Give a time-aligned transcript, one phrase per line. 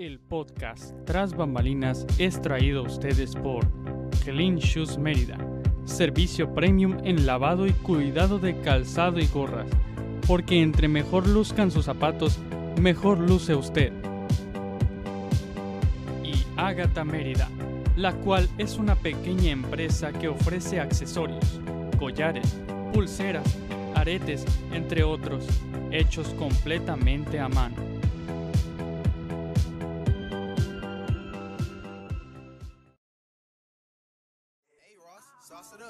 [0.00, 3.66] El podcast Tras Bambalinas es traído a ustedes por
[4.24, 5.36] Clean Shoes Mérida,
[5.84, 9.68] servicio premium en lavado y cuidado de calzado y gorras,
[10.26, 12.38] porque entre mejor luzcan sus zapatos,
[12.80, 13.92] mejor luce usted.
[16.24, 17.50] Y Agatha Mérida,
[17.94, 21.60] la cual es una pequeña empresa que ofrece accesorios,
[21.98, 22.58] collares,
[22.94, 23.54] pulseras,
[23.94, 25.46] aretes, entre otros,
[25.90, 27.89] hechos completamente a mano.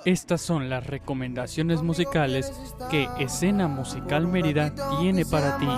[0.05, 2.53] Estas son las recomendaciones musicales
[2.91, 5.69] que Escena Musical Mérida tiene para ti.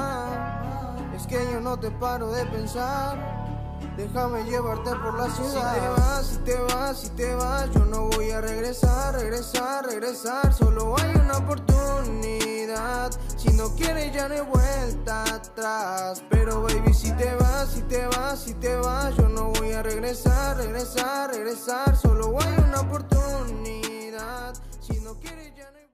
[1.17, 3.19] Es que yo no te paro de pensar.
[3.97, 5.75] Déjame llevarte por la ciudad.
[5.75, 9.87] Si te vas, si te vas, si te vas, yo no voy a regresar, regresar,
[9.87, 10.55] regresar.
[10.55, 13.11] Solo hay una oportunidad.
[13.37, 16.25] Si no quieres, ya no hay vuelta atrás.
[16.31, 19.83] Pero baby, si te vas, si te vas, si te vas, yo no voy a
[19.83, 21.97] regresar, regresar, regresar.
[21.97, 23.82] Solo hay una oportunidad.
[24.13, 25.87] Si no quieres, ya no hay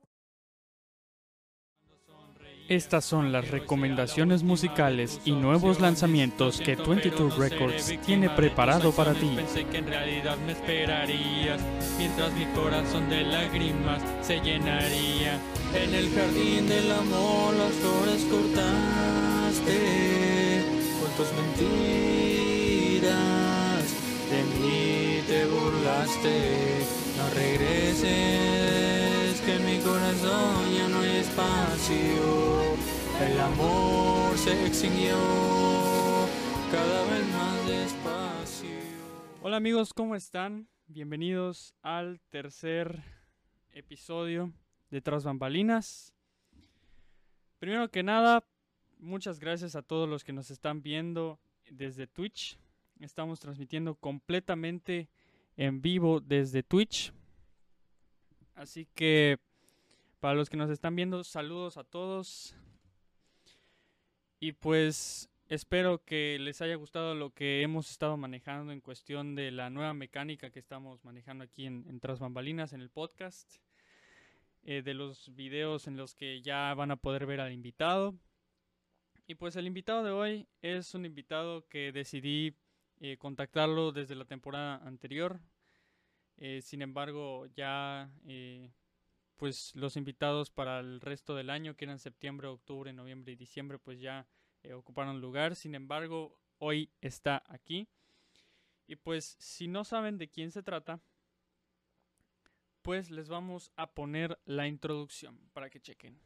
[2.68, 9.30] Estas son las recomendaciones musicales y nuevos lanzamientos que 22 Records tiene preparado para ti.
[9.36, 11.60] Pensé que en realidad me esperarías,
[11.96, 15.38] mientras mi corazón de lágrimas se llenaría.
[15.72, 19.78] En el jardín del amor las flores cortaste
[21.00, 23.08] con tus mentiras.
[24.28, 26.97] De mí te burlaste,
[27.38, 32.74] regreses, que en mi corazón ya no hay espacio.
[33.20, 35.16] El amor se extinguió
[36.70, 38.68] cada vez más despacio.
[39.42, 40.68] Hola amigos, ¿cómo están?
[40.88, 43.04] Bienvenidos al tercer
[43.72, 44.52] episodio
[44.90, 46.12] de Tras Bambalinas.
[47.60, 48.44] Primero que nada,
[48.98, 51.38] muchas gracias a todos los que nos están viendo
[51.70, 52.58] desde Twitch.
[53.00, 55.08] Estamos transmitiendo completamente
[55.56, 57.12] en vivo desde Twitch.
[58.58, 59.38] Así que
[60.18, 62.56] para los que nos están viendo, saludos a todos.
[64.40, 69.52] Y pues espero que les haya gustado lo que hemos estado manejando en cuestión de
[69.52, 73.58] la nueva mecánica que estamos manejando aquí en, en Tras Bambalinas, en el podcast.
[74.64, 78.14] eh, de los videos en los que ya van a poder ver al invitado.
[79.26, 82.54] Y pues el invitado de hoy es un invitado que decidí
[83.00, 85.40] eh, contactarlo desde la temporada anterior.
[86.38, 88.70] Eh, sin embargo, ya eh,
[89.36, 93.78] pues los invitados para el resto del año, que eran septiembre, octubre, noviembre y diciembre,
[93.78, 94.26] pues ya
[94.62, 95.56] eh, ocuparon lugar.
[95.56, 97.88] Sin embargo, hoy está aquí.
[98.86, 101.00] Y pues si no saben de quién se trata,
[102.82, 106.18] pues les vamos a poner la introducción para que chequen.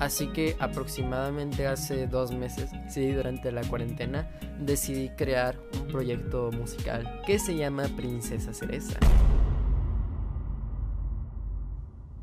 [0.00, 7.20] Así que aproximadamente hace dos meses, sí, durante la cuarentena, decidí crear un proyecto musical
[7.26, 9.00] que se llama Princesa Cereza.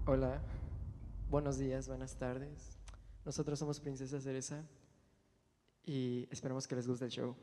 [0.06, 0.42] Hola,
[1.30, 2.80] buenos días, buenas tardes.
[3.26, 4.64] Nosotros somos Princesa Cereza
[5.84, 7.36] y esperamos que les guste el show.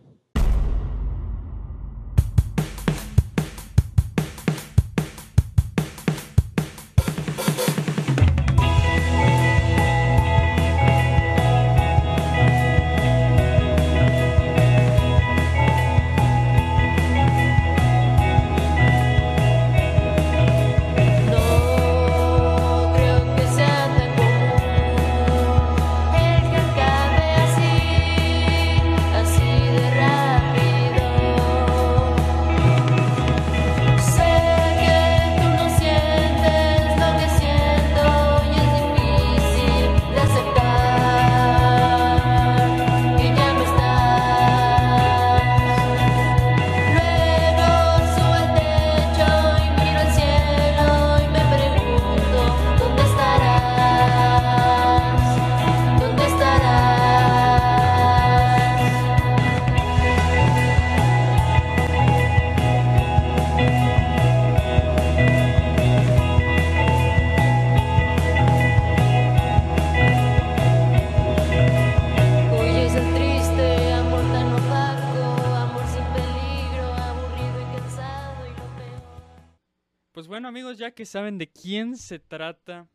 [80.92, 82.86] Ya que saben de quién se trata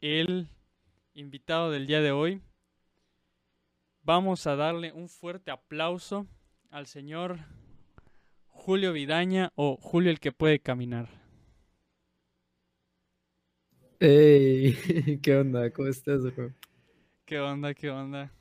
[0.00, 0.48] el
[1.14, 2.42] invitado del día de hoy,
[4.02, 6.26] vamos a darle un fuerte aplauso
[6.70, 7.38] al señor
[8.48, 11.08] Julio Vidaña o Julio el que puede caminar.
[14.00, 15.70] Hey, ¿qué onda?
[15.72, 16.52] ¿Cómo estás, bro?
[17.24, 17.72] ¿Qué onda?
[17.72, 18.32] ¿Qué onda?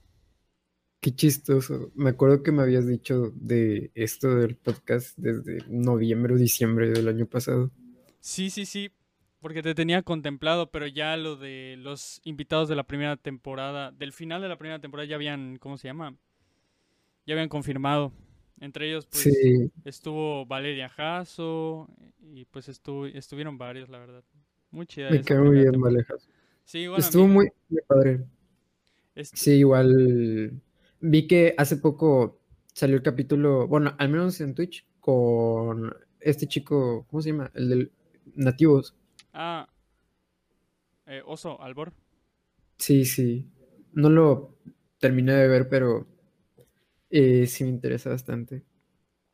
[1.00, 1.91] Qué chistoso.
[1.93, 7.07] Me acuerdo que me habías dicho de esto del podcast desde noviembre o diciembre del
[7.07, 7.71] año pasado.
[8.27, 8.91] Sí, sí, sí,
[9.39, 14.12] porque te tenía contemplado, pero ya lo de los invitados de la primera temporada, del
[14.12, 16.13] final de la primera temporada ya habían, ¿cómo se llama?
[17.25, 18.12] Ya habían confirmado.
[18.59, 21.88] Entre ellos, pues, Sí, estuvo Valeria Jasso
[22.21, 24.24] y pues estuvo, estuvieron varios, la verdad.
[24.71, 25.94] Muy chida me esa quedé muy bien, temporada.
[25.95, 26.27] Valejas.
[26.65, 28.25] Sí, a Estuvo mí, muy, muy padre.
[29.15, 30.51] este, Sí, igual
[31.00, 32.41] vi que hace poco
[32.74, 37.51] salió el capítulo, bueno, al menos en Twitch, con este chico, ¿cómo se llama?
[37.56, 37.91] El de
[38.38, 38.95] Nativos.
[39.34, 39.68] ah,
[41.06, 41.94] eh, Oso, Albor.
[42.78, 43.45] Sí, sí.
[43.94, 44.57] No lo
[45.00, 46.07] terminé de ver, pero
[47.10, 48.63] eh, sí me interesa bastante.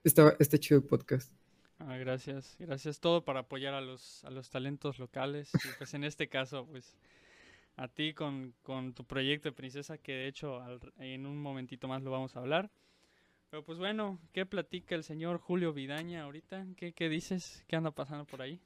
[0.03, 1.33] Está, está chido el podcast.
[1.79, 6.03] Ah, gracias, gracias todo para apoyar a los, a los talentos locales y pues en
[6.05, 6.95] este caso pues
[7.75, 11.87] a ti con, con tu proyecto de princesa que de hecho al- en un momentito
[11.87, 12.71] más lo vamos a hablar.
[13.49, 16.67] Pero pues bueno, ¿qué platica el señor Julio Vidaña ahorita?
[16.77, 17.63] ¿Qué, qué dices?
[17.67, 18.61] ¿Qué anda pasando por ahí?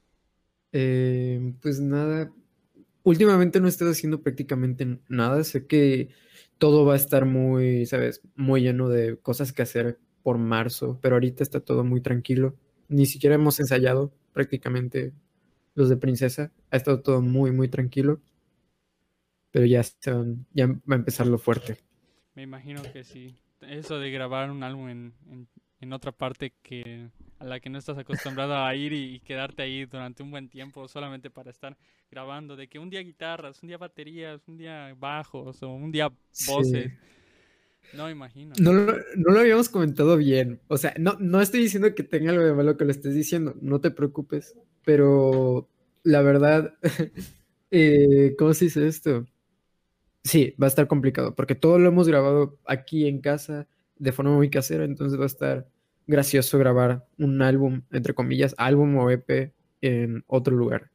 [0.74, 2.32] Eh, pues nada,
[3.04, 5.44] últimamente no he estado haciendo prácticamente nada.
[5.44, 6.10] Sé que
[6.58, 8.22] todo va a estar muy, ¿sabes?
[8.36, 12.56] Muy lleno de cosas que hacer por marzo, pero ahorita está todo muy tranquilo.
[12.90, 15.14] Ni siquiera hemos ensayado prácticamente
[15.76, 16.52] los de Princesa.
[16.72, 18.20] Ha estado todo muy, muy tranquilo,
[19.52, 21.78] pero ya, van- ya va a empezar lo fuerte.
[22.36, 23.36] Me imagino que sí.
[23.62, 25.14] Eso de grabar un álbum en,
[25.80, 27.10] en otra parte que
[27.40, 30.50] a la que no estás acostumbrado a ir y, y quedarte ahí durante un buen
[30.50, 31.78] tiempo solamente para estar
[32.12, 36.12] grabando, de que un día guitarras, un día baterías, un día bajos o un día
[36.32, 36.40] Sí.
[36.40, 36.92] voces.
[37.92, 38.60] No me imagino.
[38.60, 40.60] No lo, no lo habíamos comentado bien.
[40.68, 43.56] O sea, no, no estoy diciendo que tenga algo de malo que lo estés diciendo,
[43.62, 44.56] no te preocupes.
[44.84, 45.70] Pero
[46.04, 46.74] la verdad,
[47.72, 49.26] eh, ¿cómo se dice esto?
[50.24, 53.68] Sí, va a estar complicado, porque todo lo hemos grabado aquí en casa
[53.98, 55.68] de forma muy casera, entonces va a estar
[56.08, 60.92] gracioso grabar un álbum, entre comillas, álbum o EP en otro lugar.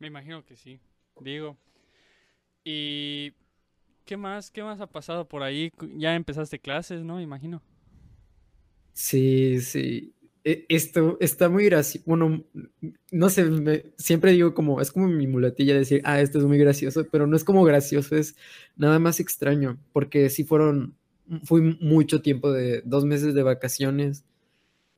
[0.00, 0.80] Me imagino que sí.
[1.20, 1.56] Digo.
[2.64, 3.32] ¿Y
[4.06, 4.50] qué más?
[4.50, 5.72] ¿Qué más ha pasado por ahí?
[5.96, 7.20] Ya empezaste clases, ¿no?
[7.20, 7.62] Imagino.
[8.92, 10.14] Sí, sí.
[10.44, 12.04] E- Esto está muy gracioso.
[12.06, 12.44] Bueno,
[13.12, 16.58] no sé, me- siempre digo como, es como mi muletilla decir, ah, esto es muy
[16.58, 18.36] gracioso, pero no es como gracioso, es
[18.76, 20.96] nada más extraño, porque sí fueron,
[21.44, 24.24] fui mucho tiempo de dos meses de vacaciones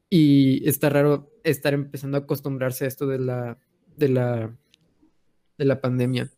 [0.09, 3.59] y está raro estar empezando a acostumbrarse a esto de la,
[3.97, 4.57] de la,
[5.59, 6.31] de la pandemia.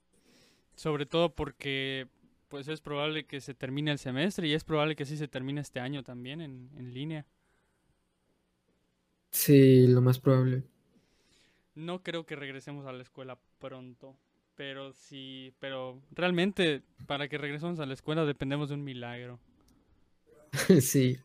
[0.74, 2.08] Sobre todo porque
[2.48, 5.60] pues es probable que se termine el semestre y es probable que sí se termine
[5.60, 7.26] este año también en, en línea.
[9.30, 10.62] Sí, lo más probable.
[11.74, 14.16] No creo que regresemos a la escuela pronto,
[14.54, 19.40] pero sí, pero realmente para que regresemos a la escuela dependemos de un milagro.
[20.80, 21.18] Sí,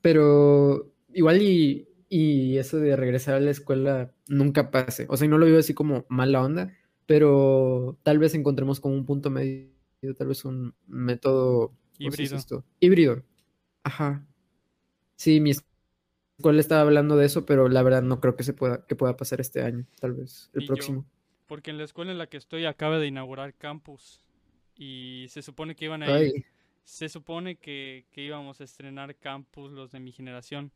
[0.00, 5.06] pero igual y, y eso de regresar a la escuela nunca pase.
[5.10, 6.72] O sea, no lo veo así como mala onda,
[7.06, 9.70] pero tal vez encontremos como un punto medio,
[10.18, 12.36] tal vez un método, ¿cómo se dice Híbrido.
[12.36, 12.64] esto?
[12.80, 13.24] Híbrido.
[13.84, 14.26] Ajá.
[15.16, 15.52] Sí, mi
[16.38, 19.16] escuela estaba hablando de eso, pero la verdad no creo que se pueda, que pueda
[19.16, 20.66] pasar este año, tal vez el yo.
[20.66, 21.06] próximo.
[21.46, 24.24] Porque en la escuela en la que estoy acaba de inaugurar campus
[24.76, 26.44] y se supone que iban a Ay,
[26.86, 30.72] Se supone que, que íbamos a estrenar campus los de mi generación,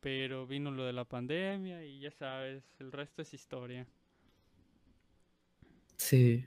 [0.00, 3.86] pero vino lo de la pandemia y ya sabes, el resto es historia.
[5.96, 6.44] sí.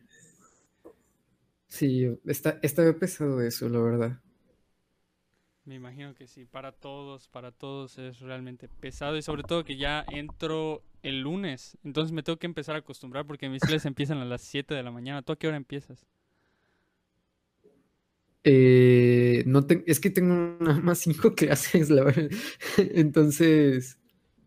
[1.69, 4.21] Sí, está, está pesado eso, la verdad.
[5.65, 9.75] Me imagino que sí, para todos, para todos es realmente pesado y sobre todo que
[9.77, 14.19] ya entro el lunes, entonces me tengo que empezar a acostumbrar porque mis clases empiezan
[14.19, 15.21] a las 7 de la mañana.
[15.21, 16.05] ¿Tú a qué hora empiezas?
[18.49, 22.29] Eh, no es que tengo nada más cinco clases, la verdad.
[22.77, 23.99] Entonces,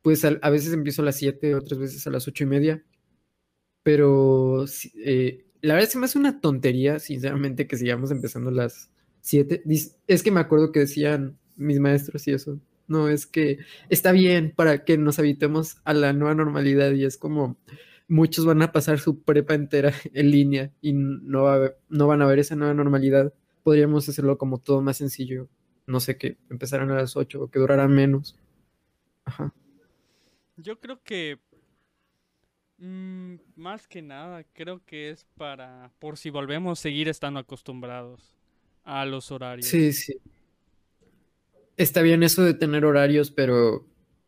[0.03, 2.83] pues a, veces empiezo a las 7, otras veces a las ocho y media.
[3.83, 4.65] Pero
[5.05, 8.91] eh, la verdad se me hace una tontería, sinceramente, que sigamos empezando a las
[9.21, 9.63] 7.
[9.65, 12.61] Dis- Es que me acuerdo que decían mis maestros y eso.
[12.89, 17.17] No, es que está bien para que nos habitemos a la nueva normalidad y es
[17.17, 17.57] como
[18.09, 22.57] muchos van a pasar su prepa entera en línea y no van a ver esa
[22.57, 25.49] nueva normalidad podríamos hacerlo como todo más sencillo.
[25.87, 28.37] No sé, que empezaran a las 8 o que duraran menos.
[29.25, 29.53] Ajá.
[30.57, 31.39] Yo creo que
[32.79, 38.37] mm, más que nada, creo que es para, por si volvemos, seguir estando acostumbrados
[38.85, 39.67] a los horarios.
[39.67, 40.21] Sí, sí.
[41.77, 43.87] Está bien eso de tener horarios, pero,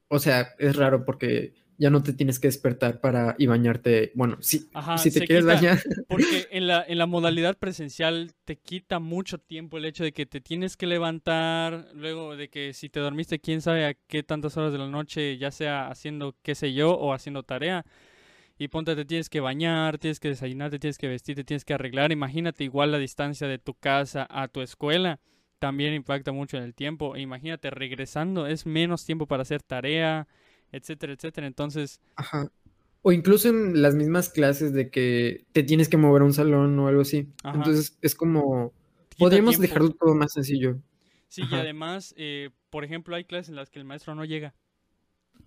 [0.08, 4.12] o sea, es raro porque ya no te tienes que despertar para y bañarte.
[4.14, 8.32] Bueno, sí, Ajá, si te quieres quita- bañar, Porque en la, en la modalidad presencial
[8.44, 12.72] te quita mucho tiempo el hecho de que te tienes que levantar, luego de que
[12.72, 16.36] si te dormiste quién sabe a qué tantas horas de la noche, ya sea haciendo
[16.42, 17.84] qué sé yo o haciendo tarea.
[18.58, 21.64] Y ponte, te tienes que bañar, tienes que desayunar, te tienes que vestir, te tienes
[21.64, 22.12] que arreglar.
[22.12, 25.18] Imagínate igual la distancia de tu casa a tu escuela.
[25.58, 27.16] También impacta mucho en el tiempo.
[27.16, 30.28] E imagínate regresando, es menos tiempo para hacer tarea,
[30.72, 31.46] etcétera, etcétera.
[31.46, 32.50] Entonces, Ajá.
[33.02, 36.78] O incluso en las mismas clases de que te tienes que mover a un salón
[36.78, 37.28] o algo así.
[37.42, 37.56] Ajá.
[37.56, 38.72] Entonces es como,
[39.18, 39.62] podríamos tiempo.
[39.62, 40.78] dejarlo todo más sencillo.
[41.28, 44.54] Sí, y además, eh, por ejemplo, hay clases en las que el maestro no llega.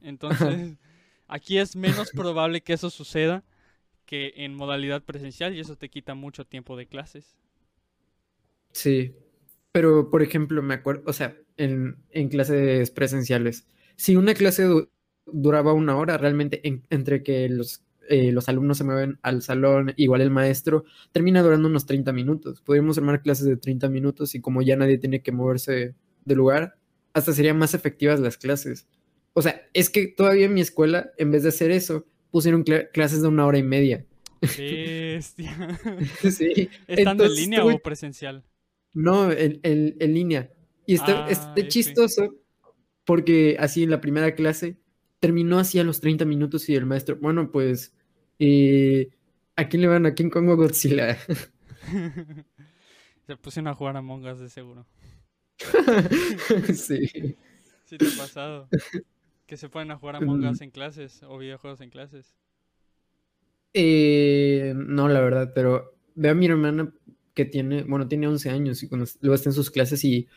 [0.02, 0.78] Entonces,
[1.28, 3.44] aquí es menos probable que eso suceda
[4.06, 7.38] que en modalidad presencial y eso te quita mucho tiempo de clases.
[8.72, 9.16] Sí.
[9.72, 14.68] Pero, por ejemplo, me acuerdo, o sea, en, en clases presenciales, si una clase
[15.26, 19.94] duraba una hora, realmente en- entre que los, eh, los alumnos se mueven al salón,
[19.98, 22.62] igual el maestro, termina durando unos 30 minutos.
[22.62, 26.76] Podríamos armar clases de 30 minutos y como ya nadie tiene que moverse de lugar,
[27.14, 28.88] hasta serían más efectivas las clases.
[29.34, 32.90] O sea, es que todavía en mi escuela, en vez de hacer eso, pusieron cla-
[32.92, 34.06] clases de una hora y media.
[34.42, 35.80] Bestia.
[36.32, 36.70] Sí.
[36.88, 38.44] ¿Estando en línea tuve- o presencial?
[38.94, 40.52] No, en, en- en línea.
[40.86, 41.68] Y está, Ah, está F.
[41.68, 42.36] chistoso
[43.06, 44.78] porque así en la primera clase
[45.26, 47.96] terminó así a los 30 minutos y el maestro, bueno, pues,
[48.38, 49.10] eh,
[49.56, 50.06] ¿a quién le van?
[50.06, 51.18] ¿A quién pongo Godzilla?
[53.26, 54.86] Se pusieron a jugar a Us de seguro.
[56.76, 57.08] Sí.
[57.86, 58.70] Sí te ha pasado.
[59.48, 60.48] Que se ponen a jugar a Mm.
[60.48, 62.36] Us en clases o videojuegos en clases.
[63.74, 66.94] Eh, no, la verdad, pero veo a mi hermana
[67.34, 70.28] que tiene, bueno, tiene 11 años y cuando luego está en sus clases y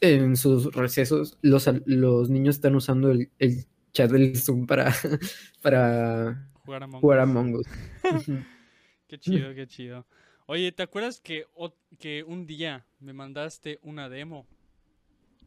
[0.00, 3.66] en sus recesos los, los niños están usando el, el
[3.96, 4.92] chat del Zoom para,
[5.62, 7.20] para Jugar a Among jugar
[7.54, 7.66] Us.
[9.08, 10.06] Qué chido, qué chido.
[10.46, 11.46] Oye, ¿te acuerdas que,
[11.98, 14.46] que un día me mandaste una demo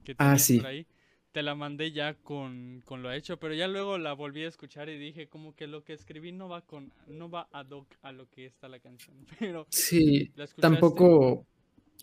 [0.03, 0.59] que Ah, sí.
[0.59, 0.87] por ahí?
[1.31, 4.89] Te la mandé ya con, con lo hecho, pero ya luego la volví a escuchar
[4.89, 8.11] y dije como que lo que escribí no va con, no va ad hoc a
[8.11, 9.25] lo que está la canción.
[9.39, 11.47] Pero Sí, ¿la tampoco,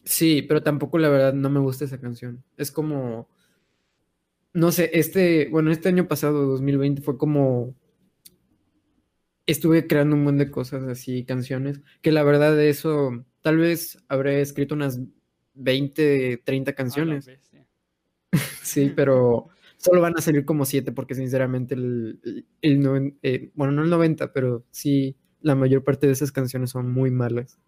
[0.05, 2.45] sí, pero tampoco la verdad no me gusta esa canción.
[2.57, 3.29] Es como,
[4.57, 7.75] no sé, este, bueno, este año pasado, 2020, fue como,
[9.47, 13.99] estuve creando un montón de cosas así, canciones, que la verdad de eso, tal vez
[14.09, 15.01] habré escrito unas
[15.55, 17.27] 20, 30 A la canciones.
[18.63, 23.73] Sí, pero solo van a salir como siete porque sinceramente el, el, noven- eh, bueno,
[23.73, 27.59] no el 90, pero sí, la mayor parte de esas canciones son muy malas.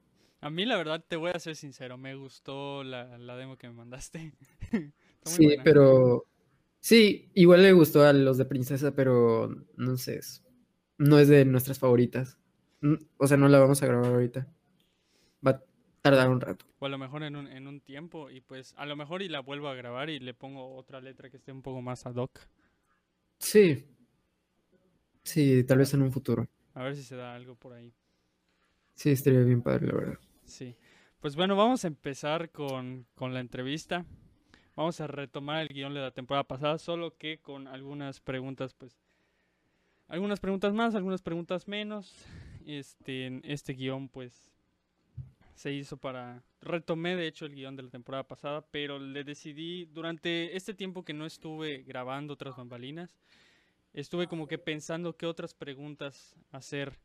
[0.41, 3.69] A mí la verdad te voy a ser sincero, me gustó la, la demo que
[3.69, 4.33] me mandaste.
[5.25, 5.63] Sí, buena.
[5.63, 6.25] pero
[6.81, 10.21] sí, igual le gustó a los de Princesa, pero no sé,
[10.99, 12.39] no es de nuestras favoritas.
[12.81, 14.47] Mm, O sea, no la vamos a grabar ahorita.
[15.47, 15.63] Va a
[16.03, 16.65] tardar un rato.
[16.79, 19.29] O a lo mejor en un, en un tiempo y pues a lo mejor y
[19.29, 22.17] la vuelvo a grabar y le pongo otra letra que esté un poco más ad
[22.17, 22.41] hoc.
[23.39, 23.85] Sí.
[25.23, 26.49] Sí, tal vez en un futuro.
[26.75, 27.93] A ver si se da algo por ahí.
[28.95, 30.19] Sí, estaría bien padre, la verdad.
[30.45, 30.75] Sí.
[31.21, 34.07] Pues bueno, vamos a empezar con, con la entrevista.
[34.79, 38.97] Vamos a retomar el guion de la temporada pasada, solo que con algunas preguntas, pues.
[40.07, 42.25] Algunas preguntas más, algunas preguntas menos.
[42.65, 44.53] Este, este guion, pues.
[45.57, 46.45] Se hizo para.
[46.61, 49.87] Retomé, de hecho, el guion de la temporada pasada, pero le decidí.
[49.87, 53.19] Durante este tiempo que no estuve grabando otras bambalinas,
[53.95, 56.97] estuve como que pensando qué otras preguntas hacer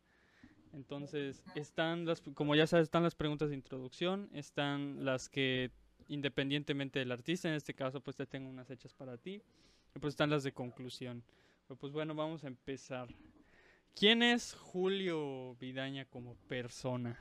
[0.74, 5.70] entonces, están las, como ya sabes, están las preguntas de introducción, están las que
[6.08, 9.42] independientemente del artista, en este caso pues te tengo unas hechas para ti,
[9.96, 11.24] y pues están las de conclusión.
[11.68, 13.08] Pero, pues bueno, vamos a empezar.
[13.96, 17.20] ¿Quién es Julio Vidaña como persona?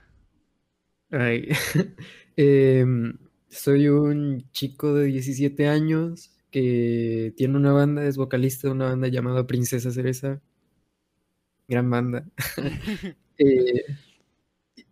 [1.11, 1.49] Ay,
[2.37, 8.87] em, soy un chico de 17 años que tiene una banda, es vocalista de una
[8.89, 10.41] banda llamada Princesa Cereza.
[11.69, 12.27] Gran banda.
[13.39, 13.97] Eh,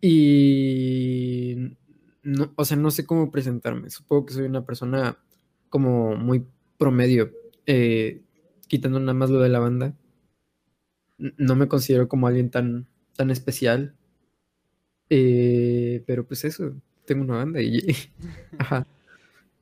[0.01, 1.77] y
[2.23, 3.91] no, o sea, no sé cómo presentarme.
[3.91, 5.19] Supongo que soy una persona
[5.69, 6.47] como muy
[6.79, 7.33] promedio,
[7.67, 8.23] eh,
[8.69, 9.95] quitando nada más lo de la banda.
[11.19, 12.87] No me considero como alguien tan,
[13.17, 13.95] tan especial.
[15.11, 16.75] Eh, pero pues eso,
[17.05, 17.81] tengo una banda y...
[18.59, 18.87] Ajá.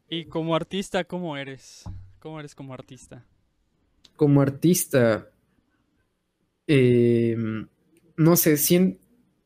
[0.08, 1.84] Y como artista, ¿cómo eres?
[2.18, 3.24] ¿Cómo eres como artista?
[4.16, 5.30] Como artista,
[6.66, 7.66] em,
[8.16, 8.98] no sé, sien-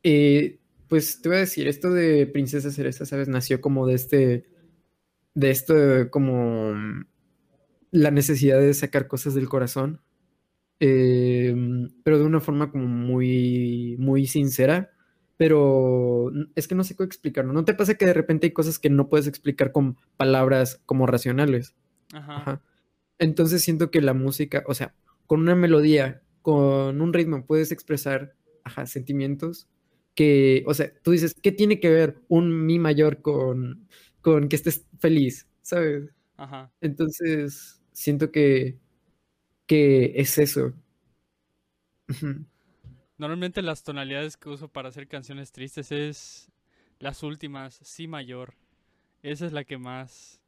[0.03, 0.59] eh,
[0.93, 3.29] pues te voy a decir, esto de Princesa Cereza, ¿sabes?
[3.29, 4.47] Nació como de este,
[5.35, 5.75] de esto,
[6.11, 7.07] como mm,
[7.93, 10.03] la necesidad de sacar cosas del corazón.
[10.81, 14.91] em, pero de una forma como muy, muy sincera.
[15.39, 17.53] Pero n- es que no sé cómo explicarlo.
[17.53, 21.07] ¿No te pasa que de repente hay cosas que no puedes explicar con palabras como
[21.07, 21.75] racionales?
[22.13, 22.37] Ajá.
[22.37, 22.63] Ajá.
[23.19, 24.95] Entonces siento que la música, o sea,
[25.27, 28.35] con una melodía, con un ritmo, puedes expresar,
[28.65, 29.69] ajá, sentimientos
[30.15, 33.89] que, o sea, tú dices, ¿qué tiene que ver un mi mayor con,
[34.21, 35.49] con que estés feliz?
[35.63, 36.11] ¿Sabes?
[36.37, 36.73] Ajá.
[36.81, 38.79] Entonces siento que,
[39.67, 40.75] que es eso.
[43.19, 46.51] Normalmente las tonalidades que uso para hacer canciones tristes es
[46.99, 48.55] las últimas, si mayor.
[49.23, 50.41] Esa es la que más,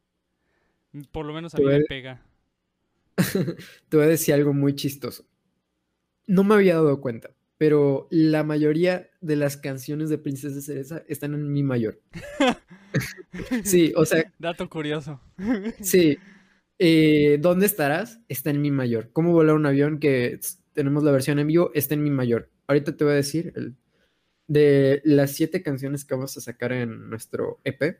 [1.12, 2.22] por lo menos a mí me pega.
[3.88, 5.24] Te voy a decir algo muy chistoso.
[6.26, 11.34] No me había dado cuenta, pero la mayoría de las canciones de Princesa Cereza están
[11.34, 12.00] en mi mayor.
[13.62, 15.20] Sí, o sea, Dato curioso.
[15.80, 16.18] Sí.
[16.78, 18.20] Eh, ¿Dónde estarás?
[18.28, 19.10] Está en mi mayor.
[19.12, 19.98] ¿Cómo volar un avión?
[19.98, 20.40] Que
[20.72, 22.50] tenemos la versión en vivo, está en mi mayor.
[22.66, 23.74] Ahorita te voy a decir el-
[24.46, 27.98] de las siete canciones que vamos a sacar en nuestro EP.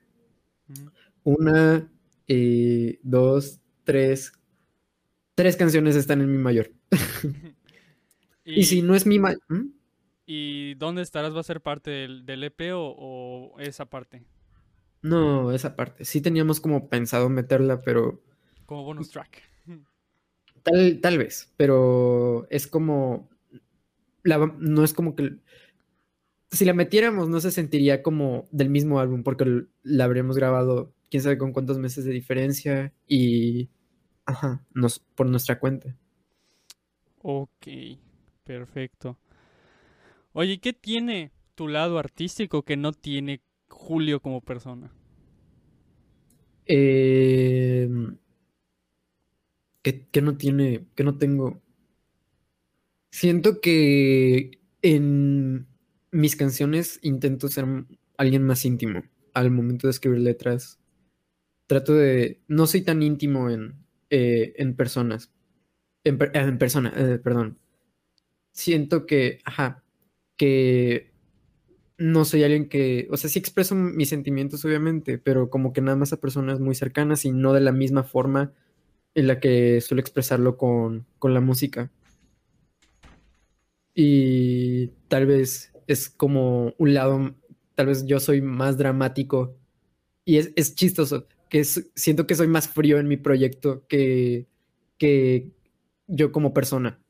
[1.23, 1.89] Una,
[2.29, 4.33] eh, dos, tres.
[5.35, 6.71] Tres canciones están en mi mayor.
[8.45, 9.41] Y, si no es mi mayor.
[10.27, 11.35] ¿Y dónde estarás?
[11.35, 14.25] ¿Va a ser parte del, del EP o, o esa parte?
[15.05, 16.07] No, esa parte.
[16.07, 18.23] Sí teníamos como pensado meterla, pero
[18.65, 19.43] Como bonus track.
[20.63, 23.29] Tal, tal vez, pero es como,
[24.23, 25.37] la, no es como que,
[26.51, 31.23] si la metiéramos no se sentiría como del mismo álbum, porque la habríamos grabado quién
[31.23, 33.69] sabe con cuántos meses de diferencia y,
[34.25, 35.95] ajá, nos, por nuestra cuenta.
[37.21, 37.67] Ok,
[38.45, 39.19] perfecto.
[40.33, 44.93] Oye, ¿qué tiene tu lado artístico que no tiene Julio como persona?
[46.67, 47.89] Eh,
[49.83, 51.63] que, no tiene, que no tengo.
[53.11, 55.67] Siento que en
[56.11, 57.67] mis canciones intento ser
[58.17, 60.81] alguien más íntimo al momento de escribir letras.
[61.67, 65.33] Trato de, no soy tan íntimo en, eh, en personas,
[66.05, 67.59] en, per- en persona, eh, perdón.
[68.55, 69.83] Siento que, ajá,
[70.37, 71.12] que
[71.99, 75.97] no soy alguien que, o sea, sí expreso mis sentimientos, obviamente, pero como que nada
[75.97, 78.53] más a personas muy cercanas y no de la misma forma
[79.14, 81.90] en la que suelo expresarlo con, con la música.
[83.95, 87.35] Y tal vez es como un lado,
[87.75, 89.57] tal vez yo soy más dramático
[90.25, 94.47] y es, es chistoso, que siento que soy más frío en mi proyecto que,
[94.99, 95.53] que
[96.09, 97.04] yo como persona.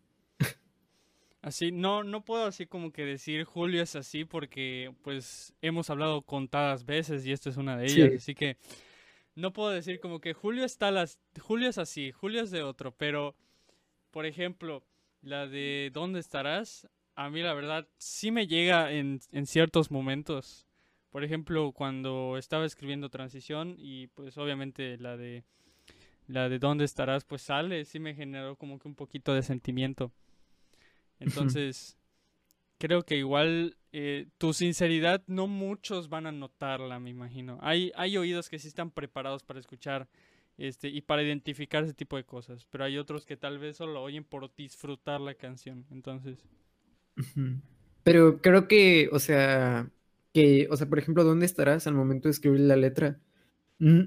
[1.44, 6.22] Así, no, no puedo así como que decir Julio es así porque pues hemos hablado
[6.22, 8.00] contadas veces y esta es una de Sí.
[8.00, 8.56] ellas, así que
[9.34, 12.92] no puedo decir como que Julio está las, Julio es así, Julio es de otro,
[12.96, 13.34] pero
[14.10, 14.82] por ejemplo,
[15.20, 16.88] la de ¿Dónde estarás?
[17.14, 20.66] A mí la verdad sí me llega en, en ciertos momentos.
[21.10, 25.44] Por ejemplo, cuando estaba escribiendo Transición y pues obviamente la de
[26.26, 27.24] la de ¿Dónde estarás?
[27.26, 30.10] pues sale, sí me generó como que un poquito de sentimiento.
[31.20, 31.96] Entonces,
[32.78, 37.58] creo que igual eh, tu sinceridad no muchos van a notarla, me imagino.
[37.62, 40.08] Hay, hay oídos que sí están preparados para escuchar
[40.58, 44.02] este, y para identificar ese tipo de cosas, pero hay otros que tal vez solo
[44.02, 45.86] oyen por disfrutar la canción.
[45.90, 46.44] Entonces.
[48.02, 49.90] Pero creo que, o sea,
[50.32, 53.20] que, o sea, por ejemplo, ¿dónde estarás al momento de escribir la letra?
[53.78, 54.02] Mm,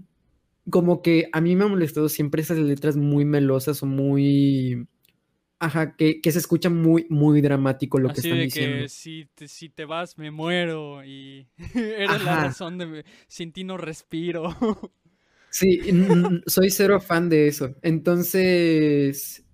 [0.69, 4.87] Como que a mí me ha molestado siempre esas letras muy melosas o muy,
[5.59, 8.85] ajá, que, que se escucha muy, muy dramático lo que están de diciendo.
[8.85, 13.51] que si te, si te vas me muero y eres la razón de me- sin
[13.51, 14.49] ti no respiro.
[15.49, 15.81] Sí,
[16.45, 17.75] soy cero fan de eso.
[17.81, 19.45] Entonces,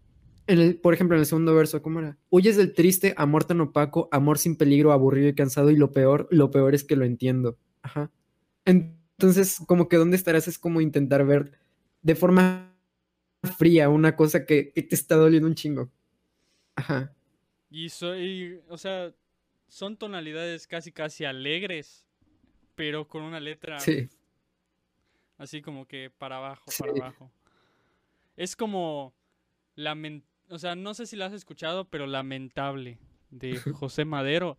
[0.47, 2.17] en el, por ejemplo, en el segundo verso, ¿cómo era?
[2.29, 6.27] Huyes del triste, amor tan opaco, amor sin peligro, aburrido y cansado, y lo peor,
[6.31, 7.57] lo peor es que lo entiendo.
[7.81, 8.11] Ajá.
[8.65, 11.53] Entonces, como que dónde estarás es como intentar ver
[12.01, 12.72] de forma
[13.57, 15.91] fría una cosa que, que te está doliendo un chingo.
[16.75, 17.13] Ajá.
[17.69, 19.13] Y soy, o sea,
[19.67, 22.05] son tonalidades casi casi alegres,
[22.75, 24.09] pero con una letra Sí.
[25.37, 26.81] así como que para abajo, Sí.
[26.83, 27.31] para abajo.
[28.35, 29.13] Es como
[29.75, 32.97] lamen- o sea, no sé si la has escuchado, pero Lamentable
[33.31, 33.51] de
[33.83, 34.57] José Madero.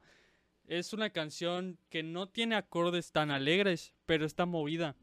[0.67, 4.97] Es una canción que no tiene acordes tan alegres, pero está movida.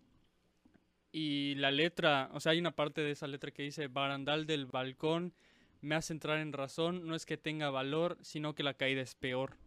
[1.12, 4.66] Y la letra, o sea, hay una parte de esa letra que dice, barandal del
[4.66, 5.34] balcón,
[5.82, 9.16] me hace entrar en razón, no es que tenga valor, sino que la caída es
[9.16, 9.58] peor.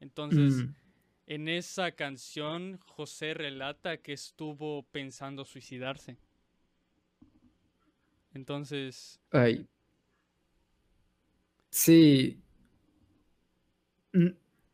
[0.00, 0.74] Entonces, Mm,
[1.26, 6.18] en esa canción, José relata que estuvo pensando suicidarse.
[8.34, 9.66] Entonces, ay,
[11.70, 12.38] Sí.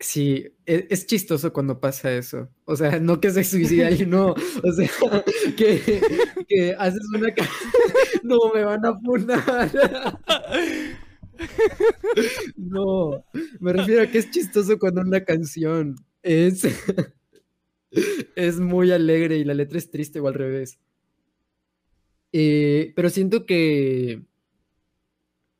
[0.00, 2.48] Sí, e- es, chistoso cuando pasa eso.
[2.64, 4.32] O sea, no que se suicida y no.
[4.32, 4.88] O sea,
[5.56, 7.34] que, haces una...
[8.22, 9.70] No, me van a funar.
[12.56, 13.24] No,
[13.60, 16.66] me refiero a que es chistoso cuando una canción es,
[18.36, 20.78] es muy alegre y la letra es triste o al revés.
[22.32, 24.22] Eh, pero siento que,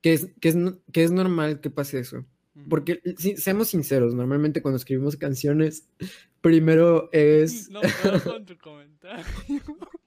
[0.03, 0.57] que es, que es,
[0.92, 2.27] que es normal que pase eso.
[2.68, 5.88] Porque, si- seamos sinceros, normalmente cuando escribimos canciones,
[6.40, 7.68] primero es...
[7.70, 9.24] No puedo con tu comentario.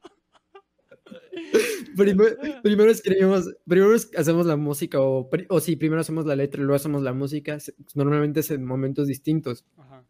[1.95, 6.63] Primero, primero escribimos, primero hacemos la música, o, o sí, primero hacemos la letra y
[6.63, 7.57] luego hacemos la música.
[7.95, 9.65] Normalmente es en momentos distintos.
[9.77, 10.05] Ajá.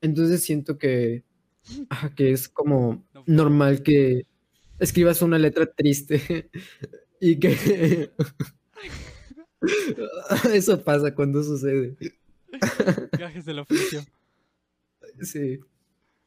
[0.00, 1.24] Entonces siento que,
[2.16, 4.26] que es como No normal que
[4.78, 6.50] escribas una letra triste
[7.20, 8.10] y que
[10.52, 11.96] eso pasa cuando sucede.
[13.18, 14.02] Gajes del oficio.
[15.20, 15.60] Sí.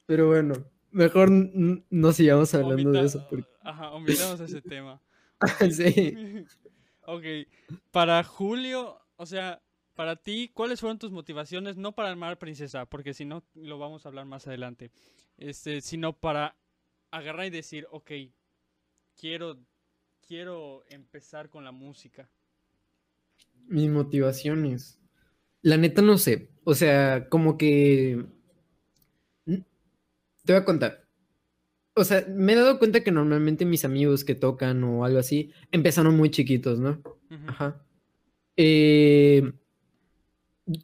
[0.05, 0.53] Pero bueno,
[0.91, 3.25] mejor no sigamos hablando de eso.
[3.29, 5.01] porque- Ajá, omitamos ese tema.
[5.71, 6.45] Sí.
[7.07, 7.23] Ok,
[7.91, 9.61] para Julio, o sea,
[9.93, 11.75] para ti, ¿cuáles fueron tus motivaciones?
[11.77, 14.91] No para armar princesa, porque si no, lo vamos a hablar más adelante.
[15.37, 16.55] Este, sino para
[17.11, 18.11] agarrar y decir, ok,
[19.19, 19.57] quiero,
[20.25, 22.29] quiero empezar con la música.
[23.67, 24.99] Mis motivaciones.
[25.61, 26.49] La neta no sé.
[26.63, 28.25] O sea, como que...
[29.45, 31.05] Te voy a contar.
[31.95, 35.51] O sea, me he dado cuenta que normalmente mis amigos que tocan o algo así
[35.71, 37.01] empezaron muy chiquitos, ¿no?
[37.47, 37.81] Ajá.
[38.57, 39.53] Eh,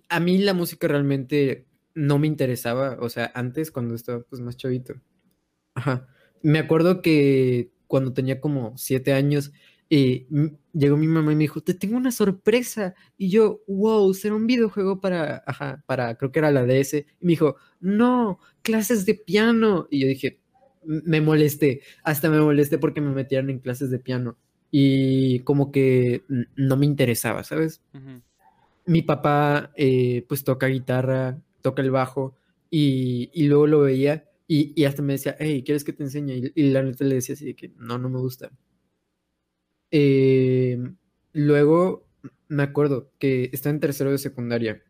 [0.10, 2.98] a mí la música realmente no me interesaba.
[3.02, 4.96] O sea, antes cuando estaba pues más chavito.
[5.76, 6.08] Ajá.
[6.42, 9.52] Me acuerdo que cuando tenía como siete años,
[10.32, 12.96] m- llegó mi mamá y me dijo, te tengo una sorpresa.
[13.18, 17.06] Y yo, wow, será un videojuego para, ajá, para, creo que era la DS.
[17.20, 19.88] Y me dijo, no, clases de piano.
[19.92, 20.40] Y yo dije,
[20.88, 24.38] "M- me molesté, hasta me molesté porque me metieran en clases de piano.
[24.72, 26.24] Y como que
[26.56, 27.82] no me interesaba, ¿sabes?
[27.94, 28.22] ujú.
[28.86, 32.36] mi papá eh, pues toca guitarra, toca el bajo
[32.70, 36.34] y, y luego lo veía y, y hasta me decía, hey, ¿quieres que te enseñe?
[36.38, 38.52] Y, y la neta le decía así de que no, no me gusta.
[39.92, 40.78] Eh,
[41.34, 42.06] luego
[42.48, 44.82] me acuerdo que estaba en tercero de secundaria.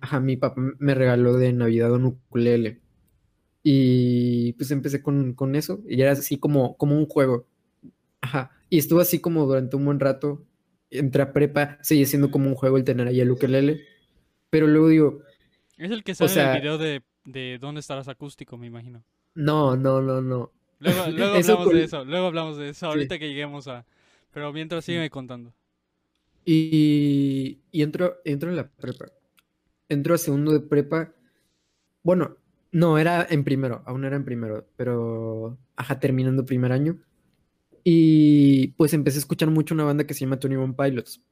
[0.00, 2.80] Ajá, mi papá me regaló de Navidad un ukulele.
[3.62, 7.46] Y pues empecé con, con eso y era así como, como un juego.
[8.20, 10.44] Ajá, y estuvo así como durante un buen rato.
[10.90, 13.80] Entré a prepa, seguía siendo como un juego el tener ahí el ukelele.
[14.50, 15.20] Pero luego digo,
[15.78, 18.58] Es el que sale en sea- el video de, de ¿Dónde estarás acústico?
[18.58, 19.04] Me imagino.
[19.34, 20.52] no, no, no, no.
[20.80, 23.86] Luego, luego Eso hablamos de eso, luego hablamos de eso, ahorita que lleguemos a...
[24.32, 24.92] Pero mientras Sí.
[24.92, 25.54] sígueme contando.
[26.44, 29.06] Y, y entro, entro en la prepa.
[29.88, 31.14] Entro a segundo de prepa.
[32.02, 32.38] Bueno,
[32.72, 36.98] no, era en primero, aún era en primero, pero, ajá, terminando primer año.
[37.84, 41.22] Y pues empecé a escuchar mucho una banda que se llama Tony One Pilots.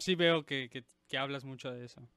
[0.00, 2.08] Sí veo que, que, que hablas mucho de eso.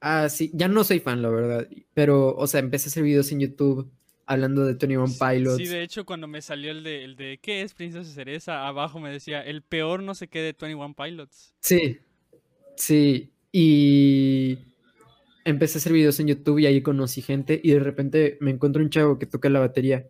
[0.00, 3.30] Ah, sí, ya no soy fan, la verdad, pero, o sea, empecé a hacer videos
[3.30, 3.88] en YouTube
[4.26, 5.56] hablando de Tony One Sí, Pilots.
[5.56, 8.66] Sí, de hecho, cuando me salió el de, el de ¿qué es Princesa Cereza?
[8.66, 11.54] Abajo me decía, el peor no sé qué de 21 Pilots.
[11.60, 11.98] Sí,
[12.76, 14.58] sí, y
[15.44, 18.82] empecé a hacer videos en YouTube y ahí conocí gente y de repente me encuentro
[18.82, 20.08] un chavo que toca la batería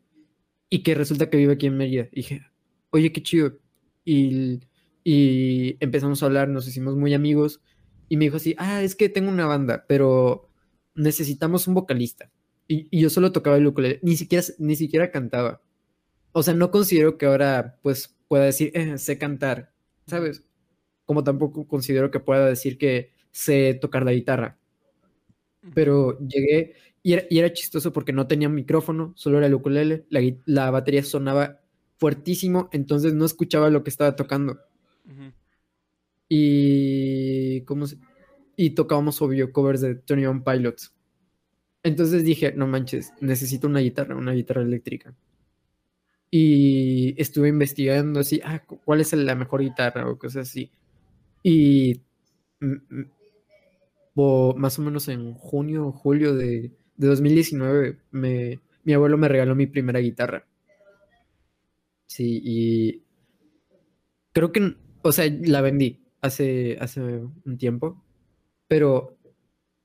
[0.70, 2.08] y que resulta que vive aquí en Mérida.
[2.12, 2.46] Y dije,
[2.90, 3.58] oye, qué chido.
[4.04, 4.60] Y,
[5.04, 7.60] y empezamos a hablar, nos hicimos muy amigos
[8.08, 10.48] y me dijo así, ah, es que tengo una banda, pero
[10.94, 12.30] necesitamos un vocalista.
[12.68, 15.60] Y, y yo solo tocaba el ukulele, ni siquiera, ni siquiera cantaba.
[16.32, 19.72] O sea, no considero que ahora pues pueda decir, "Eh, sé cantar,
[20.06, 20.44] ¿sabes?
[21.06, 24.58] Como tampoco considero que pueda decir que sé tocar la guitarra.
[25.74, 30.04] Pero llegué y era, y era chistoso porque no tenía micrófono, solo era el ukulele,
[30.44, 31.60] la, batería sonaba
[31.98, 34.58] fuertísimo, entonces no escuchaba lo que estaba tocando.
[36.28, 37.98] Y, ¿cómo se-
[38.56, 40.94] y tocábamos obvio covers de Tony One Pilots.
[41.84, 45.14] Entonces dije, no manches, necesito una guitarra, una guitarra eléctrica.
[46.30, 50.70] Y estuve investigando así, ah, cu- ¿cuál es la mejor guitarra o cosas así?
[51.42, 52.02] Y
[54.56, 59.54] más o menos en junio o julio de, de 2019 me, mi abuelo me regaló
[59.54, 60.46] mi primera guitarra.
[62.06, 63.02] Sí, y
[64.32, 68.02] creo que, o sea, la vendí hace, hace un tiempo,
[68.68, 69.18] pero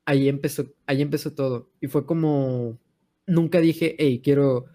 [0.07, 1.69] ahí empezó, ahí empezó todo.
[1.81, 2.79] Y fue como,
[3.27, 4.65] nunca dije, hey, quiero,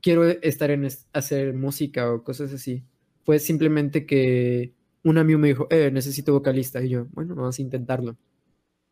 [0.00, 2.84] quiero estar en hacer música o cosas así.
[3.24, 6.80] Fue simplemente que un amigo me dijo, eh, necesito vocalista.
[6.82, 8.16] Y yo, bueno, vamos a intentarlo.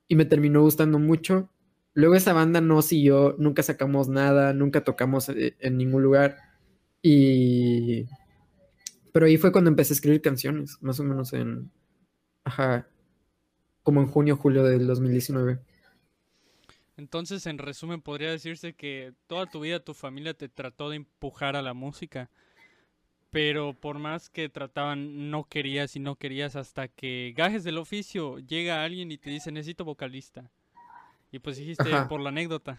[0.09, 1.49] Y me terminó gustando mucho.
[1.95, 6.39] Luego esa banda no siguió, nunca sacamos nada, nunca tocamos eh, en ningún lugar.
[7.03, 8.07] Y...
[9.13, 11.71] Pero ahí fue cuando empecé a escribir canciones, más o menos en...
[12.43, 12.89] Ajá,
[13.85, 15.61] como en junio, julio del 2019.
[16.97, 21.55] Entonces, en resumen, podría decirse que toda tu vida tu familia te trató de empujar
[21.55, 22.31] a la música,
[23.31, 28.39] pero por más que trataban, no querías y no querías hasta que gajes del oficio,
[28.39, 30.51] llega alguien y te dice, necesito vocalista.
[31.31, 32.09] Y pues dijiste Ajá.
[32.09, 32.79] por la anécdota.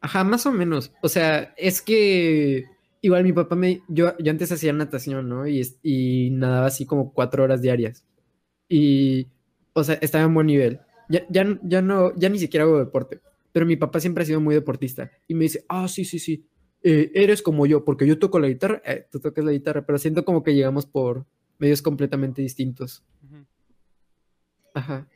[0.00, 0.92] Ajá, más o menos.
[1.02, 2.64] O sea, es que
[3.02, 3.82] igual mi papá me...
[3.88, 5.46] Yo, yo antes hacía natación, ¿no?
[5.46, 8.06] Y, y nadaba así como cuatro horas diarias.
[8.68, 9.26] Y,
[9.76, 10.80] o sea, estaba en buen nivel.
[11.08, 13.20] Ya, ya, ya no, ya ni siquiera hago deporte.
[13.52, 15.10] Pero mi papá siempre ha sido muy deportista.
[15.28, 16.44] Y me dice, ah, sí, sí, sí.
[16.82, 19.98] eh, eres como yo, porque yo toco la guitarra, eh, tú tocas la guitarra, pero
[19.98, 21.26] siento como que llegamos por
[21.58, 23.04] medios completamente distintos.
[24.74, 25.06] Ajá,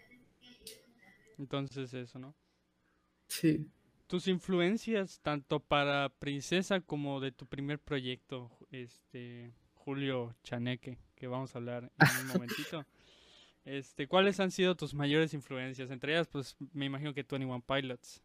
[1.38, 2.34] Entonces eso, ¿no?
[3.28, 3.66] sí.
[4.06, 11.54] Tus influencias, tanto para Princesa como de tu primer proyecto, este, Julio Chaneque, que vamos
[11.54, 12.84] a hablar en un momentito.
[13.64, 15.90] Este, ¿cuáles han sido tus mayores influencias?
[15.90, 18.22] Entre ellas, pues, me imagino que 21 Pilots,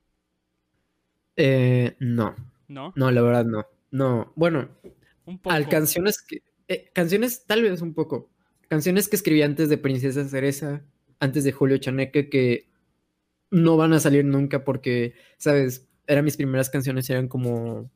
[1.35, 2.35] Eh, no,
[2.67, 2.95] ¿no?
[2.95, 3.65] no, la verdad no.
[3.91, 4.69] No, bueno,
[5.25, 5.53] Un poco.
[5.53, 6.43] Al canciones que.
[6.67, 8.29] eh, canciones, tal vez un poco.
[8.69, 10.83] Canciones que escribí antes de Princesa Cereza,
[11.19, 12.69] antes de Julio Chaneque, que
[13.51, 15.89] no van a salir nunca porque, ¿sabes?
[16.07, 17.91] Eran mis primeras canciones, eran como.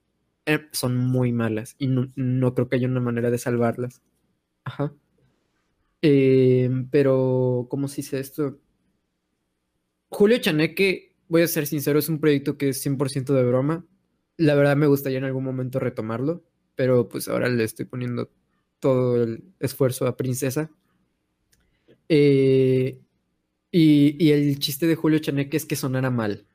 [0.47, 4.01] eh, son muy malas y no, no creo que haya una manera de salvarlas.
[4.65, 4.93] Ajá.
[6.01, 8.59] Eh, pero, ¿cómo se dice esto?
[10.09, 13.85] Julio Chaneque, voy a ser sincero, es un proyecto que es 100% de broma.
[14.37, 16.43] La verdad me gustaría en algún momento retomarlo
[16.79, 18.31] pero pues ahora le estoy poniendo
[18.79, 20.71] todo el esfuerzo a Princesa.
[22.07, 23.01] Eh,
[23.69, 26.47] y, y el chiste de Julio Chaneque es que sonara mal.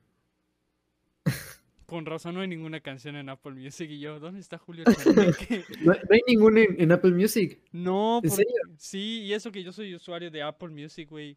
[1.87, 5.65] Con razón no hay ninguna canción en Apple Music y yo, ¿dónde está Julio Chaneque?
[5.85, 7.61] No, no hay ninguno en, en Apple Music.
[7.73, 8.55] No, ¿En porque- serio?
[8.79, 11.37] sí, y eso que yo soy usuario de Apple Music, güey.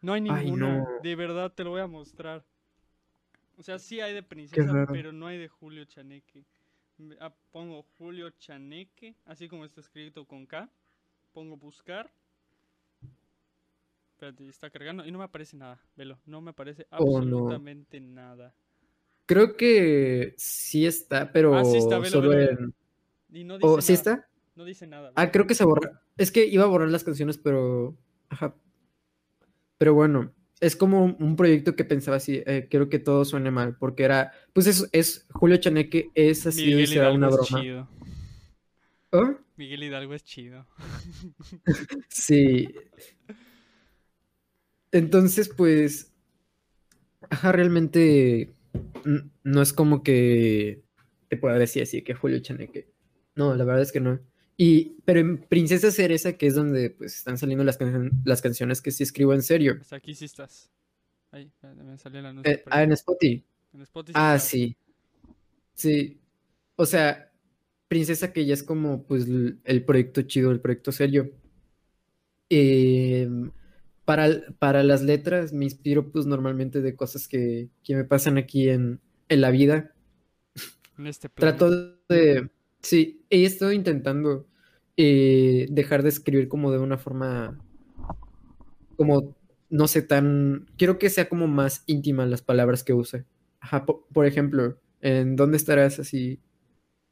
[0.00, 0.86] No hay Ay, ninguna, no.
[1.02, 2.44] de verdad te lo voy a mostrar.
[3.56, 6.44] O sea, sí hay de Princesa, pero no hay de Julio Chaneque.
[7.20, 10.68] Ah, pongo Julio Chaneque, así como está escrito con K.
[11.32, 12.10] Pongo buscar.
[14.12, 15.80] Espérate, está cargando y no me aparece nada.
[15.96, 17.16] Velo, no me aparece Oh, no.
[17.18, 18.54] absolutamente nada.
[19.26, 22.50] Creo que sí está, pero Ah, sí está, velo, solo velo.
[22.50, 22.74] en...
[23.32, 24.28] Y no dice ¿Oh, sí está?
[24.54, 25.12] No dice nada.
[25.16, 26.02] Ah, creo que se borra.
[26.16, 27.96] Es que iba a borrar las canciones, pero...
[28.28, 28.54] Ajá.
[29.78, 33.76] Pero bueno, es como un- proyecto que pensaba así, eh, quiero que todo suene mal,
[33.78, 34.32] porque era...
[34.52, 37.60] Pues es, es Julio Chaneque, es así, Miguel será Hidalgo una broma.
[37.62, 37.88] chido.
[39.10, 39.34] ¿Oh?
[39.56, 40.66] Miguel Hidalgo es chido.
[42.08, 42.68] Sí.
[44.92, 46.12] Entonces, pues,
[47.30, 48.52] ajá, realmente
[49.42, 50.82] no es como que
[51.28, 52.88] te pueda decir así que Julio Chaneque.
[53.34, 54.20] No, la verdad es que no.
[54.56, 58.80] Y, pero en Princesa Cereza, que es donde pues están saliendo las, can- las canciones
[58.80, 59.76] que sí escribo en serio.
[59.80, 60.70] Hasta aquí sí estás.
[61.32, 61.50] Ahí,
[61.84, 62.52] me salió anuncio.
[62.52, 63.44] Eh, ah, en Spotify.
[63.72, 64.76] en Spotify Ah, sí.
[65.74, 66.20] Sí.
[66.76, 67.32] O sea,
[67.88, 69.26] Princesa que ya es como pues
[69.64, 71.32] el proyecto chido, el proyecto serio.
[72.48, 73.50] Em,
[74.04, 78.68] para, para las letras me inspiro pues normalmente de cosas que, que me pasan aquí
[78.68, 79.94] en, en la vida.
[80.98, 81.56] En este plano.
[81.56, 82.50] Trato de...
[82.80, 84.46] Sí, he estado intentando
[84.96, 87.58] eh, dejar de escribir como de una forma
[88.96, 89.34] como,
[89.70, 90.66] no sé, tan...
[90.76, 93.24] Quiero que sea como más íntima las palabras que use.
[93.58, 95.98] Ajá, por, ejemplo, en ¿Dónde estarás?
[95.98, 96.40] Así.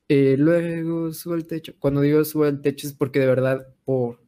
[0.08, 1.74] eh, luego sube al techo.
[1.78, 4.22] Cuando digo sube al techo es porque de verdad, por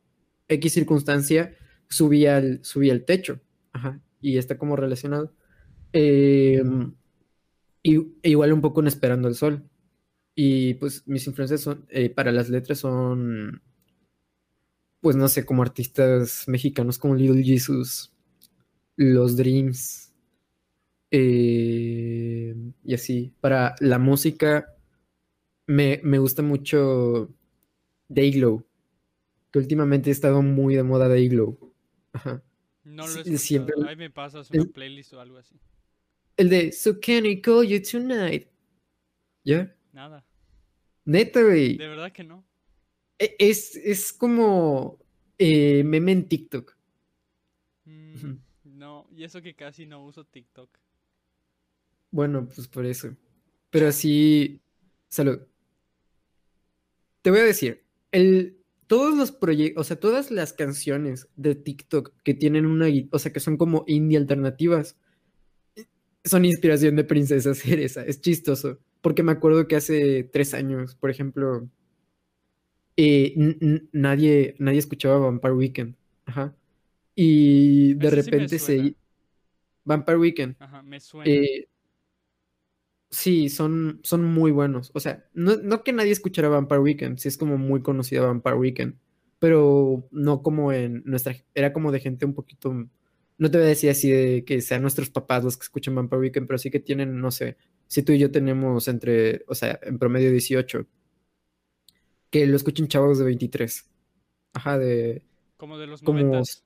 [0.48, 1.55] X circunstancia,
[1.88, 3.40] subí al, subí al techo.
[3.73, 5.33] Ajá, y está como relacionado.
[5.92, 6.94] Em,
[7.83, 9.68] y, e igual un poco en Esperando el Sol.
[10.35, 13.62] Y pues mis influencias son, eh, para las letras son,
[15.01, 18.12] pues no sé, como artistas mexicanos como Little Jesus,
[18.97, 20.05] Los Dreams,
[21.16, 23.35] eh, y así.
[23.40, 24.75] Para la música
[25.66, 27.33] me, me gusta mucho
[28.09, 28.64] Dayglow,
[29.53, 31.74] que últimamente ha estado muy de moda Dayglow.
[32.14, 32.42] Ajá.
[32.85, 35.55] No lo he siempre- Ahí me pasas una el- playlist o algo así.
[36.37, 38.48] El de So Can I Call You Tonight?
[39.44, 39.74] ¿Ya?
[39.92, 40.27] Nada.
[41.05, 41.77] Neta, güey.
[41.77, 42.44] De verdad que no.
[43.18, 44.98] E- Es, es como
[45.38, 46.74] eh, meme en TikTok.
[47.85, 50.70] Mm, no, y eso que casi no uso TikTok.
[52.11, 53.14] Bueno, pues por eso.
[53.70, 54.61] Pero así,
[55.09, 55.40] salud.
[57.22, 62.12] Te voy a decir, el, todos los proyectos, o sea, todas las canciones de TikTok
[62.23, 64.97] que tienen una, o sea, que son como indie alternativas,
[65.77, 65.87] eh,
[66.25, 68.05] son inspiración de Princesa Cereza.
[68.07, 71.68] Es chistoso, porque me acuerdo que hace tres años, por ejemplo,
[72.97, 73.35] eh,
[73.92, 75.97] nadie, nadie escuchaba Vampire Weekend.
[76.27, 76.55] Ajá.
[77.14, 78.97] Y de sí repente se...
[79.85, 80.57] Vampire Weekend.
[80.59, 81.31] Ajá, me suena.
[81.31, 81.68] Eh,
[83.14, 84.90] sí, son, son muy buenos.
[84.94, 88.57] O sea, no, no que nadie escuchara Vampire Weekend, sí es como muy conocida Vampire
[88.57, 88.96] Weekend,
[89.38, 92.72] pero no como en nuestra, era como de gente un poquito,
[93.37, 96.20] no te voy a decir así de que sean nuestros papás los que escuchan Vampire
[96.20, 99.79] Weekend, pero sí que tienen, no sé, si tú y yo tenemos entre, o sea,
[99.83, 100.87] en promedio 18,
[102.31, 103.88] que lo escuchen chavos de 23.
[104.55, 105.22] Ajá, de
[105.57, 106.64] como de los como- noventas.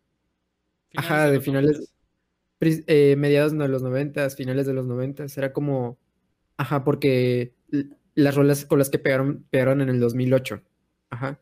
[0.97, 1.93] ajá, de finales-
[2.61, 5.99] eh, mediados de los noventas, finales de los noventas, era como,
[6.59, 7.55] ajá, porque
[8.15, 10.63] las rolas con las que pegaron, pegaron en el 2008,
[11.11, 11.41] ajá.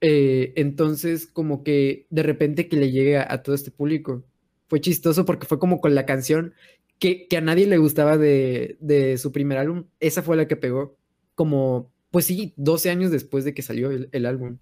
[0.00, 4.24] Eh, entonces, como que de repente que le llegue a, a todo este público,
[4.68, 6.54] fue chistoso porque fue como con la canción
[6.98, 10.56] que, que a nadie le gustaba de, de su primer álbum, esa fue la que
[10.56, 10.96] pegó,
[11.36, 14.58] como, pues sí, 12 años después de que salió el, el álbum,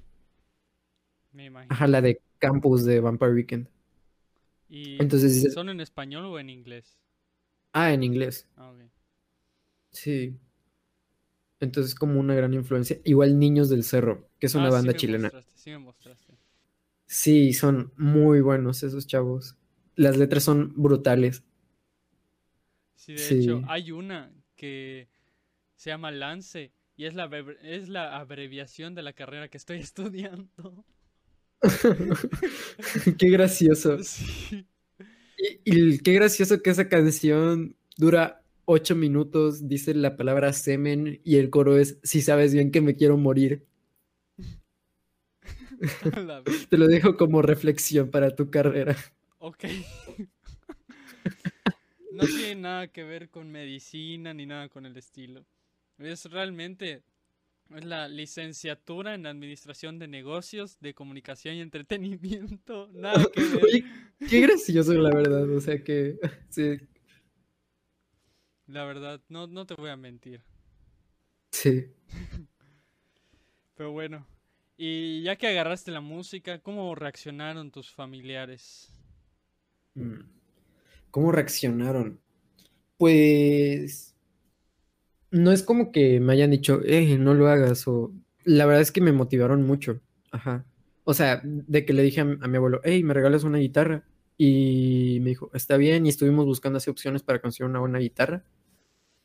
[1.33, 1.71] Me imagino.
[1.71, 3.69] ajá, la de Campus de Vampire Weekend.
[4.71, 6.99] Y Entonces ¿Son en español o en inglés?
[7.73, 8.47] ah, en inglés.
[8.57, 8.91] Ah, ok.
[9.93, 10.39] Sí.
[11.61, 13.01] Entonces como una gran influencia.
[13.05, 15.33] Igual Niños del Cerro, que es una Ah, banda chilena.
[15.33, 16.39] mostraste, sí me mostraste.
[17.07, 19.57] Sí, son muy buenos esos chavos.
[19.97, 21.43] Las letras son brutales.
[22.95, 25.09] Sí, de hecho, hay una que
[25.77, 27.27] se llama Lance y es la,
[27.63, 30.85] es la abreviación de la carrera que estoy estudiando.
[33.19, 33.99] Qué gracioso.
[34.03, 34.67] Sí.
[35.37, 38.40] Y, y qué gracioso que esa canción dura
[38.71, 42.95] ocho minutos, dice la palabra semen y el coro es si sabes bien que me
[42.95, 43.67] quiero morir.
[46.71, 48.97] Te lo dejo como reflexión para tu carrera.
[49.39, 49.65] Ok.
[52.13, 55.47] No tiene nada que ver con medicina ni nada con el estilo.
[55.97, 57.03] Es realmente
[57.75, 62.91] es la licenciatura en Administración de Negocios, de Comunicación y Entretenimiento.
[62.93, 63.65] Nada que ver.
[63.65, 63.85] Oye,
[64.29, 65.49] qué gracioso la verdad.
[65.49, 66.19] O sea que
[66.51, 66.79] sí,
[68.71, 70.43] La verdad, no, no te voy a mentir.
[71.53, 71.91] sí.
[73.75, 74.27] Pero bueno.
[74.77, 78.89] Y ya que agarraste la música, ¿cómo reaccionaron tus familiares?
[79.95, 80.21] Mm.
[81.11, 82.21] ¿Cómo reaccionaron?
[82.99, 84.15] Pues
[85.31, 88.13] no es como que me hayan dicho, eh, no lo hagas, o
[88.45, 90.01] la verdad es que me motivaron mucho.
[90.33, 90.65] Ajá.
[91.05, 93.59] O sea, de que le dije a, mi- a mi abuelo, hey, ¿me regalas una
[93.59, 94.05] guitarra?
[94.37, 98.45] Y me dijo, está bien, y estuvimos buscando así opciones para conseguir una buena guitarra.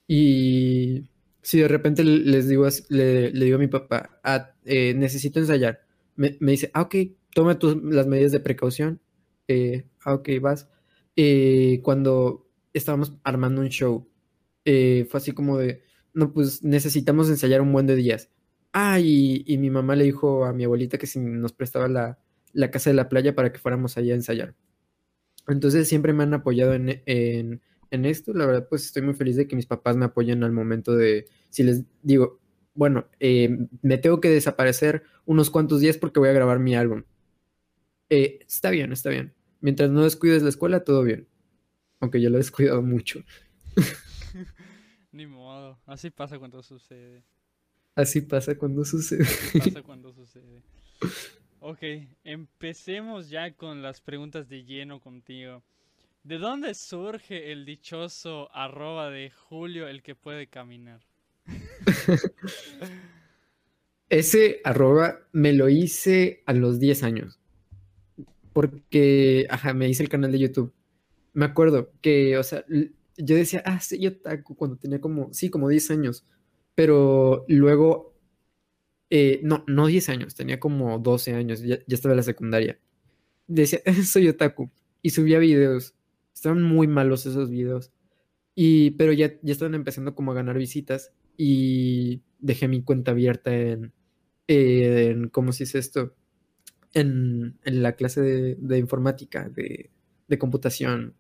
[0.07, 1.09] Y
[1.41, 5.81] si de repente le- les digo, le, digo a mi papá, "Ah, eh, necesito ensayar,
[6.15, 6.95] me, me dice, ah, ok,
[7.33, 9.01] toma las medidas de precaución.
[9.47, 10.69] Eh, ah, ok, vas.
[11.15, 14.07] Eh, cuando estábamos armando un show,
[14.65, 18.29] eh, fue así como de, no, pues necesitamos ensayar un buen de días.
[18.73, 22.19] Ah, y, y mi mamá le dijo a mi abuelita que si nos prestaba la,
[22.53, 24.55] la casa de la playa para que fuéramos allá a ensayar.
[25.47, 28.33] Entonces siempre me han apoyado en, en, en esto.
[28.33, 31.25] La verdad, pues estoy muy feliz de que mis papás me apoyen al momento de,
[31.49, 32.39] si les digo,
[32.73, 37.03] bueno, eh, me tengo que desaparecer unos cuantos días porque voy a grabar mi álbum.
[38.09, 39.33] Eh, está bien, está bien.
[39.61, 41.27] Mientras no descuides la escuela, todo bien.
[41.99, 43.23] Aunque yo lo he descuidado mucho.
[45.11, 47.23] Ni modo, así pasa cuando sucede.
[47.95, 49.23] Así pasa cuando sucede.
[49.23, 50.61] Así pasa cuando sucede.
[51.59, 51.81] Ok,
[52.23, 55.63] empecemos ya con las preguntas de lleno contigo.
[56.25, 61.01] ¿De dónde surge el dichoso arroba de Julio el que puede caminar?
[64.09, 67.39] Ese arroba me lo hice a los 10 años.
[68.53, 70.73] Porque, ajá, me hice el canal de YouTube.
[71.33, 72.65] Me acuerdo que, o sea,
[73.17, 76.25] yo decía, ah, sí, yo taco cuando tenía como, sí, como 10 años.
[76.73, 78.15] Pero luego,
[79.11, 82.79] eh, no, no 10 años, tenía como 12 años, ya, ya estaba en la secundaria.
[83.45, 84.71] Decía, soy otaku.
[85.03, 85.94] Y subía videos.
[86.35, 87.93] Estaban muy malos esos videos.
[88.55, 91.13] Y, pero ya, ya estaban empezando como a ganar visitas.
[91.38, 93.93] Y dejé mi cuenta abierta en,
[94.47, 96.15] en ¿cómo se dice esto?
[96.93, 99.91] En, en la clase de, de informática, de,
[100.27, 101.15] de computación,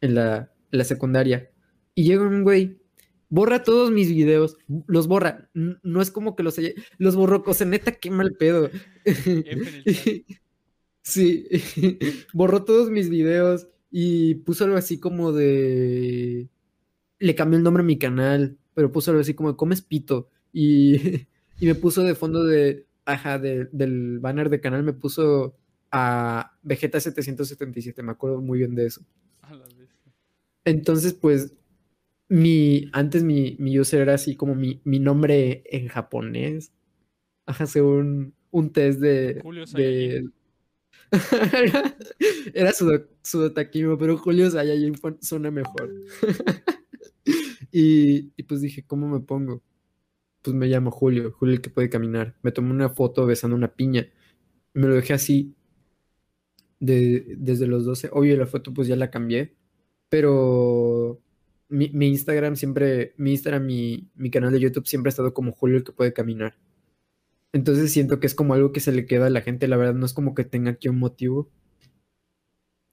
[0.00, 1.50] en la, en la secundaria.
[1.94, 2.80] Y llega un güey,
[3.28, 5.50] borra todos mis videos, los borra.
[5.54, 8.70] No es como que los haya, los borró, o sea, neta, qué mal pedo.
[11.02, 11.46] Sí,
[12.34, 16.48] borró todos mis videos y puso algo así como de...
[17.18, 20.28] Le cambió el nombre a mi canal, pero puso algo así como de comes pito.
[20.52, 20.96] Y,
[21.60, 25.56] y me puso de fondo de ajá, de- del banner de canal me puso
[25.90, 29.02] a Vegeta 777, me acuerdo muy bien de eso.
[30.64, 31.54] Entonces, pues,
[32.28, 36.72] mi, antes mi, mi user era así como mi, mi nombre en japonés.
[37.46, 39.40] Ajá, según un test de...
[39.42, 40.28] Julio de...
[41.52, 41.94] Era
[42.54, 45.92] era Sudo- Sudotakimo, pero Julio Saiyajin fue- suena mejor.
[47.72, 49.62] y, y pues dije, ¿cómo me pongo?
[50.42, 52.36] Pues me llamo Julio, Julio el que puede caminar.
[52.42, 54.08] Me tomé una foto besando una piña.
[54.74, 55.54] Me lo dejé así
[56.78, 58.08] de, desde los 12.
[58.12, 59.54] Obvio, la foto pues ya la cambié.
[60.08, 61.20] Pero
[61.68, 65.52] mi, mi Instagram siempre, mi Instagram, mi, mi canal de YouTube siempre ha estado como
[65.52, 66.56] Julio el que puede caminar.
[67.52, 69.94] Entonces siento que es como algo que se le queda a la gente, la verdad,
[69.94, 71.50] no es como que tenga aquí un motivo.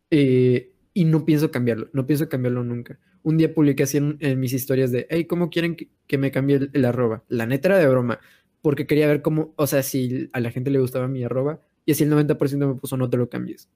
[0.09, 2.99] Eh, y no pienso cambiarlo, no pienso cambiarlo nunca.
[3.23, 6.31] Un día publiqué así en, en mis historias de, hey, ¿cómo quieren que, que me
[6.31, 7.23] cambie el, el arroba?
[7.27, 8.19] La neta era de broma,
[8.61, 11.91] porque quería ver cómo, o sea, si a la gente le gustaba mi arroba, y
[11.91, 13.69] así el 90% me puso no te lo cambies.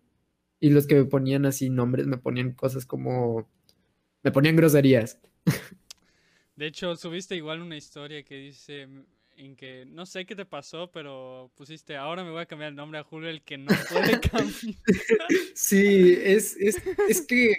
[0.59, 3.49] Y los que me ponían así nombres, me ponían cosas como,
[4.23, 5.19] me ponían groserías.
[6.55, 8.87] De hecho, subiste igual una historia que dice
[9.45, 12.75] en que no sé qué te pasó, pero pusiste ahora me voy a cambiar el
[12.75, 14.75] nombre a Julio el que no puede cambiar.
[15.55, 16.77] Sí, es, es,
[17.07, 17.53] es que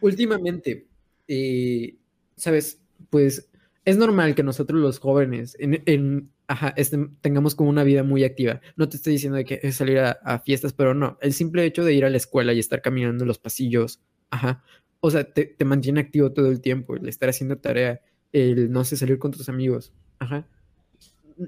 [0.00, 0.86] últimamente,
[1.28, 1.96] eh,
[2.36, 2.80] ¿sabes?
[3.10, 3.48] Pues
[3.84, 8.24] es normal que nosotros los jóvenes en, en- ajá, este- tengamos como una vida muy
[8.24, 8.60] activa.
[8.76, 11.64] No te estoy diciendo de que es salir a, a fiestas, pero no, el simple
[11.64, 14.00] hecho de ir a la escuela y estar caminando en los pasillos,
[14.30, 14.62] ajá,
[15.00, 18.00] o sea, te, te mantiene activo todo el tiempo, el estar haciendo tarea,
[18.32, 20.46] el no sé, salir con tus amigos, ajá.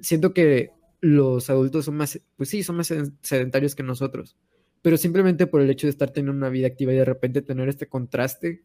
[0.02, 0.70] Siento que
[1.00, 4.36] los adultos son más, pues sí, son más seden- sedentarios que nosotros
[4.82, 7.68] pero simplemente por el hecho de estar teniendo una vida activa y de repente tener
[7.68, 8.62] este contraste,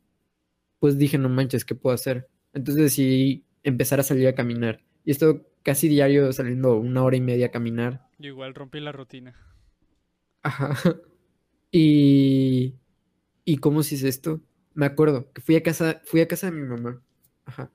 [0.80, 2.30] pues dije, no manches, ¿qué puedo hacer?
[2.54, 4.84] Entonces decidí empezar a salir a caminar.
[5.06, 8.08] Y esto casi diario saliendo una hora y media a caminar.
[8.20, 9.36] Yo igual rompí la rutina.
[10.42, 10.76] Ajá.
[11.76, 12.76] Y,
[13.46, 14.42] ¿y cómo se hizo esto?
[14.76, 17.02] Me acuerdo que fui a casa, fui a casa de mi mamá.
[17.46, 17.72] Ajá.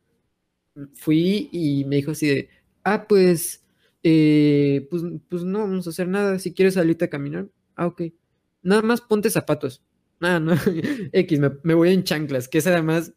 [0.95, 2.51] Fui y me dijo así de,
[2.95, 3.64] ah, pues,
[4.03, 6.39] eh, pues, pues no vamos a hacer nada.
[6.39, 8.03] Si quieres salirte a caminar, ah, ok.
[8.62, 9.82] Nada más ponte zapatos.
[10.20, 10.53] Nada, no.
[11.12, 13.12] X, me, me voy en chanclas, que es además,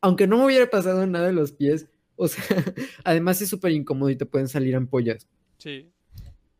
[0.00, 2.44] aunque no me hubiera pasado nada de los pies, o sea,
[3.04, 5.28] además es súper incómodo y te pueden salir ampollas
[5.58, 5.92] Sí.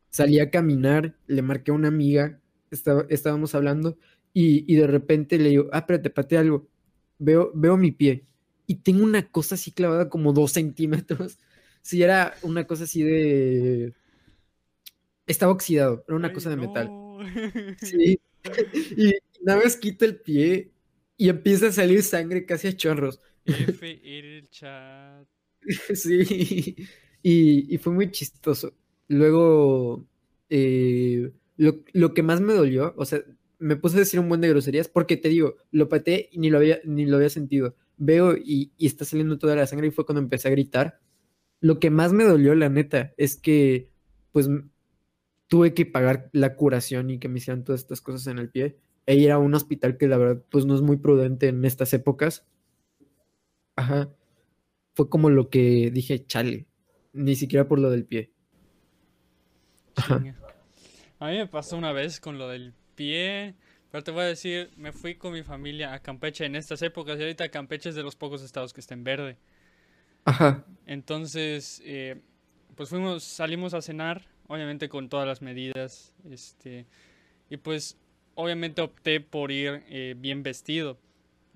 [0.09, 2.41] salí a caminar, le marqué a una amiga,
[3.09, 3.97] estábamos hablando,
[4.33, 6.67] y, y de repente le digo, ah, espérate, pateé algo.
[7.19, 8.25] Veo, veo mi pie
[8.67, 11.37] y tengo una cosa así clavada como dos centímetros.
[11.83, 13.95] Sí, era una cosa así de...
[15.27, 16.95] Estaba oxidado, era una Ay, cosa de metal.
[17.81, 18.19] Sí.
[18.97, 20.73] Y nada más quito el pie
[21.17, 23.19] y empieza a salir sangre casi a chorros.
[23.45, 25.27] F el chat.
[25.93, 26.75] Sí,
[27.21, 28.73] y, y fue muy chistoso.
[29.07, 30.05] Luego,
[30.49, 33.21] eh, lo, lo que más me dolió, o sea,
[33.59, 36.49] me puse a decir un buen de groserías porque te digo, lo pateé y ni
[36.49, 37.75] lo había, ni lo había sentido.
[37.97, 40.99] Veo y, y está saliendo toda la sangre y fue cuando empecé a gritar.
[41.63, 43.89] Lo que más me dolió, la neta, es que
[44.31, 44.47] pues
[45.47, 48.77] tuve que pagar la curación y que me hicieran todas estas cosas en el pie
[49.05, 51.93] e ir a un hospital que la verdad pues no es muy prudente en estas
[51.93, 52.45] épocas.
[53.75, 54.13] Ajá
[54.93, 56.67] fue como lo que dije, chale,
[57.13, 58.31] ni siquiera por lo del pie.
[59.95, 60.23] Ajá.
[61.19, 63.55] A mí me pasó una vez con lo del pie.
[63.91, 67.19] Pero te voy a decir, me fui con mi familia a Campeche en estas épocas
[67.19, 69.37] y ahorita Campeche es de los pocos estados que está en verde.
[70.25, 72.21] Ajá, Entonces, eh,
[72.75, 76.85] pues fuimos, salimos a cenar, obviamente con todas las medidas, este,
[77.49, 77.97] y pues
[78.35, 80.97] obviamente opté por ir eh, bien vestido.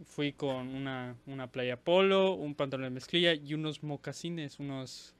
[0.05, 5.15] Fui con una, una playa polo, un pantalón de mezclilla y unos mocasines, unos,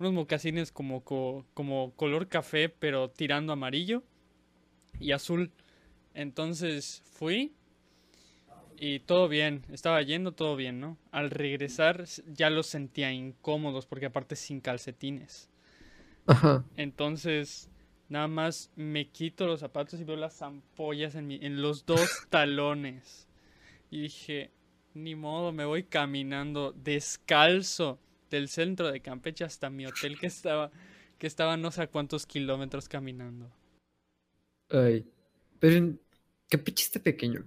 [0.00, 4.02] unos mocasines como, co- como color café, pero tirando amarillo
[5.00, 5.50] y azul.
[6.14, 7.54] Entonces fui
[8.78, 10.98] y todo bien, estaba yendo todo bien, ¿no?
[11.12, 15.50] Al regresar ya los sentía incómodos porque aparte sin calcetines.
[16.26, 16.64] ajá.
[16.76, 17.70] Entonces
[18.08, 22.26] nada más me quito los zapatos y veo las ampollas en, mi- en los dos
[22.30, 23.28] talones.
[23.90, 24.52] Y dije,
[24.94, 28.00] ni modo, me voy caminando descalzo
[28.30, 30.70] del centro de Campeche hasta mi hotel que estaba,
[31.18, 33.50] que estaba no sé a cuántos kilómetros caminando.
[34.68, 35.06] Ay.
[35.58, 36.00] Pero en
[36.48, 37.46] Campeche está pequeño.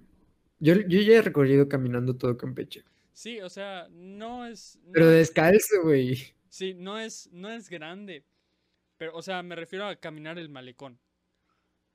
[0.60, 2.84] Yo, yo ya he recorrido caminando todo Campeche.
[3.12, 4.78] Sí, o sea, no es...
[4.84, 6.34] no Pero es- descalzo, güey.
[6.48, 8.24] Sí, no es, no es grande.
[8.96, 10.98] Pero, o sea, me refiero a caminar el malecón.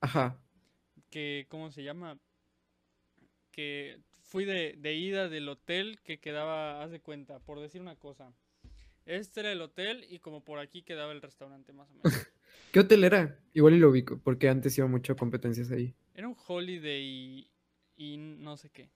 [0.02, 0.40] Ajá.
[1.10, 2.20] Que, ¿cómo se llama?
[3.52, 7.96] Que fui de, de ida del hotel que quedaba, haz de cuenta, por decir una
[7.96, 8.34] cosa.
[9.06, 12.04] Este era el hotel y como por aquí quedaba el restaurante más o menos.
[12.72, 13.40] ¿Qué hotel era?
[13.54, 15.94] Igual y lo ubico, porque antes iba mucho a competencias ahí.
[16.16, 17.48] Era un holiday
[17.96, 18.90] y no sé qué.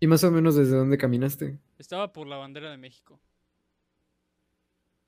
[0.00, 1.58] ¿Y más o menos desde dónde caminaste?
[1.78, 3.20] Estaba por la bandera de México.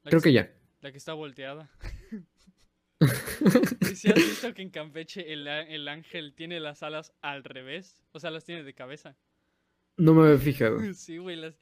[0.02, 0.50] La Creo que ya.
[0.80, 1.70] La que está volteada.
[3.80, 8.02] ¿Y si has visto que en Campeche el, el ángel tiene las alas al revés?
[8.12, 9.16] O sea, las tiene de cabeza.
[9.96, 10.78] No me había fijado.
[10.94, 11.36] Sí, güey.
[11.36, 11.56] Las...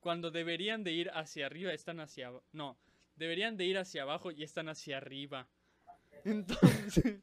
[0.00, 2.30] Cuando deberían de ir hacia arriba, están hacia...
[2.52, 2.78] No,
[3.16, 5.48] deberían de ir hacia abajo y están hacia arriba.
[6.24, 7.20] Entonces...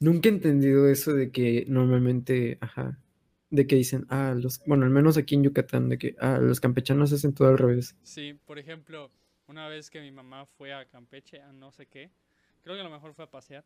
[0.00, 2.98] Nunca he entendido eso de que normalmente, ajá,
[3.50, 6.60] de que dicen, ah, los, bueno, al menos aquí en Yucatán, de que, ah, los
[6.60, 7.96] campechanos hacen todo al revés.
[8.02, 9.10] Sí, por ejemplo,
[9.46, 12.10] una vez que mi mamá fue a Campeche, a no sé qué,
[12.62, 13.64] creo que a lo mejor fue a pasear,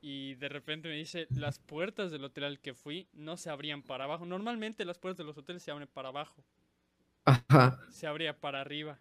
[0.00, 3.82] y de repente me dice, las puertas del hotel al que fui no se abrían
[3.82, 4.26] para abajo.
[4.26, 6.44] Normalmente las puertas de los hoteles se abren para abajo,
[7.24, 7.78] Ajá.
[7.88, 9.00] se abría para arriba.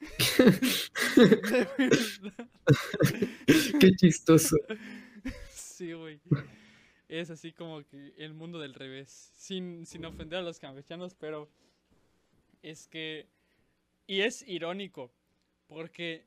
[3.80, 4.56] Qué chistoso.
[5.82, 6.20] Sí, güey.
[7.08, 9.32] Es así como que el mundo del revés.
[9.34, 11.50] Sin, sin ofender a los campechanos, pero
[12.62, 13.26] es que...
[14.06, 15.12] Y es irónico,
[15.66, 16.24] porque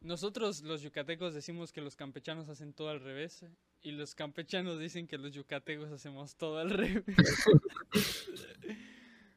[0.00, 3.46] nosotros los yucatecos decimos que los campechanos hacen todo al revés,
[3.80, 7.04] y los campechanos dicen que los yucatecos hacemos todo al revés.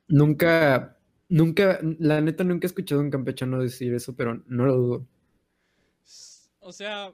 [0.09, 4.75] Nunca, nunca, la neta nunca he escuchado a un campechano decir eso, pero no lo
[4.75, 5.07] dudo.
[6.59, 7.13] O sea,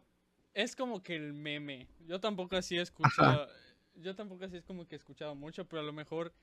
[0.54, 1.88] es como que el meme.
[2.08, 3.48] Yo tampoco así he escuchado.
[3.96, 6.34] Yo tampoco así es como que he escuchado mucho, pero a lo mejor,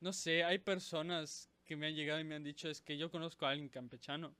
[0.00, 3.10] no sé, hay personas que me han llegado y me han dicho, es que yo
[3.10, 4.34] conozco a alguien campechano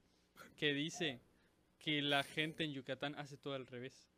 [0.57, 1.21] que dice
[1.79, 4.09] que la gente en Yucatán hace todo al revés.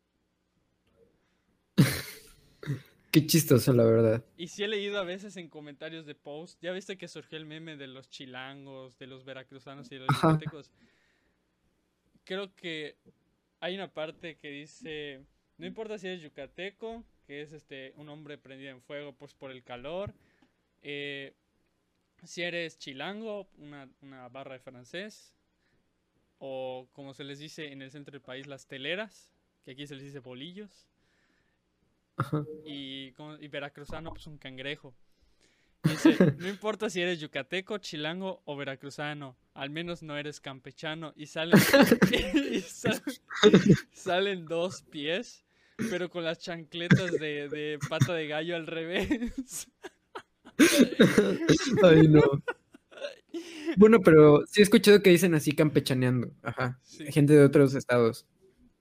[3.11, 4.25] Qué chistoso, la verdad.
[4.37, 7.45] Y sí he leído a veces en comentarios de post, ya viste que surgió el
[7.45, 10.71] meme de los chilangos, de los veracruzanos y de los yucatecos.
[12.25, 12.97] Creo que
[13.65, 15.25] hay una parte que dice,
[15.57, 19.49] no importa si eres yucateco, que es este un hombre prendido en fuego pues por
[19.49, 20.13] el calor,
[20.83, 21.33] eh,
[22.23, 25.33] si eres chilango, una, una barra de francés,
[26.37, 29.31] o como se les dice en el centro del país, las teleras,
[29.63, 30.87] que aquí se les dice bolillos
[32.17, 32.45] Ajá.
[32.65, 34.93] y, ¿cómo- y veracruzano, pues un cangrejo.
[35.89, 41.13] Dice, no importa si eres yucateco, chilango o veracruzano, al menos no eres campechano.
[41.15, 41.59] Y salen,
[42.11, 42.59] y
[43.93, 45.45] salen dos pies,
[45.89, 49.69] pero con las chancletas de, de pata de gallo al revés.
[51.83, 52.21] Ay, no.
[53.77, 56.31] Bueno, pero sí he escuchado que dicen así campechaneando.
[56.43, 56.79] Ajá.
[56.83, 57.11] Sí.
[57.11, 58.25] Gente de otros estados.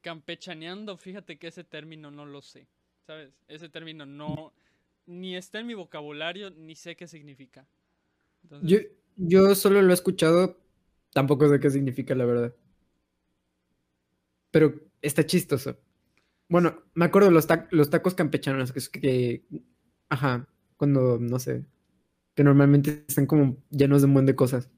[0.01, 2.69] Campechaneando, fíjate que ese término no lo sé,
[3.07, 3.33] ¿sabes?
[3.49, 4.53] Ese término no,
[5.07, 7.67] ni está en mi vocabulario, ni sé qué significa.
[8.45, 8.79] Entonces, Yo,
[9.17, 10.59] yo solo lo he escuchado,
[11.13, 12.55] tampoco sé qué significa, la verdad.
[14.51, 15.79] Pero está chistoso.
[16.49, 19.45] Bueno, me acuerdo los, ta- los tacos campechanos, que es que,
[20.11, 21.67] ajá, cuando, no sé,
[22.35, 24.71] que normalmente están como llenos de un montón de cosas.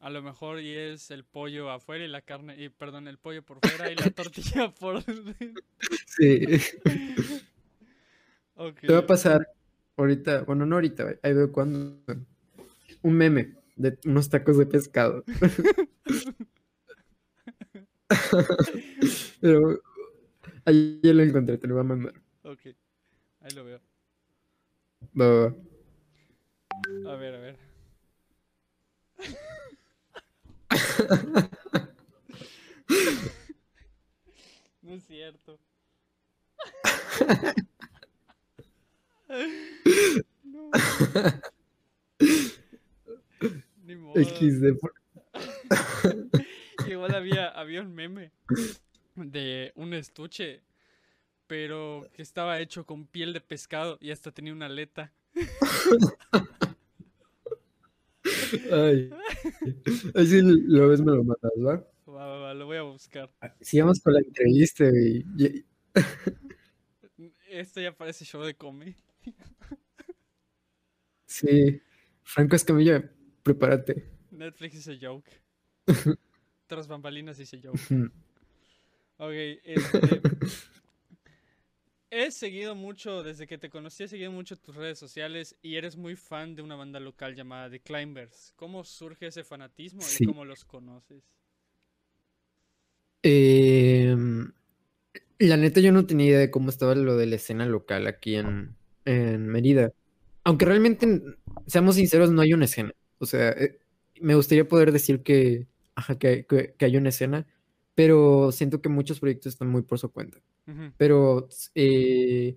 [0.00, 3.42] A lo mejor y es el pollo afuera y la carne, y perdón, el pollo
[3.42, 5.62] por fuera y la tortilla por dentro.
[6.06, 6.46] Sí.
[8.54, 9.48] Te va a pasar
[9.96, 12.02] ahorita, bueno, no ahorita, ahí veo cuando,
[13.02, 15.24] un meme de unos tacos de pescado.
[19.40, 19.80] Pero
[20.64, 22.14] ahí ya lo encontré, te lo voy a mandar.
[22.42, 22.60] Ok.
[23.40, 23.80] Ahí lo veo.
[25.18, 25.56] Va, va, va.
[27.12, 27.56] A ver, a ver.
[34.82, 35.60] No es cierto.
[40.44, 40.70] No.
[43.84, 44.22] Ni modo.
[44.22, 44.76] XD.
[46.88, 48.32] Igual había, había un meme
[49.16, 50.62] de un estuche,
[51.46, 55.12] pero que estaba hecho con piel de pescado y hasta tenía una aleta.
[58.70, 59.10] Ay.
[60.14, 61.86] Ahí sí lo ves, me lo mandas, ¿va?
[62.06, 63.30] Va, va, va, lo voy a buscar.
[63.60, 65.24] Sigamos con la entrevista, güey.
[67.48, 68.96] Esto ya parece show de come.
[71.26, 71.80] Sí.
[72.22, 73.10] Franco Escamilla,
[73.42, 74.08] prepárate.
[74.30, 75.30] Netflix dice joke.
[76.66, 77.80] Tras bambalinas dice joke.
[77.90, 78.10] Ujú.
[79.18, 79.32] Ok,
[79.64, 80.20] este.
[82.10, 85.96] He seguido mucho, desde que te conocí, he seguido mucho tus redes sociales y eres
[85.96, 88.52] muy fan de una banda local llamada The Climbers.
[88.56, 90.24] ¿Cómo surge ese fanatismo Sí.
[90.24, 91.24] y cómo los conoces?
[93.22, 94.52] Em,
[95.38, 98.34] la neta, yo no tenía idea de cómo estaba lo de la escena local aquí
[98.34, 99.92] en, en Mérida.
[100.44, 101.22] Aunque realmente,
[101.66, 102.92] seamos sinceros, no hay una escena.
[103.18, 103.78] O sea, eh,
[104.20, 107.46] me gustaría poder decir que, ajá, que, que, que hay una escena,
[107.94, 110.38] pero siento que muchos proyectos están muy por su cuenta.
[110.96, 112.56] Pero eh,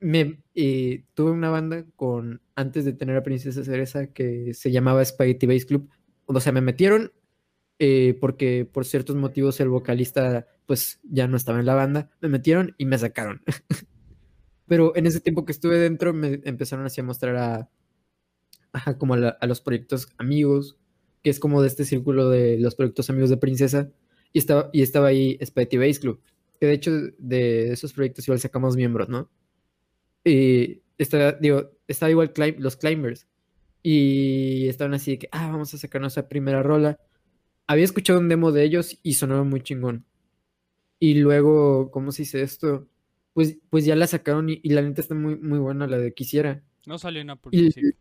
[0.00, 5.04] me eh, tuve una banda con antes de tener a Princesa Cereza que se llamaba
[5.04, 5.88] Spaghetti Bass Club.
[6.24, 7.12] O sea, me metieron
[7.78, 12.10] eh, porque por ciertos motivos el vocalista pues ya no estaba en la banda.
[12.20, 13.42] Me metieron y me sacaron.
[14.70, 17.70] Pero en ese tiempo que estuve dentro me empezaron así a mostrar a,
[18.72, 20.76] ajá, como a, la- a los proyectos amigos,
[21.22, 23.90] que es como de este círculo de los proyectos amigos de Princesa.
[24.32, 26.20] Y estaba, y estaba ahí Spaghetti Bass Club.
[26.60, 29.30] Que de hecho de esos proyectos igual sacamos miembros, ¿no?
[30.24, 33.28] Y estaba, digo, estaba igual Clim- los Climbers.
[33.82, 37.00] Y estaban así de que, ah, vamos a sacar nuestra primera rola.
[37.68, 40.06] Había escuchado un demo de ellos y sonaba muy chingón.
[41.00, 42.89] Y luego, ¿cómo se dice esto?
[43.32, 46.12] Pues, pues ya la sacaron y, y la neta está muy, muy buena, la de
[46.14, 46.62] Quisiera.
[46.86, 47.96] No salió en Apple Y- Music.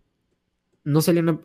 [0.84, 1.40] No salió una...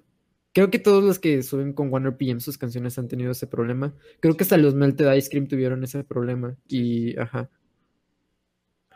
[0.53, 3.93] Creo que todos los que suben con Warner PM sus canciones han tenido ese problema.
[4.21, 6.57] Creo que hasta los Melted Ice Cream tuvieron ese problema.
[6.69, 7.51] Y, ajá.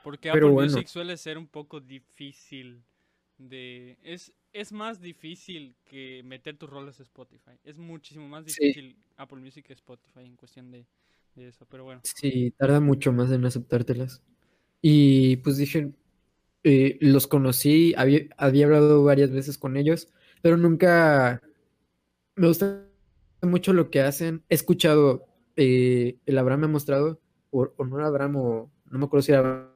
[0.05, 0.73] Porque pero Apple bueno.
[0.73, 2.83] Music suele ser un poco difícil
[3.39, 3.99] de...
[4.05, 7.53] Es, es más difícil que meter tus rolas a Spotify.
[7.65, 8.55] Es muchísimo más Sí.
[8.63, 10.87] difícil Apple Music que Spotify en cuestión de,
[11.35, 11.67] de eso.
[11.69, 12.01] Pero bueno.
[12.05, 14.23] Sí, tarda mucho más en aceptártelas.
[14.83, 15.93] Y pues dije,
[16.65, 20.09] eh, los conocí, había, había hablado varias veces con ellos,
[20.43, 21.43] pero nunca
[22.37, 22.85] me gusta
[23.43, 24.45] mucho lo que hacen.
[24.49, 25.27] He escuchado,
[25.57, 27.21] eh, el Abraham me ha mostrado,
[27.51, 29.73] o, o no era Abraham, o no me acuerdo si era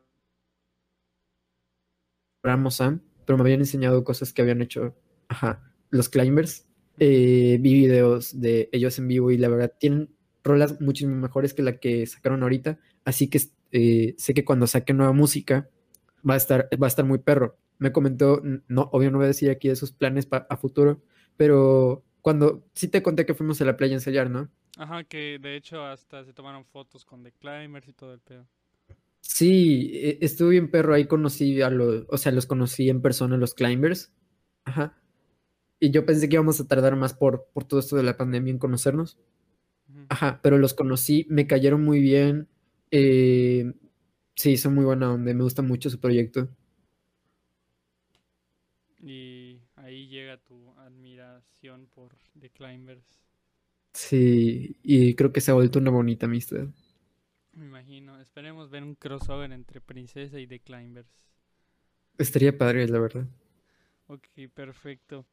[2.42, 4.96] Abraham o Sam, pero me habían enseñado cosas que habían hecho,
[5.28, 6.66] ajá, los Climbers.
[6.98, 10.10] Eh, vi videos de ellos en vivo y la verdad tienen
[10.44, 12.78] rolas muchísimo mejores que la que sacaron ahorita.
[13.04, 13.40] Así que
[13.72, 15.68] eh, sé que cuando saquen nueva música
[16.28, 17.56] va a estar, va a estar muy perro.
[17.78, 21.02] Me comentó, no, obvio no voy a decir aquí de sus planes a futuro,
[21.36, 24.50] pero cuando sí te conté que fuimos a la playa a ensayar, ¿no?
[24.76, 28.46] Ajá, que de hecho hasta se tomaron fotos con The Climbers y todo el pedo.
[29.20, 33.36] Sí, e- estuvo bien perro, ahí conocí a los, o sea, los conocí en persona,
[33.36, 34.12] los climbers.
[34.64, 34.98] Ajá.
[35.80, 38.52] Y yo pensé que íbamos a tardar más por, por todo esto de la pandemia
[38.52, 39.18] en conocernos.
[40.08, 42.48] Ajá, pero los conocí, me cayeron muy bien.
[42.92, 43.72] Eh,
[44.36, 46.48] sí, son muy buena onda, me gusta mucho su proyecto.
[49.02, 53.18] Y ahí llega tu admiración por The Climbers.
[53.94, 56.68] Sí, y creo que se ha vuelto una bonita amistad.
[57.52, 58.20] Me imagino.
[58.20, 61.08] Esperemos ver un crossover entre Princesa y The Climbers.
[62.18, 63.26] Estaría padre, la verdad.
[64.06, 65.26] Ok, perfecto.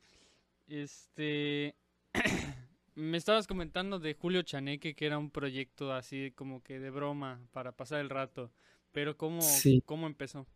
[0.67, 1.75] Este.
[2.95, 7.41] Me estabas comentando de Julio Chaneque, que era un proyecto así como que de broma
[7.51, 8.51] para pasar el rato.
[8.91, 9.81] Pero ¿cómo, Sí.
[9.85, 10.47] cómo empezó?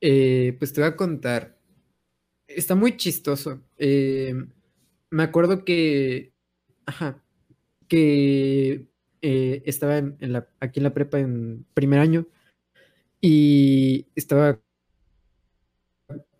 [0.00, 1.58] Eh, pues te voy a contar.
[2.48, 3.62] Está muy chistoso.
[3.78, 4.34] Eh,
[5.10, 6.32] me acuerdo que,
[6.86, 7.22] ajá,
[7.88, 8.88] que
[9.22, 12.26] eh, estaba en, en la, aquí en la prepa en primer año
[13.20, 14.60] y estaba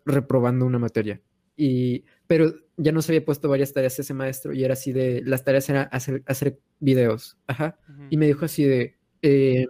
[0.05, 1.21] reprobando una materia.
[1.55, 5.43] Y, pero ya nos había puesto varias tareas ese maestro y era así de, las
[5.43, 7.37] tareas eran hacer, hacer videos.
[7.47, 7.77] Ajá.
[8.09, 9.67] Y me dijo así de, eh,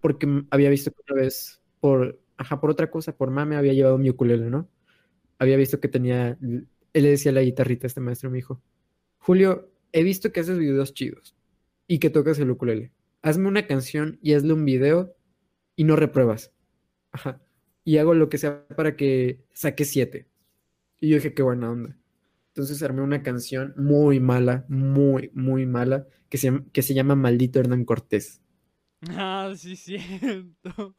[0.00, 3.98] porque había visto que una vez, por, ajá, por otra cosa, por mame, había llevado
[3.98, 4.68] mi ukulele, ¿no?
[5.38, 8.62] Había visto que tenía, él le decía la guitarrita a este maestro, me dijo,
[9.18, 11.36] Julio, he visto que haces videos chidos
[11.86, 12.92] y que tocas el ukulele.
[13.22, 15.16] Hazme una canción y hazle un video
[15.74, 16.52] y no repruebas.
[17.10, 17.42] Ajá.
[17.84, 20.28] Y hago lo que sea para que saque siete.
[21.00, 21.96] Y yo dije, qué buena onda.
[22.56, 27.14] Entonces armé una canción muy mala, muy, muy mala, que se, llama- que se llama
[27.16, 28.42] Maldito Hernán Cortés.
[29.10, 30.94] Ah, sí, cierto.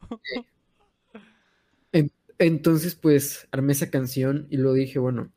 [2.38, 5.32] Entonces, pues, armé esa canción y luego dije, bueno,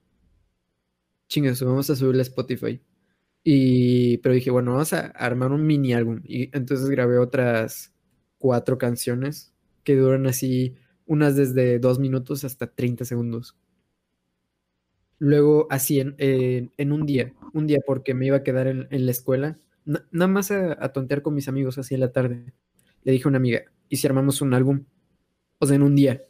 [1.28, 2.82] chingas, vamos a subirla a Spotify.
[3.44, 6.22] Y, pero dije, bueno, vamos a armar un mini álbum.
[6.26, 7.94] Y entonces grabé otras
[8.40, 9.54] cuatro canciones
[9.86, 13.58] que duran así, unas desde dos minutos hasta 30 segundos.
[15.22, 18.88] Luego, así en, en- en un día, un día porque me iba a quedar en,
[18.92, 22.12] en la escuela, na- nada más a, a tontear con mis amigos así en la
[22.12, 22.54] tarde.
[23.04, 24.86] Le dije a una amiga, ¿y si armamos un álbum?
[25.60, 26.24] O sea, en un día.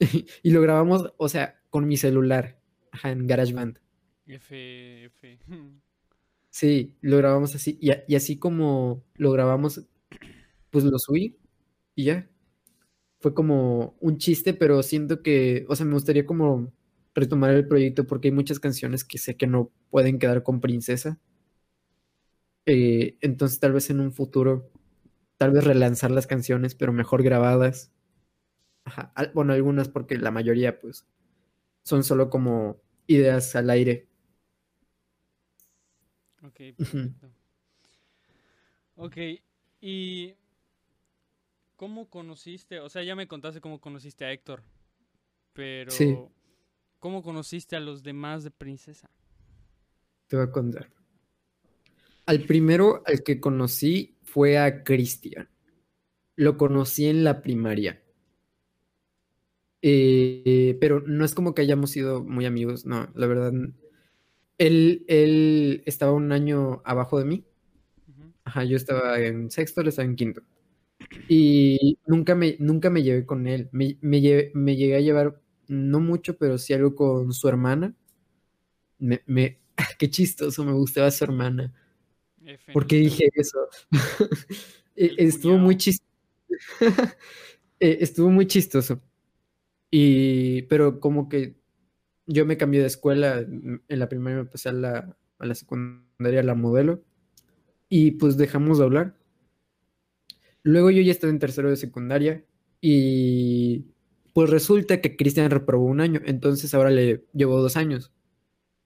[0.42, 2.58] y lo grabamos, o sea, con mi celular,
[2.92, 3.78] ajá, en GarageBand.
[4.26, 5.38] F, F.
[6.50, 7.78] Sí, lo grabamos así.
[7.80, 9.82] Y, a- y así como lo grabamos,
[10.70, 11.36] pues lo subí
[11.94, 12.28] y ya.
[13.20, 16.72] Fue como un chiste, pero siento que, o sea, me gustaría como
[17.14, 21.18] retomar el proyecto porque hay muchas canciones que sé que no pueden quedar con Princesa.
[22.66, 24.70] Eh, entonces tal vez en un futuro,
[25.38, 27.92] tal vez relanzar las canciones, pero mejor grabadas.
[28.84, 31.06] Ajá, Bueno, algunas porque la mayoría pues
[31.84, 34.08] son solo como ideas al aire.
[36.44, 37.28] Ok, perfecto.
[38.96, 39.16] Ok,
[39.80, 40.34] y
[41.76, 42.80] ¿cómo conociste?
[42.80, 44.62] O sea, ya me contaste cómo conociste a Héctor,
[45.54, 46.22] pero Sí.
[47.04, 49.10] ¿Cómo conociste a los demás de Princesa?
[50.28, 50.90] Te voy a contar.
[52.26, 55.48] Al primero al que conocí fue a Cristian.
[56.36, 58.02] Lo conocí en la primaria.
[59.82, 63.52] Eh, pero no es como que hayamos sido muy amigos, no, la verdad.
[64.58, 67.44] Él, él estaba un año abajo de mí.
[68.44, 70.42] Ajá, yo estaba en sexto, él estaba en quinto.
[71.28, 73.70] Y nunca me, nunca me llevé con él.
[73.72, 77.94] Me, me, lle- me llegué a llevar, no mucho, pero sí algo con su hermana.
[78.98, 79.58] Me, me,
[79.98, 81.72] qué chistoso, me gustaba su hermana.
[82.46, 83.00] F, ¿Por qué no.
[83.00, 83.68] dije eso?
[84.96, 86.08] E- Estuvo muy chistoso.
[87.80, 89.00] Estuvo muy chistoso.
[89.90, 91.56] Y, pero como que
[92.26, 96.40] yo me cambié de escuela, en la primaria me pasé a la, a la secundaria,
[96.40, 97.04] a la modelo,
[97.88, 99.16] y pues dejamos de hablar.
[100.62, 102.44] Luego yo ya estaba en tercero de secundaria
[102.80, 103.86] y
[104.34, 108.12] pues resulta que Cristian reprobó un año, entonces ahora le llevo dos años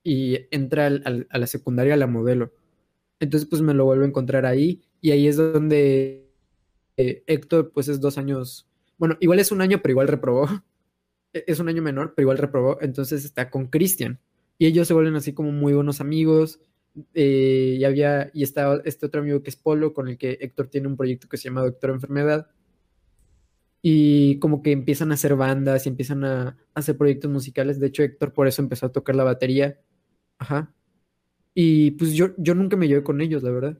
[0.04, 2.52] y entra al- al- a la secundaria a la modelo.
[3.20, 6.30] Entonces pues me lo vuelvo a encontrar ahí y ahí es donde
[6.96, 8.68] eh, Héctor pues es dos años,
[8.98, 10.48] bueno, igual es un año, pero igual reprobó.
[11.34, 14.18] E- Es un año menor, pero igual reprobó, entonces está con Cristian.
[14.58, 16.60] Y ellos se vuelven así como muy buenos amigos.
[17.14, 20.68] eh, y había, y está este otro amigo que es Polo, con el que Héctor
[20.68, 22.48] tiene un proyecto que se llama Doctor Enfermedad.
[23.82, 27.80] Y como que empiezan a hacer bandas y empiezan a, hacer proyectos musicales.
[27.80, 29.80] De hecho, Héctor por eso empezó a tocar la batería.
[30.38, 30.74] Ajá.
[31.54, 33.78] Y pues yo, yo nunca me llevé con ellos, la verdad.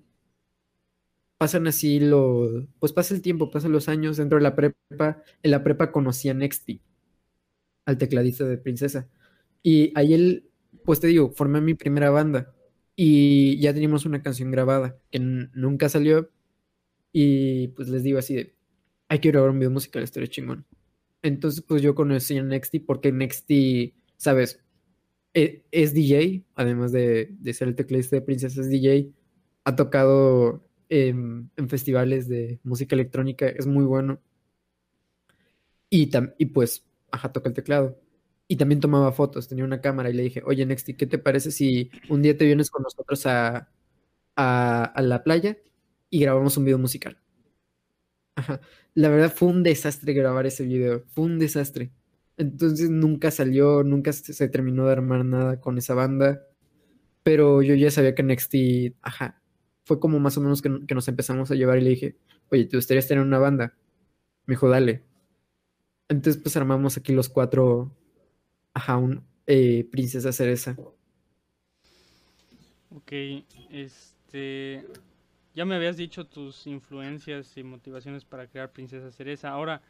[1.38, 5.22] Pasan así los, pues pasa el tiempo, pasan los años dentro de la prepa.
[5.42, 6.82] En la prepa conocí a Nexty,
[7.86, 9.08] al tecladista de Princesa.
[9.62, 10.50] Y ahí él,
[10.84, 12.54] pues te digo, formé mi primera banda.
[12.96, 16.30] Y ya teníamos una canción grabada que nunca salió.
[17.12, 18.57] Y pues les digo así de,
[19.08, 20.66] hay que grabar un video musical, estaría chingón.
[21.22, 24.60] Entonces, pues yo conocí a Nexty porque Nexty, ¿sabes?
[25.34, 29.18] E- Es, DJ, además de, de ser el tecladista de Princesa, es DJ.
[29.64, 34.20] Ha tocado en, festivales de música electrónica, es muy bueno.
[35.90, 36.06] Y,
[36.46, 37.98] pues, ajá, toca el teclado.
[38.48, 41.50] Y también tomaba fotos, tenía una cámara y le dije, oye, Nexty, ¿qué te parece
[41.50, 43.70] si un día te vienes con nosotros a,
[44.36, 45.58] a la playa
[46.10, 47.18] y grabamos un video musical?
[48.38, 48.60] Ajá.
[48.94, 51.90] La verdad fue un desastre grabar ese video, fue un desastre.
[52.36, 56.40] Entonces nunca salió, nunca se, terminó de armar nada con esa banda,
[57.24, 59.42] pero yo ya sabía que Nexty, ajá,
[59.84, 62.16] fue como más o menos que, nos empezamos a llevar y le dije,
[62.50, 63.76] oye, ¿te gustaría tener una banda?
[64.46, 65.02] Me dijo, dale.
[66.08, 67.92] Entonces pues armamos aquí los cuatro,
[68.72, 70.76] ajá, un eh, Princesa Cereza.
[72.90, 73.12] Ok,
[73.70, 74.84] este...
[75.54, 79.50] Ya me habías dicho tus influencias y motivaciones para crear Princesa Cereza.
[79.50, 79.82] Ahora,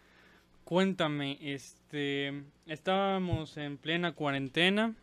[0.65, 2.43] cuéntame, este...
[2.67, 4.95] Estábamos en plena cuarentena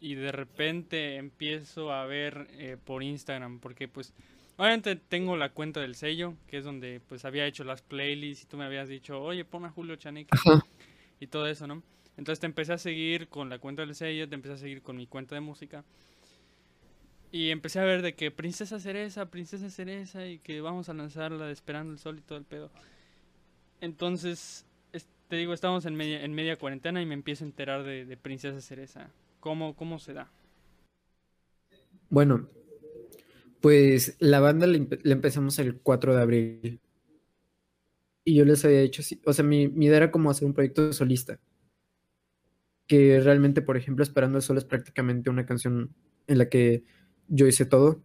[0.00, 4.12] y de repente empiezo a ver eh, por Instagram, porque pues...
[4.56, 8.46] Obviamente tengo la cuenta del sello, que es donde pues había hecho las playlists y
[8.46, 10.30] tú me habías dicho, oye, pon a Julio Chaneque
[11.18, 11.82] y todo eso, ¿no?
[12.16, 14.96] Entonces te empecé a seguir con la cuenta del sello, te empecé a seguir con
[14.96, 15.84] mi cuenta de música.
[17.34, 21.46] Y empecé a ver de que Princesa Cereza, Princesa Cereza y que vamos a lanzarla
[21.46, 22.70] de Esperando el Sol y todo el pedo.
[23.80, 27.82] Entonces, es- te digo, estamos en media, en media cuarentena y me empiezo a enterar
[27.82, 29.10] de, Princesa Cereza.
[29.40, 30.30] ¿Cómo, ¿Cómo se da?
[32.08, 32.48] Bueno,
[33.60, 36.80] pues la banda la, empe- la empezamos el 4 de abril.
[38.24, 40.92] Y yo les había sí, o sea, mi, mi idea era como hacer un proyecto
[40.92, 41.40] solista.
[42.86, 45.96] Que realmente, por ejemplo, Esperando el Sol es prácticamente una canción
[46.28, 46.84] en la que
[47.28, 48.02] yo hice todo.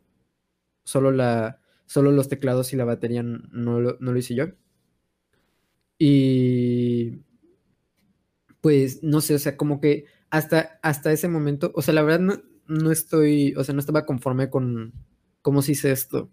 [0.84, 4.46] Solo la, solo los teclados y la batería no lo, no lo hice yo.
[5.98, 7.20] Y
[8.62, 12.20] pues no sé, o sea, como que hasta, hasta ese momento, o sea, la verdad
[12.20, 14.94] no, no estoy, o sea, no estaba conforme con
[15.42, 16.30] cómo se hice esto,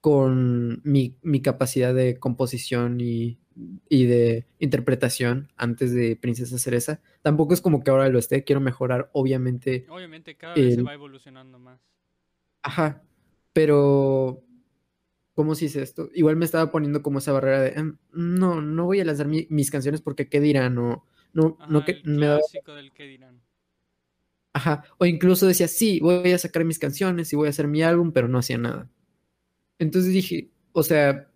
[0.00, 3.38] con mi, mi capacidad de composición y,
[3.88, 7.00] y de interpretación antes de Princesa Cereza.
[7.22, 10.94] Tampoco es como que ahora lo esté, quiero mejorar, obviamente, Obviamente cada vez se va
[10.94, 11.80] evolucionando más.
[12.62, 13.02] Ajá,
[13.52, 14.42] pero
[15.34, 16.10] ¿cómo se hice esto?
[16.14, 19.46] Igual me estaba poniendo como esa barrera de, "Em, no, no voy a lanzar mi-
[19.50, 21.04] mis canciones porque qué dirán, o
[21.34, 23.40] no, no Ajá, que el me clásico del que dirán.
[24.52, 27.82] Ajá, o incluso decía, sí, voy a sacar mis canciones y voy a hacer mi
[27.82, 28.88] álbum, pero no hacía nada.
[29.78, 31.28] Entonces dije, o sea,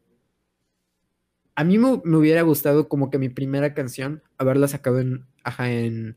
[1.57, 5.71] a mí me, me hubiera gustado como que mi primera canción haberla sacado en, ajá,
[5.71, 6.17] en,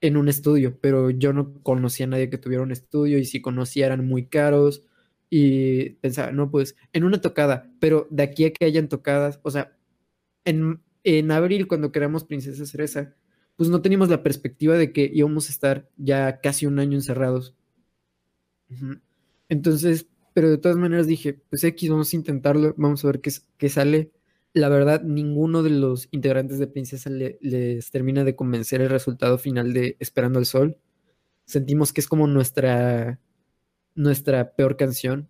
[0.00, 3.40] en un estudio, pero yo no conocía a nadie que tuviera un estudio y si
[3.40, 4.84] conocía eran muy caros
[5.30, 9.50] Y pensaba, no, pues en una tocada, pero de aquí a que hayan tocadas, o
[9.50, 9.76] sea,
[10.44, 13.14] en, en abril cuando creamos Princesa Cereza,
[13.56, 17.54] pues no teníamos la perspectiva de que íbamos a estar ya casi un año encerrados.
[19.48, 23.30] Entonces, pero de todas maneras dije, pues X, vamos a intentarlo, vamos a ver qué,
[23.58, 24.12] qué sale.
[24.56, 29.36] La verdad, ninguno de los integrantes de Princesa le- les termina de convencer el resultado
[29.38, 30.78] final de Esperando el Sol.
[31.46, 33.20] Sentimos que es como nuestra,
[33.94, 35.28] nuestra peor canción.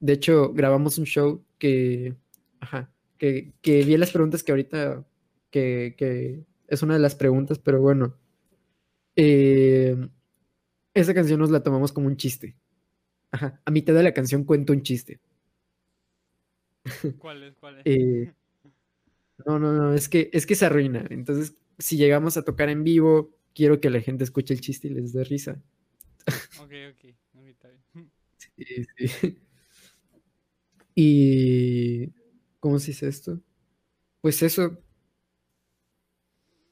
[0.00, 2.16] De hecho, grabamos un show que,
[2.60, 5.06] ajá, que, que vi las preguntas que ahorita,
[5.50, 8.16] que, que es una de las preguntas, pero bueno,
[9.16, 9.96] eh,
[10.94, 12.56] esa canción nos la tomamos como un chiste.
[13.32, 15.20] Ajá, a mitad de la canción cuento un chiste.
[17.18, 17.56] ¿Cuál es?
[17.56, 17.86] ¿Cuál es?
[18.24, 18.32] Eh,
[19.46, 21.04] no, no, no, es que, es que se arruina.
[21.10, 24.90] Entonces, si llegamos a tocar en vivo, quiero que la gente escuche el chiste y
[24.92, 25.62] les dé risa.
[26.56, 27.04] Ok, ok.
[27.34, 28.10] ok, está bien.
[28.38, 29.38] Sí, sí.
[30.94, 32.12] Y,
[32.60, 33.40] ¿cómo se dice esto?
[34.22, 34.78] Pues eso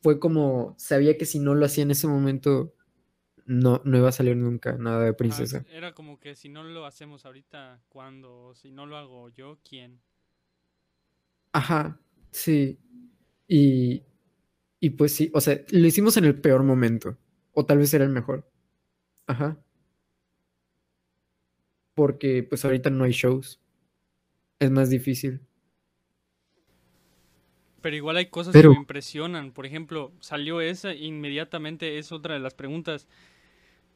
[0.03, 2.75] fue como, sabía que si no lo hacía en ese momento,
[3.47, 5.67] no, no iba a salir nunca nada de Ah, princesa.
[5.67, 8.55] era como que si no lo hacemos ahorita, ¿cuándo?
[8.55, 10.03] Si no lo hago yo, ¿quién?
[11.53, 12.01] Ajá,
[12.39, 12.79] sí.
[13.47, 14.03] Y,
[14.81, 17.17] y pues sí, o sea, lo hicimos en el peor momento,
[17.53, 18.51] o tal vez era el mejor.
[19.27, 19.59] Ajá.
[21.95, 23.61] Porque pues ahorita no hay shows.
[24.59, 25.41] Es más difícil.
[27.81, 29.53] Pero igual hay cosas Pero- que me impresionan.
[29.53, 33.09] Por ejemplo, salió esa, inmediatamente es otra de las preguntas.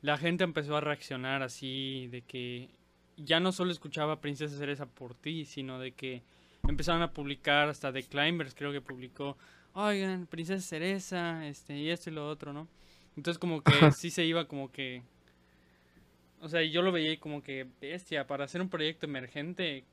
[0.03, 2.71] La gente empezó a reaccionar así, de que
[3.17, 6.23] ya no solo escuchaba Princesa Cereza por ti, sino de que
[6.69, 9.37] empezaron a publicar, hasta The Climbers creo que publicó,
[9.75, 12.69] oigan, Princesa Cereza, este, y esto y lo otro, ¿no?
[13.17, 15.03] Entonces como que sí se iba como que...
[16.41, 19.85] O sea, yo lo veía como que, bestia, para hacer un proyecto emergente,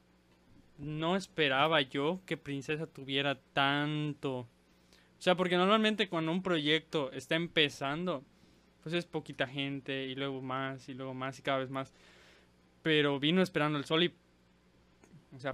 [0.79, 4.39] no esperaba yo que Princesa tuviera tanto.
[4.39, 8.23] O sea, porque normalmente cuando un proyecto está empezando,
[8.81, 11.93] pues es poquita gente y luego más y luego más y cada vez más.
[12.81, 14.13] Pero vino esperando el sol y...
[15.35, 15.53] O sea,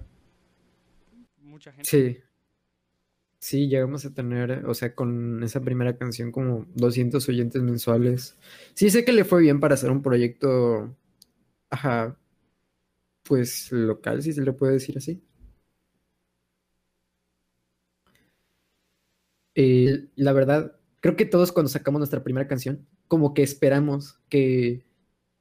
[1.46, 1.90] mucha gente.
[1.90, 2.18] Sí.
[3.40, 8.38] Sí, llegamos a tener, o sea, con esa primera canción como 200 oyentes mensuales.
[8.74, 10.96] Sí, sé que le fue bien para hacer un proyecto,
[11.70, 12.18] ajá,
[13.24, 15.22] pues local, si se le puede decir así.
[19.56, 24.86] Eh, la verdad, creo que todos cuando sacamos nuestra primera canción, como que esperamos que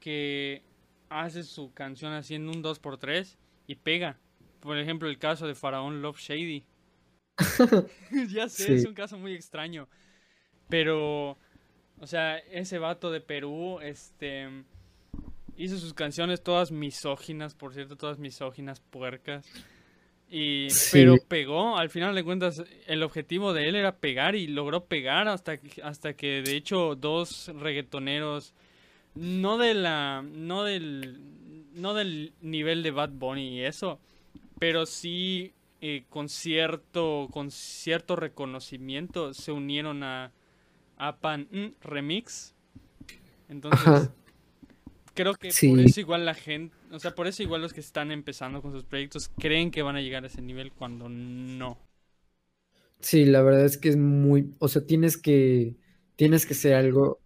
[0.00, 0.62] que
[1.10, 3.36] hace su canción haciendo un 2x3
[3.66, 4.18] y pega.
[4.60, 6.64] Por ejemplo, el caso de Faraón Love Shady.
[8.30, 9.86] ya sé, es un caso muy extraño.
[10.70, 11.36] Pero,
[11.98, 14.48] o sea, ese vato de Perú, este,
[15.58, 19.46] hizo sus canciones todas misóginas, por cierto, todas misóginas, puercas.
[20.30, 20.90] Y, Sí.
[20.92, 25.26] pero pegó, al final de cuentas, el objetivo de él era pegar y logró pegar
[25.26, 28.54] hasta, que- hasta que de hecho dos reggaetoneros,
[29.16, 31.18] no de la, no del,
[31.74, 33.98] no del nivel de Bad Bunny y eso,
[34.60, 40.30] pero sí eh, con cierto, con cierto reconocimiento se unieron a,
[40.96, 42.54] a Pan mm, Remix.
[43.48, 44.12] Entonces, Ajá.
[45.14, 45.74] creo que por Sí.
[45.86, 48.84] eso igual la gente, o sea, por eso igual los que están empezando con sus
[48.84, 51.78] proyectos creen que van a llegar a ese nivel cuando no.
[53.00, 55.76] Sí, la verdad es que es muy, o sea, tienes que,
[56.16, 57.20] tienes que ser algo,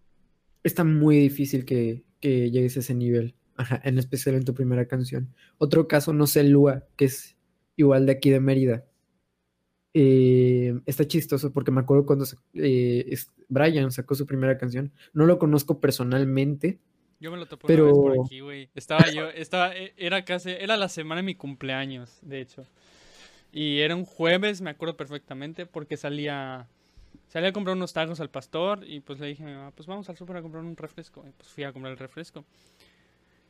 [0.63, 4.87] está muy difícil que, que llegues a ese nivel, ajá, en especial en tu primera
[4.87, 5.33] canción.
[5.57, 7.35] Otro caso, no sé, Lua, que es
[7.75, 8.85] igual de aquí de Mérida.
[9.93, 14.91] Eh, está chistoso porque me acuerdo cuando eh, Brian sacó su primera canción.
[15.13, 16.79] No lo conozco personalmente,
[17.25, 18.69] Yo me lo topé una vez por Pero- aquí, güey.
[18.75, 22.67] Estaba yo, estaba, e- era casi, era la semana de mi cumpleaños, de hecho.
[23.51, 26.67] Y era un jueves, me acuerdo perfectamente, porque salía,
[27.27, 29.87] salía a comprar unos tacos al pastor y pues le dije a mi mamá, pues
[29.87, 31.25] vamos al súper a comprar un refresco.
[31.27, 32.45] Y pues fui a comprar el refresco.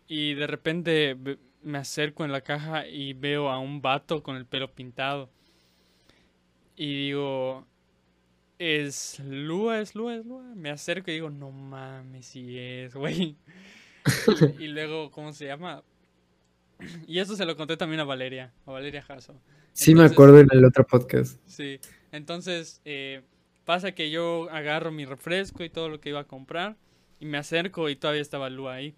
[0.07, 1.17] Y de repente
[1.61, 5.29] me acerco en la caja y veo a un vato con el pelo pintado.
[6.77, 7.65] Y digo,
[8.59, 10.43] es Lua, es Lua, es Lua.
[10.55, 13.35] Me acerco y digo, no mames, si es, güey.
[14.57, 15.83] Y, y luego, ¿cómo se llama?
[17.07, 19.39] Y eso se lo conté también a Valeria, a Valeria Jasso.
[19.73, 21.39] Sí, me acuerdo en el otro podcast.
[21.45, 21.79] Sí,
[22.11, 23.23] entonces eh,
[23.65, 26.77] pasa que yo agarro mi refresco y todo lo que iba a comprar
[27.19, 28.95] y me acerco y todavía estaba Lua ahí.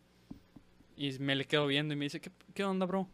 [0.96, 3.10] Y me le quedo viendo y me dice, ¿qué, qué onda, bro?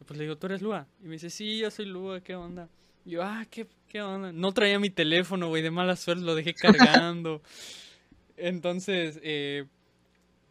[0.00, 0.86] Y pues le digo, ¿tú eres Lua?
[1.02, 2.68] Y me dice, sí, yo soy Lua, ¿qué onda?
[3.04, 4.32] Y yo, ah, ¿qué, qué onda?
[4.32, 7.42] No traía mi teléfono, güey, de mala suerte, lo dejé cargando.
[8.36, 9.64] Entonces, eh,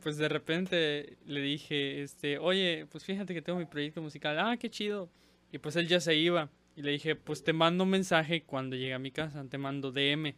[0.01, 4.38] pues de repente le dije, este, oye, pues fíjate que tengo mi proyecto musical.
[4.39, 5.09] Ah, qué chido.
[5.51, 6.49] Y pues él ya se iba.
[6.75, 9.91] Y le dije, pues te mando un mensaje cuando llegue a mi casa, te mando
[9.91, 10.36] DM.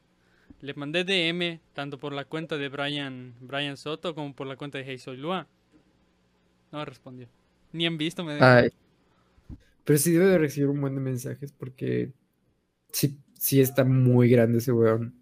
[0.62, 4.78] Le mandé DM tanto por la cuenta de Brian, Brian Soto como por la cuenta
[4.78, 5.48] de Hey Soy Lua.
[6.72, 7.28] No respondió.
[7.72, 8.46] Ni en visto me dejó.
[8.46, 8.70] Ay.
[9.84, 12.12] Pero sí debe de recibir un buen de mensajes porque
[12.92, 15.14] sí, sí está muy grande ese weón.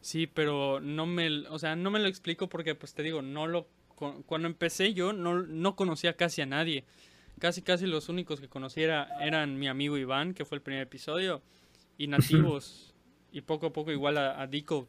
[0.00, 3.46] Sí, pero no me, o sea, no me lo explico porque, pues te digo, no
[3.46, 6.84] lo, cu- cuando empecé yo no, no conocía casi a nadie.
[7.38, 11.42] Casi, casi los únicos que conociera eran mi amigo Iván, que fue el primer episodio,
[11.98, 12.94] y nativos,
[13.32, 14.88] y poco a poco igual a, a Dico.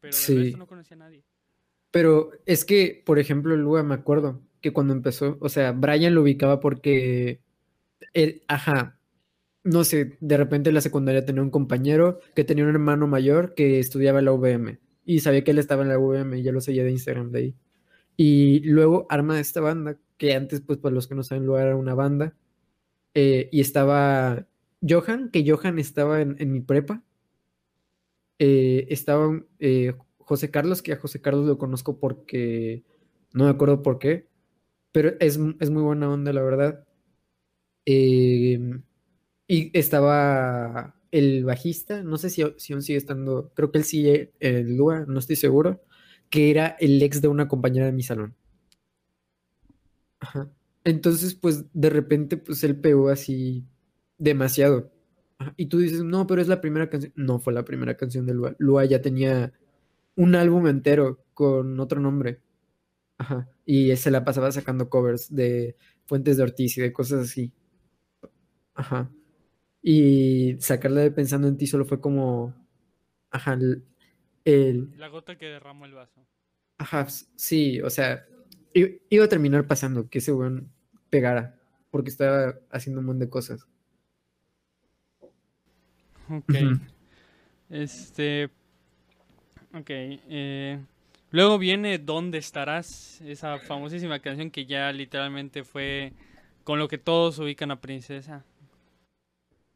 [0.00, 0.34] Pero de Sí.
[0.34, 1.24] resto no conocía a nadie.
[1.90, 6.22] Pero es que, por ejemplo, Lua, me acuerdo que cuando empezó, o sea, Brian lo
[6.22, 7.40] ubicaba porque
[8.14, 8.99] él, ajá,
[9.64, 13.54] no sé, de repente en la secundaria tenía un compañero que tenía un hermano mayor
[13.54, 16.52] que estudiaba en la UVM y sabía que él estaba en la UVM y yo
[16.52, 17.56] lo seguía de Instagram de ahí.
[18.16, 21.76] Y luego arma esta banda, que antes, pues, para los que no saben, Lua era
[21.76, 22.36] una banda,
[23.14, 24.46] eh, y estaba
[24.86, 27.02] Johan, que Johan estaba en, mi prepa.
[28.38, 32.84] Eh, estaba eh, José Carlos, que a José Carlos lo conozco porque
[33.32, 34.28] no me acuerdo por qué,
[34.92, 36.84] pero es, es muy buena onda, la verdad.
[37.84, 38.82] Em,
[39.50, 44.32] y estaba el bajista, no sé si, si aún sigue estando, creo que él sigue
[44.38, 45.82] en Lua, no estoy seguro,
[46.28, 48.36] que era el ex de una compañera de mi salón.
[50.20, 50.48] Ajá.
[50.84, 53.66] Entonces, pues de repente, pues él pegó así
[54.18, 54.92] demasiado.
[55.56, 57.12] Y tú dices, no, pero es la primera canción.
[57.16, 58.54] No fue la primera canción de Lua.
[58.58, 59.52] Lua ya tenía
[60.14, 62.40] un álbum entero con otro nombre.
[63.18, 63.48] Ajá.
[63.66, 65.76] Y se la pasaba sacando covers de
[66.06, 67.52] Fuentes de Ortiz y de cosas así.
[68.74, 69.10] Ajá.
[69.82, 72.54] Y sacarla de Pensando en ti solo fue como.
[73.30, 73.54] Ajá.
[73.54, 73.84] El,
[74.44, 76.20] el- La gota que derramó el vaso.
[76.78, 77.06] Ajá,
[77.36, 78.24] sí, o sea,
[78.74, 80.72] iba a terminar pasando que ese weón
[81.10, 81.60] pegara,
[81.90, 83.66] porque estaba haciendo un montón de cosas.
[86.30, 86.54] Ok.
[87.68, 88.50] Este.
[89.74, 89.86] Ok.
[89.90, 90.78] eh,
[91.30, 93.20] luego viene ¿Dónde estarás?
[93.22, 96.12] Esa famosísima canción que ya literalmente fue
[96.64, 98.44] con lo que todos ubican a Princesa.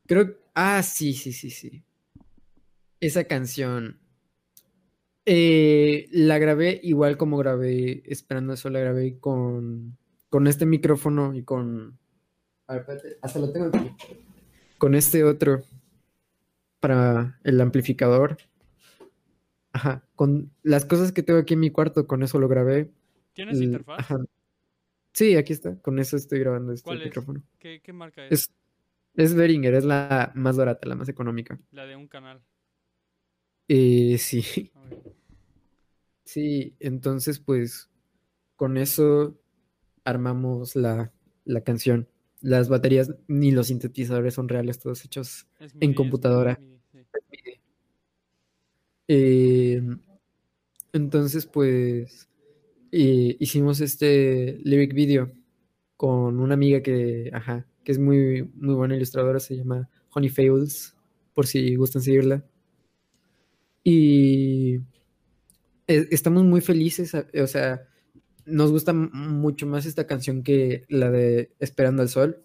[0.06, 1.84] Creo, ah, sí, sí, sí, sí.
[3.00, 3.98] Esa canción.
[5.26, 9.96] eh, la grabé igual como grabé Esperando eso, la grabé con,
[10.28, 11.98] con este micrófono y con...
[12.66, 13.90] a ver, espérate, hasta lo tengo aquí.
[14.78, 15.62] Con este otro
[16.80, 18.38] para el amplificador.
[19.72, 22.90] Ajá, con las cosas que tengo aquí en mi cuarto, con eso lo grabé.
[23.32, 23.98] ¿Tienes interfaz?
[24.00, 24.18] ajá.
[25.12, 27.06] Sí, aquí está, con eso estoy grabando este ¿Cuál es?
[27.06, 27.42] micrófono.
[27.58, 28.32] ¿Qué, qué marca es?
[28.32, 28.50] Es,
[29.14, 31.58] es Behringer, es la más barata, la más económica.
[31.72, 32.42] La de un canal.
[33.68, 34.70] Eh, sí,
[36.24, 37.90] sí, entonces pues
[38.56, 39.38] con eso
[40.04, 41.12] armamos la,
[41.44, 42.08] la canción.
[42.40, 46.58] Las baterías ni los sintetizadores son reales, todos hechos Es En es computadora.
[46.60, 47.60] MIDI, sí.
[49.08, 49.82] Eh,
[50.92, 52.28] entonces, pues,
[52.92, 55.32] eh, hicimos este lyric video
[55.96, 60.96] con una amiga que, ajá, que es muy, muy buena ilustradora, se llama Honey Fables,
[61.34, 62.44] por si gustan seguirla.
[63.82, 64.76] Y
[65.86, 67.86] e- estamos muy felices, o sea,
[68.46, 72.42] nos gusta mucho más esta canción que la de Esperando al Sol.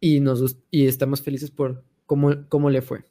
[0.00, 3.04] Y, nos, y estamos felices por cómo, cómo le fue.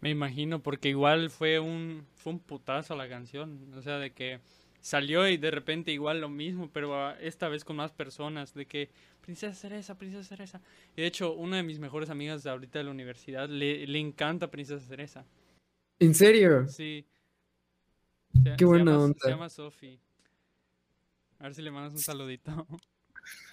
[0.00, 3.72] Me imagino, porque igual fue un, fue un putazo la canción.
[3.76, 4.40] O sea, de que
[4.86, 8.54] salió y de repente igual lo mismo, pero ah, esta vez con más personas.
[8.54, 8.88] De que,
[9.20, 10.60] Princesa Cereza, Princesa Cereza.
[10.96, 13.98] Y de hecho, una de mis mejores amigas de ahorita de la universidad le, le
[13.98, 15.24] encanta Princesa Cereza.
[15.98, 16.68] ¿En serio?
[16.68, 17.04] Sí.
[18.44, 19.18] Se, Qué buena llama, onda.
[19.20, 19.98] Se llama Sofi.
[21.40, 22.66] A ver si le mandas un saludito.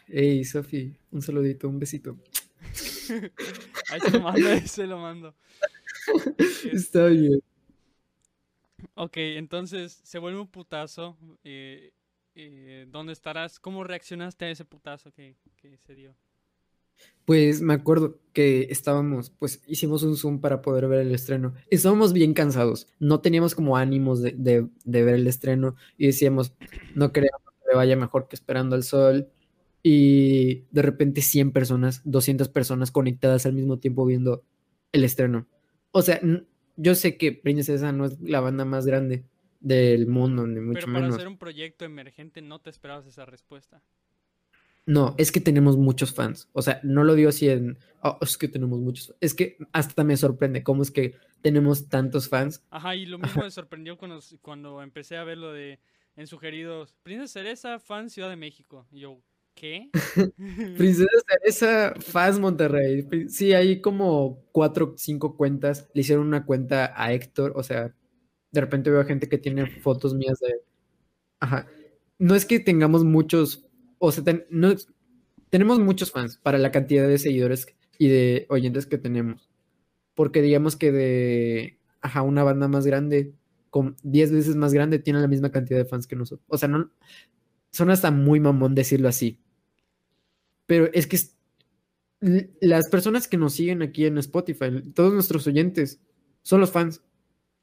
[0.08, 2.16] Hey, Sofi, un saludito, un besito.
[3.90, 5.36] Ahí se lo mando, ahí se lo mando.
[6.72, 7.42] Está bien.
[8.96, 11.18] Ok, entonces se vuelve un putazo.
[11.44, 11.94] eh,
[12.36, 13.60] eh, ¿Dónde estarás?
[13.60, 16.16] ¿Cómo reaccionaste a ese putazo que, que se dio?
[17.26, 21.54] Pues me acuerdo que estábamos, pues hicimos un Zoom para poder ver el estreno.
[21.70, 24.68] Estábamos bien cansados, no teníamos como ánimos de, de-
[25.04, 26.54] ver el estreno y decíamos,
[26.94, 29.30] no queremos que le vaya mejor que Esperando al Sol.
[29.86, 34.44] Y de repente 100 personas, 200 personas conectadas al mismo tiempo viendo
[34.94, 35.48] el estreno.
[35.92, 36.20] O sea,
[36.76, 39.24] yo sé que Princesa no es la banda más grande
[39.60, 41.16] del mundo, ni mucho Pero para menos.
[41.16, 43.82] hacer un proyecto emergente no te esperabas esa respuesta.
[44.86, 46.50] No, es que tenemos muchos fans.
[46.52, 49.16] O sea, no lo digo así en, "Oh, es que tenemos muchos.
[49.22, 52.66] Es que hasta me sorprende cómo es que tenemos tantos fans.
[52.70, 55.80] Ajá, y lo mismo me sorprendió cuando, cuando empecé a ver lo de
[56.18, 58.86] en sugeridos, Princesa Cereza, fan Ciudad de México.
[58.92, 59.20] Y yo,
[59.56, 59.90] ¿qué?
[60.78, 63.08] Princesa Teresa, fans Monterrey.
[63.30, 65.90] Sí, hay como cuatro, cinco cuentas.
[65.94, 67.54] Le hicieron una cuenta a Héctor.
[67.56, 67.94] O sea,
[68.52, 70.62] de repente veo gente que tiene fotos mías de.
[71.40, 71.68] Ajá.
[72.20, 73.66] No es que tengamos muchos.
[74.00, 74.74] O sea, ten- no
[75.50, 79.50] tenemos muchos fans para la cantidad de seguidores y de oyentes que tenemos.
[80.16, 81.80] Porque digamos que de.
[82.02, 83.34] Ajá, una banda más grande,
[83.70, 86.46] con 10 veces más grande, tiene la misma cantidad de fans que nosotros.
[86.50, 86.92] O sea, no.
[87.72, 89.40] Son hasta muy mamón decirlo así.
[90.66, 91.36] Pero es que es-
[92.62, 96.00] las personas que nos siguen aquí en Spotify, todos nuestros oyentes,
[96.42, 97.02] son los fans.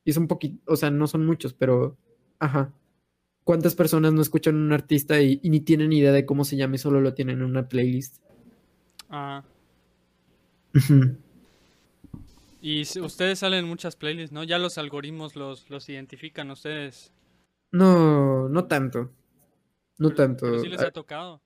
[0.05, 1.97] Y son poquitos, o sea, no son muchos, pero,
[2.39, 2.73] ajá.
[3.45, 6.57] ¿Cuántas personas no escuchan a un artista y, y ni tienen idea de cómo se
[6.57, 8.17] llama y solo lo tienen en una playlist?
[9.11, 9.43] Ah,
[12.63, 14.45] y si- ustedes salen en muchas playlists, ¿no?
[14.45, 17.13] Ya los algoritmos los, los identifican ustedes.
[17.73, 19.11] No, no tanto.
[19.99, 20.47] No Pero- tanto.
[20.47, 21.41] Pero sí les Ah, ha tocado.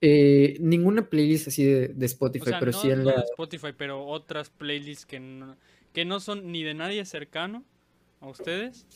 [0.00, 2.06] Eh, ninguna playlist así de, de
[2.38, 3.14] O Spotify, sea, pero no, sí en no la...
[3.14, 5.56] de Spotify, pero otras playlists que no,
[5.92, 7.64] que no son ni de nadie cercano
[8.20, 8.86] a ustedes,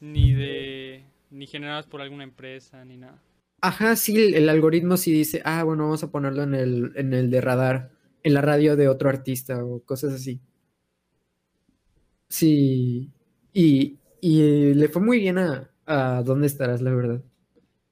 [0.00, 3.22] ni de ni generadas por alguna empresa, ni nada.
[3.60, 7.12] Ajá, sí, el, el algoritmo sí dice, ah, bueno, vamos a ponerlo en el, en
[7.14, 7.90] el de radar,
[8.22, 10.40] en la radio de otro artista o cosas así.
[12.28, 13.10] Sí,
[13.52, 17.22] y, y le fue muy bien a, a ¿Dónde estarás, la verdad?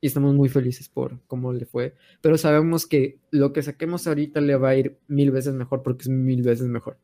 [0.06, 4.40] Y estamos muy felices por cómo le fue, pero sabemos que lo que saquemos ahorita
[4.40, 6.96] le va a ir mil veces mejor porque es mil veces mejor.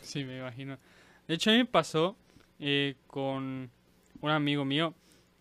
[0.00, 0.78] Sí, me imagino.
[1.28, 2.16] De hecho, a mí me pasó
[2.58, 3.70] eh, con
[4.22, 4.94] un amigo mío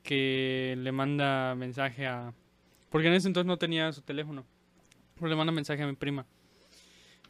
[0.04, 2.34] que le manda mensaje a...
[2.90, 4.46] Porque en ese entonces no tenía su teléfono.
[5.16, 6.26] Pero le manda mensaje a mi prima.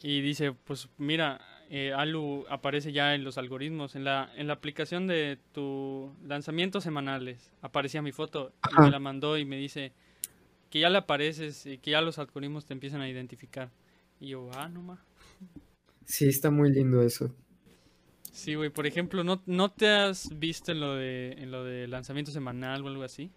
[0.02, 1.40] Y dice, pues mira,
[1.70, 3.94] eh, Alu aparece ya en los algoritmos.
[3.94, 8.52] En la, en la aplicación de tu lanzamientos semanales aparecía mi foto.
[8.72, 9.92] Y me la mandó y me dice
[10.70, 13.70] que ya le apareces y que ya los algoritmos te empiezan a identificar.
[14.20, 14.98] Y yo, ah, no más.
[16.04, 17.34] Sí, está muy lindo eso.
[18.32, 21.86] Sí, güey, por ejemplo, ¿no, ¿no te has visto en lo de en lo de
[21.88, 23.30] lanzamiento semanal o algo así?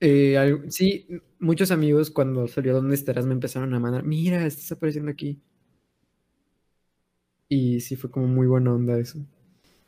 [0.00, 0.36] Eh,
[0.68, 1.06] sí,
[1.40, 3.26] muchos amigos cuando salió ¿Dónde estarás?
[3.26, 5.40] me empezaron a mandar, mira, estás apareciendo aquí.
[7.50, 9.18] Y sí fue como muy buena onda eso.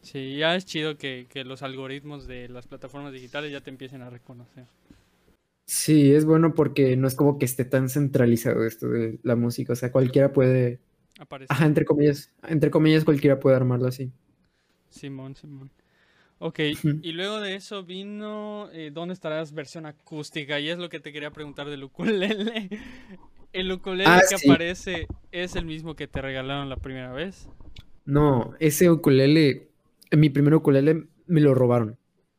[0.02, 4.02] Sí, ya es chido que, que los algoritmos de las plataformas digitales ya te empiecen
[4.02, 4.66] a reconocer.
[5.66, 9.72] Sí, es bueno porque no es como que esté tan centralizado esto de la música,
[9.72, 10.80] o sea, cualquiera puede,
[11.20, 11.48] Aparece.
[11.48, 14.12] ajá, entre comillas, entre comillas cualquiera puede armarlo así.
[14.88, 15.70] Simón, Simón.
[16.38, 16.60] Ok,
[17.02, 19.52] y luego de eso vino eh, ¿Dónde estarás?
[19.54, 20.60] versión acústica?
[20.60, 22.70] Y es lo que te quería preguntar del ukulele.
[23.52, 24.48] ¿El ukulele Ah, que sí.
[24.50, 27.48] aparece es el mismo que te regalaron la primera vez?
[28.04, 29.68] No, ese ukulele,
[30.12, 31.98] mi primer ukulele me lo robaron.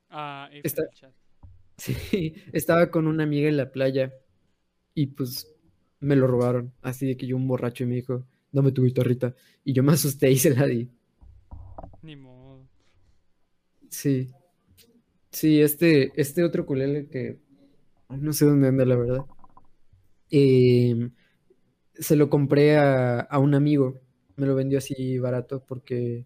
[0.09, 0.83] Ah, Está-.
[1.77, 4.13] Sí, estaba con una amiga en la playa
[4.93, 5.51] y pues
[5.99, 6.73] me lo robaron.
[6.83, 9.33] Así de que yo un borracho y me dijo, dame tu guitarrita.
[9.63, 10.89] Y yo me asusté y se la di.
[12.03, 12.67] Ni modo.
[13.89, 14.29] Sí.
[15.31, 17.39] Sí, este, este otro ukulele que
[18.09, 19.25] no sé dónde anda, la verdad.
[20.31, 21.11] Em,
[21.95, 23.99] se lo compré a, a un amigo.
[24.37, 26.25] Me lo vendió así barato porque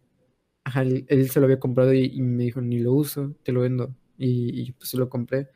[0.65, 3.52] ajá, él, él se lo había comprado y, y me dijo, ni lo uso, te
[3.53, 3.95] lo vendo.
[4.18, 5.49] Y, y, pues se lo compré.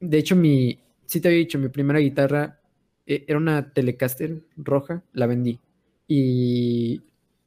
[0.00, 2.60] De hecho, mi, sí te había dicho, mi primera guitarra
[3.06, 5.60] eh, era una Telecaster roja, la vendí.
[6.06, 7.02] Y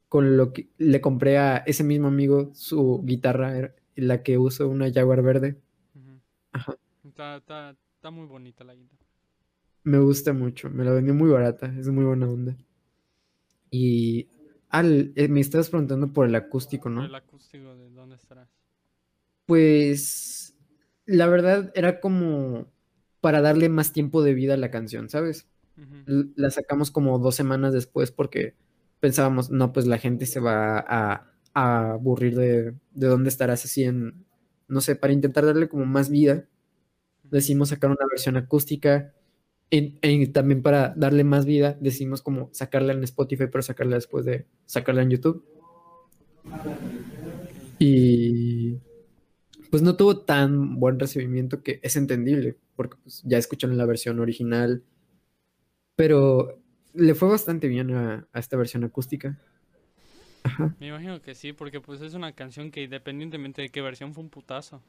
[0.08, 4.90] con lo que le compré a ese mismo amigo su guitarra, la que uso, una
[4.92, 5.56] Jaguar verde.
[6.52, 6.76] Ajá.
[7.02, 8.97] Está, está, está muy bonita la guitarra.
[9.84, 12.56] Me gusta mucho, me la vendió muy barata, es muy buena onda.
[13.70, 14.28] Y
[14.70, 17.04] al, eh, me estabas preguntando por el acústico, ¿no?
[17.04, 18.48] el acústico de ¿Dónde estarás?
[19.46, 20.54] Pues
[21.06, 22.66] la verdad era como
[23.20, 25.48] para darle más tiempo de vida a la canción, ¿sabes?
[26.06, 28.54] La sacamos como dos semanas después porque
[29.00, 33.84] pensábamos, no, pues la gente se va a, a aburrir de, de dónde estarás así
[33.84, 34.24] en,
[34.66, 36.46] no sé, para intentar darle como más vida,
[37.24, 39.14] decidimos sacar una versión acústica
[39.70, 44.24] Y, y también para darle más vida, decidimos como sacarla en Spotify, pero sacarla después
[44.24, 45.44] de sacarla en YouTube.
[47.78, 48.78] Y
[49.70, 54.18] pues no tuvo tan buen recibimiento que es entendible, porque pues, ya escucharon la versión
[54.20, 54.82] original,
[55.94, 56.58] pero
[56.94, 59.38] le fue bastante bien a, a esta versión acústica.
[60.44, 60.74] Ajá.
[60.80, 64.24] Me imagino que sí, porque pues es una canción que independientemente de qué versión fue
[64.24, 64.82] un putazo.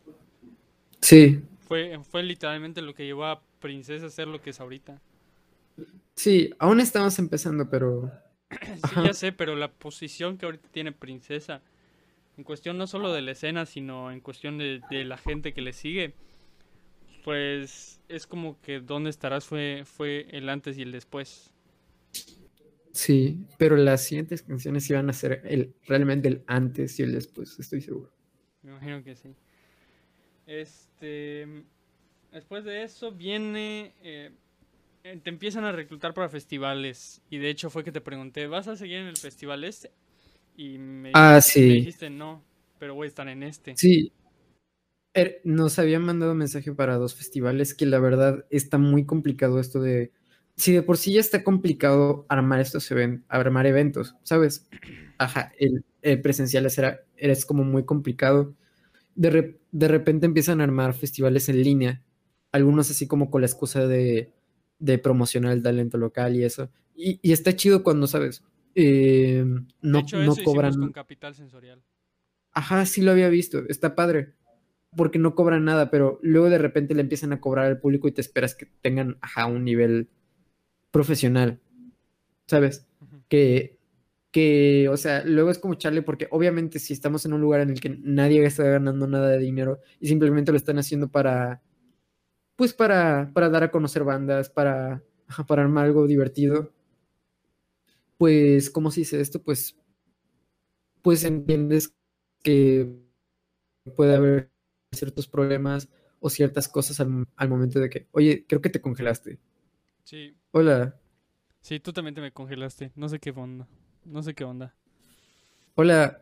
[1.02, 5.02] Sí, Fue, fue literalmente lo que llevó a Princesa a ser lo que es ahorita.
[6.16, 8.12] sí, aún estamos empezando, pero
[8.76, 11.62] Sí, ya sé, pero la posición que ahorita tiene Princesa,
[12.38, 15.62] en cuestión no solo de la escena, sino en cuestión de, de la gente que
[15.62, 16.16] le sigue,
[17.24, 21.54] pues es como que dónde estarás fue, fue el antes y el después.
[22.92, 27.58] sí, pero las siguientes canciones iban a ser el, realmente el antes y el después,
[27.60, 28.12] estoy seguro.
[28.62, 29.36] Me imagino que sí.
[30.50, 31.48] Este,
[32.34, 34.32] después de eso viene, eh,
[35.04, 38.76] te empiezan a reclutar para festivales y de hecho fue que te pregunté, ¿vas a
[38.76, 39.92] seguir en el festival este?
[40.58, 41.76] Y me, Ah, me sí.
[41.76, 42.44] dijiste no,
[42.80, 43.80] pero voy a estar en este.
[43.82, 44.12] Sí,
[45.14, 49.82] er- nos habían mandado mensaje para dos festivales que la verdad está muy complicado esto
[49.82, 50.12] de...
[50.56, 54.68] Si de por sí ya está complicado armar estos eventos, armar eventos, ¿sabes?
[55.18, 58.56] Ajá, el, el presencial era, era es como muy complicado.
[59.20, 62.02] De, re- de repente empiezan a armar festivales en línea,
[62.54, 64.32] algunos así como con la excusa de,
[64.80, 66.70] de promocionar el talento local y eso.
[66.96, 68.44] Y, y está chido cuando, ¿sabes?
[68.76, 70.74] Eh, De no, hecho, no eso cobran...
[70.74, 71.82] con Capital Sensorial.
[72.54, 74.36] Ajá, sí lo había visto, está padre,
[74.96, 78.12] porque no cobran nada, pero luego de repente le empiezan a cobrar al público y
[78.14, 80.08] te esperas que tengan, ajá, un nivel
[80.92, 81.60] profesional,
[82.48, 82.88] ¿sabes?
[83.28, 83.78] Que,
[84.32, 87.72] que, o sea, luego es como echarle, porque obviamente si estamos en un lugar en
[87.72, 91.62] el que nadie está ganando nada de dinero y simplemente lo están haciendo para,
[92.56, 95.04] pues para, para dar a conocer bandas, para,
[95.48, 96.74] para armar algo divertido,
[98.18, 99.42] pues, ¿cómo se dice esto?
[99.42, 99.76] Pues,
[101.02, 101.94] pues entiendes
[102.44, 102.90] que
[103.96, 104.52] puede haber
[104.94, 105.90] ciertos problemas
[106.20, 109.40] o ciertas cosas al, al momento de que, oye, creo que te congelaste.
[110.04, 111.00] Sí, Hola,
[111.62, 112.92] sí, tú también te me congelaste.
[112.96, 113.68] No sé qué onda.
[114.06, 114.76] No sé qué onda.
[115.76, 116.22] hola.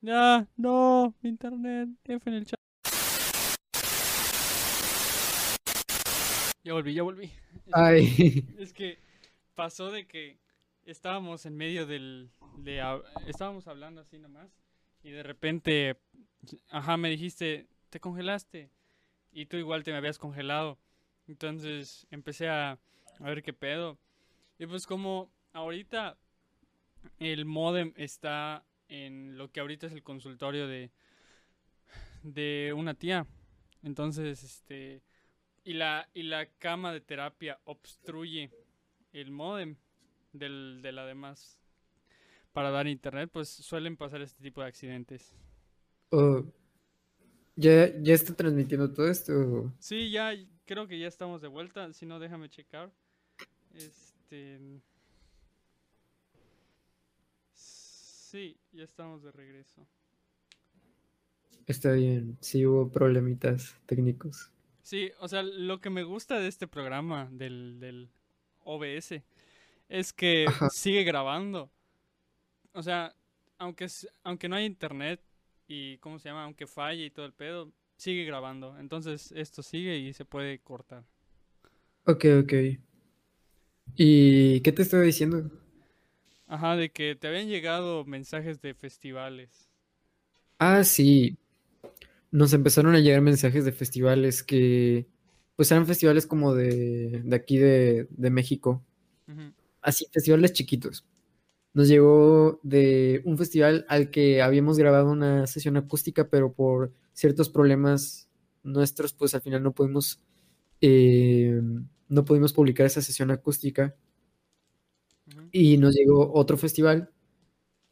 [0.00, 2.60] Ya, no, mi internet, F en el chat.
[6.62, 7.30] Ya volví, ya volví.
[7.72, 8.98] Ay, Es que
[9.54, 10.38] pasó de que
[10.84, 12.30] estábamos en medio del...
[12.58, 12.80] De,
[13.26, 14.50] estábamos hablando así nomás
[15.02, 15.96] y de repente,
[16.70, 18.70] ajá, me dijiste, te congelaste
[19.30, 20.78] y tú igual te me habías congelado.
[21.28, 22.72] Entonces empecé a,
[23.20, 23.98] a ver qué pedo.
[24.58, 26.18] Y pues como ahorita
[27.18, 30.90] el modem está en lo que ahorita es el consultorio de,
[32.22, 33.26] de una tía.
[33.82, 35.02] Entonces, este...
[35.64, 38.52] Y la, y la cama de terapia obstruye
[39.12, 39.76] el modem
[40.32, 41.58] del, de la demás
[42.52, 45.34] para dar internet, pues suelen pasar este tipo de accidentes.
[46.10, 46.44] oh,
[47.56, 49.74] ¿ya, ya está transmitiendo todo esto?
[49.78, 50.32] Sí, ya
[50.64, 51.92] creo que ya estamos de vuelta.
[51.92, 52.90] Si no, déjame checar.
[53.74, 54.58] Este.
[58.36, 59.88] Sí, ya estamos de regreso.
[61.68, 64.50] Está bien, sí hubo problemitas técnicos.
[64.82, 68.08] Sí, o sea, lo que me gusta de este programa del, del
[68.64, 69.24] OBS
[69.88, 70.68] es que Ajá.
[70.68, 71.70] sigue grabando.
[72.72, 73.14] O sea,
[73.58, 73.86] aunque,
[74.22, 75.20] aunque no hay internet
[75.66, 76.44] y, ¿cómo se llama?
[76.44, 78.78] Aunque falle y todo el pedo, sigue grabando.
[78.78, 81.04] Entonces esto sigue y se puede cortar.
[82.06, 82.52] Ok, ok.
[83.96, 85.50] ¿Y qué te estaba diciendo?
[86.48, 89.68] Ajá, de que te habían llegado mensajes de festivales.
[90.58, 91.36] Ah, sí.
[92.30, 95.08] Nos empezaron a llegar mensajes de festivales que,
[95.56, 98.84] pues eran festivales como de, de aquí de, de México.
[99.82, 101.04] Así, festivales chiquitos.
[101.74, 107.50] Nos llegó de un festival al que habíamos grabado una sesión acústica, pero por ciertos
[107.50, 108.28] problemas
[108.62, 110.20] nuestros, pues al final no pudimos,
[110.80, 111.60] eh,
[112.08, 113.94] no pudimos publicar esa sesión acústica.
[115.52, 117.10] Y nos llegó otro festival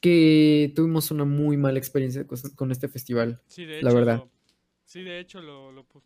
[0.01, 3.41] que tuvimos una muy mala experiencia con, este festival.
[3.47, 4.17] Sí, de La hecho, verdad.
[4.19, 4.31] lo-
[4.85, 6.03] sí, de hecho lo, lo, pu-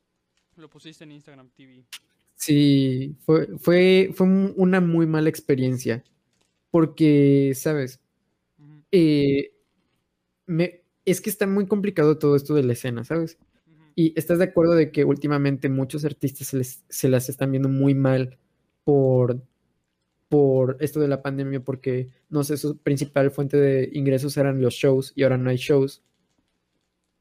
[0.56, 1.84] lo pusiste en Instagram TV.
[2.36, 6.04] Sí, fue, fue, fue un- una muy mala experiencia.
[6.70, 8.00] Porque, ¿sabes?
[8.92, 9.52] Eh,
[10.46, 13.38] me, es que está muy complicado todo esto de la escena, ¿sabes?
[13.94, 17.68] Y estás de acuerdo de que últimamente muchos artistas se, les- se las están viendo
[17.68, 18.38] muy mal
[18.84, 19.42] por,
[20.28, 24.74] por esto de la pandemia, porque, no sé, su principal fuente de ingresos eran los
[24.74, 26.02] shows y ahora no hay shows.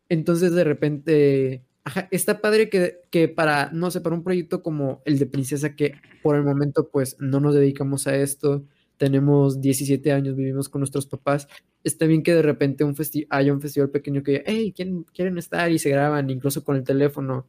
[0.09, 5.01] Entonces, de repente, ajá, está padre que, que para, no sé, para un proyecto como
[5.05, 5.93] el de Princesa, que
[6.23, 8.65] por el momento pues no nos dedicamos a esto,
[8.97, 11.47] tenemos 17 años, vivimos con nuestros papás,
[11.83, 15.37] está bien que de repente un festi- haya un festival pequeño que, hey, ¿quieren, quieren
[15.37, 15.71] estar?
[15.71, 17.45] Y se graban, incluso con el teléfono.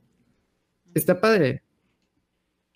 [0.95, 1.63] Está padre.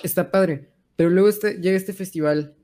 [0.03, 0.71] Está padre.
[0.97, 2.55] Pero luego este, llega este festival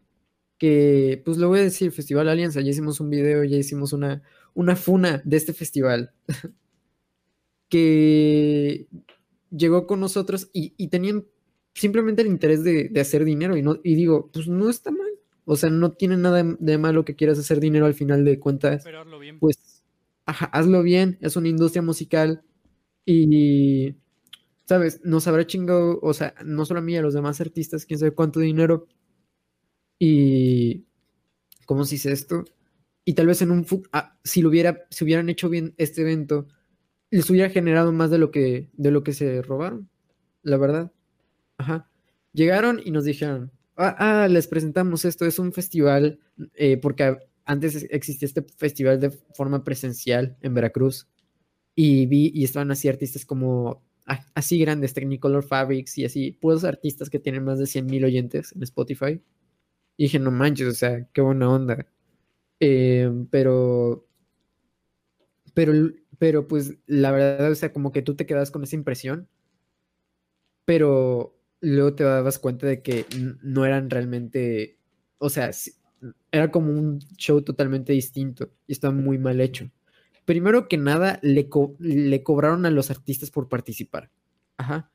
[0.59, 4.23] que, pues lo voy a decir, Festival Alianza, ya hicimos un video, ya hicimos una,
[4.55, 6.13] una funa de este festival
[7.69, 8.87] que
[9.51, 11.25] llegó con nosotros y, y tenían
[11.75, 15.07] simplemente el interés de, de hacer dinero y, no, y digo, pues no está mal.
[15.45, 18.83] O sea, no tiene nada de- malo que quieras hacer dinero al final de cuentas
[18.85, 19.39] Pero hazlo bien.
[19.39, 19.83] pues,
[20.27, 22.43] ajá, hazlo bien, es una industria musical
[23.07, 23.97] y,
[24.67, 25.01] ¿sabes?
[25.05, 28.13] Nos habrá chingado, o sea, no solo a mí, a los demás artistas, quién sabe
[28.13, 28.87] cuánto dinero
[29.99, 30.87] y,
[31.67, 32.45] ¿cómo se dice esto?
[33.05, 36.49] Y tal vez en un, ah, si lo hubiera, si hubieran hecho bien este evento,
[37.11, 39.89] les hubiera generado más de lo que, de lo que se robaron,
[40.43, 40.93] la verdad.
[41.59, 41.91] Ajá.
[42.33, 46.21] Llegaron y nos dijeron, ah, ah, les presentamos esto, es un festival,
[46.55, 51.09] eh, porque antes es- existía este festival de forma presencial en Veracruz
[51.75, 56.65] y vi y estaban así artistas como ah, así grandes, Technicolor Fabrics y así, puros
[56.65, 59.21] artistas que tienen más de 100 mil oyentes en Spotify.
[59.99, 61.87] Y dije, no manches, o sea, qué buena onda.
[62.61, 64.07] Eh, pero,
[65.55, 65.73] pero,
[66.19, 69.29] pero pues la verdad, o sea, como que tú te quedas con esa impresión,
[70.65, 73.07] pero luego te dabas cuenta de que
[73.43, 74.79] no eran realmente,
[75.19, 75.51] o sea,
[76.31, 79.71] era como un show totalmente distinto y estaba muy mal hecho.
[80.25, 84.11] Primero que nada, le, co- le cobraron a los artistas por participar.
[84.59, 84.91] Ajá.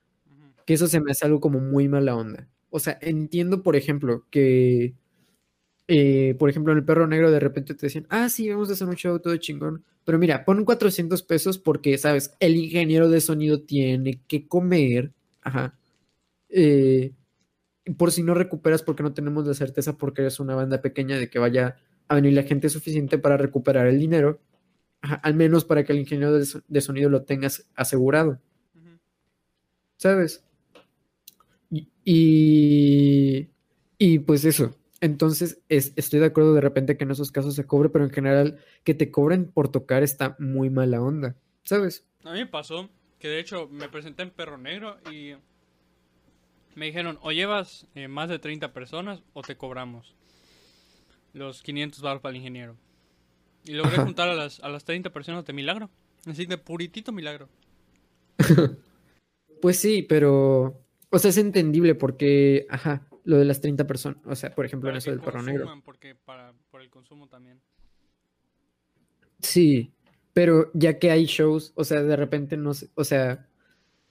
[0.65, 2.49] Que eso se me hace algo como muy mala onda.
[2.75, 4.95] O sea, entiendo, por ejemplo, que,
[5.87, 8.73] eh, por ejemplo, en el Perro Negro de repente te decían, ah, sí, vamos a
[8.73, 9.83] hacer un show todo chingón.
[10.05, 12.35] Pero mira, pon 400 pesos porque, ¿sabes?
[12.39, 15.11] El ingeniero de sonido tiene que comer.
[15.41, 15.75] Ajá.
[16.49, 17.13] Eh,
[17.97, 21.29] por si no recuperas porque no tenemos la certeza porque eres una banda pequeña de
[21.29, 21.77] que vaya
[22.07, 24.39] a venir la gente suficiente para recuperar el dinero.
[25.01, 28.39] Ajá, al menos para que el ingeniero de, so- de sonido lo tengas asegurado.
[29.97, 30.43] ¿sabes?
[31.73, 33.49] Y, y,
[33.97, 34.75] y, pues eso.
[35.01, 38.11] Entonces, es- estoy de acuerdo de repente que en esos casos se cobre, pero en
[38.11, 42.05] general que te cobren por tocar está muy mala onda, ¿sabes?
[42.23, 42.89] A mí me pasó
[43.19, 45.33] que de hecho me presenté en Perro Negro y
[46.75, 50.13] me dijeron o llevas eh, más de 30 personas o te cobramos
[51.33, 52.75] los 500 baros para el ingeniero.
[53.65, 54.05] Y logré Ajá.
[54.05, 55.89] juntar a las, a las 30 personas de milagro.
[56.25, 57.49] Así de puritito milagro.
[59.61, 60.82] Pues sí, pero,
[61.13, 64.89] o sea, es entendible porque, ajá, lo de las 30 personas, o sea, por ejemplo,
[64.89, 65.71] en eso del perro negro.
[65.85, 67.61] porque para, por el consumo también.
[69.39, 69.93] Sí,
[70.33, 73.47] pero ya que hay shows, o sea, de repente no sé, o sea,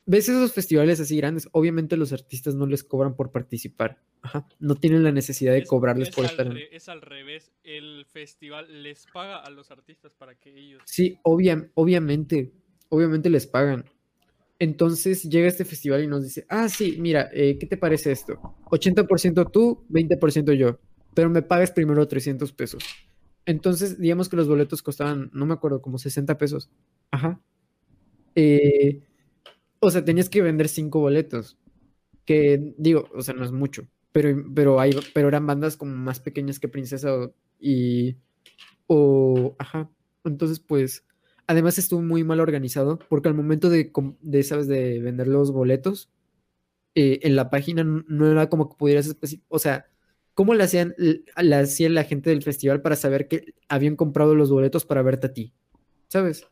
[0.07, 4.75] ves esos festivales así grandes, obviamente los artistas no les cobran por participar, ajá, no
[4.77, 6.59] tienen la necesidad de Es- cobrarles es por estar en...
[6.71, 7.51] Es al revés.
[7.65, 10.83] El festival les paga a los artistas para que ellos...
[10.87, 12.53] Sí, obvia- obviamente,
[12.89, 13.85] obviamente les pagan.
[14.63, 18.35] Entonces llega este festival y nos dice, ah, sí, mira, eh, ¿qué te parece esto?
[18.71, 20.79] 80% tú, 20% yo,
[21.15, 22.85] pero me pagas primero 300 pesos.
[23.45, 26.71] Entonces, digamos que los boletos costaban, no me acuerdo, como 60 pesos.
[27.11, 27.41] Ajá.
[28.37, 29.03] Eh,
[29.81, 31.59] o sea, tenías que vender cinco boletos,
[32.25, 36.21] que digo, o sea, no es mucho, pero, pero, hay, pero eran bandas como más
[36.21, 38.15] pequeñas que Princesa y,
[38.87, 39.91] o, ajá.
[40.23, 41.05] Entonces, pues,
[41.53, 43.93] además estuvo muy mal organizado, porque al momento de,
[44.23, 46.11] de ¿sabes?, de vender los boletos,
[46.95, 49.17] eh, en la página no era como que pudieras
[49.49, 49.87] o sea,
[50.35, 54.35] ¿cómo le hacían, l- le hacía la gente del festival para saber que habían comprado
[54.35, 55.55] los boletos para verte a ti?
[56.09, 56.47] ¿Sabes?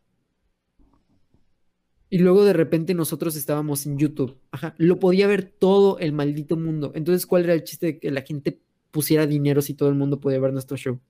[2.08, 4.36] Y luego de repente nosotros estábamos en YouTube.
[4.50, 6.92] Ajá, lo podía ver todo el maldito mundo.
[6.94, 8.60] Entonces, ¿cuál era el chiste de que la gente
[8.90, 11.00] pusiera dinero si todo el mundo podía ver nuestro show?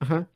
[0.00, 0.28] Ajá.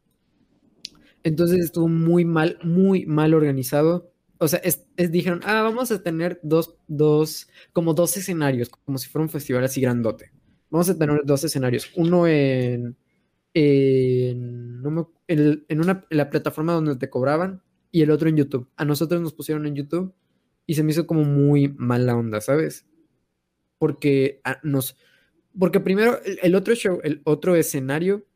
[1.25, 4.13] Entonces estuvo muy mal, muy mal organizado.
[4.39, 9.09] O sea, es, dijeron, ah, vamos a tener dos, dos, como dos escenarios, como si
[9.09, 10.33] fuera un festival así grandote.
[10.71, 11.91] Vamos a tener dos escenarios.
[11.95, 12.97] Uno en,
[13.55, 14.83] en,
[15.29, 18.69] en una, la plataforma donde te cobraban y el otro en YouTube.
[18.77, 20.15] A nosotros nos pusieron en YouTube
[20.67, 22.87] y se me hizo como muy mala onda, ¿sabes?
[23.79, 24.97] Porque ah, nos,
[25.59, 28.27] porque primero el, el otro show, el otro escenario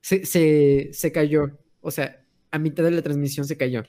[0.00, 1.58] se, se, se cayó.
[1.80, 3.84] O sea, a mitad de la transmisión se cayó.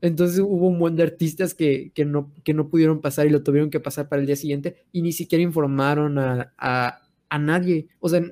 [0.00, 3.42] Entonces hubo un buen de artistas que, que no, que no pudieron pasar y lo
[3.42, 7.88] tuvieron que pasar para el día siguiente y ni siquiera informaron a, a, a nadie.
[8.00, 8.22] O sea,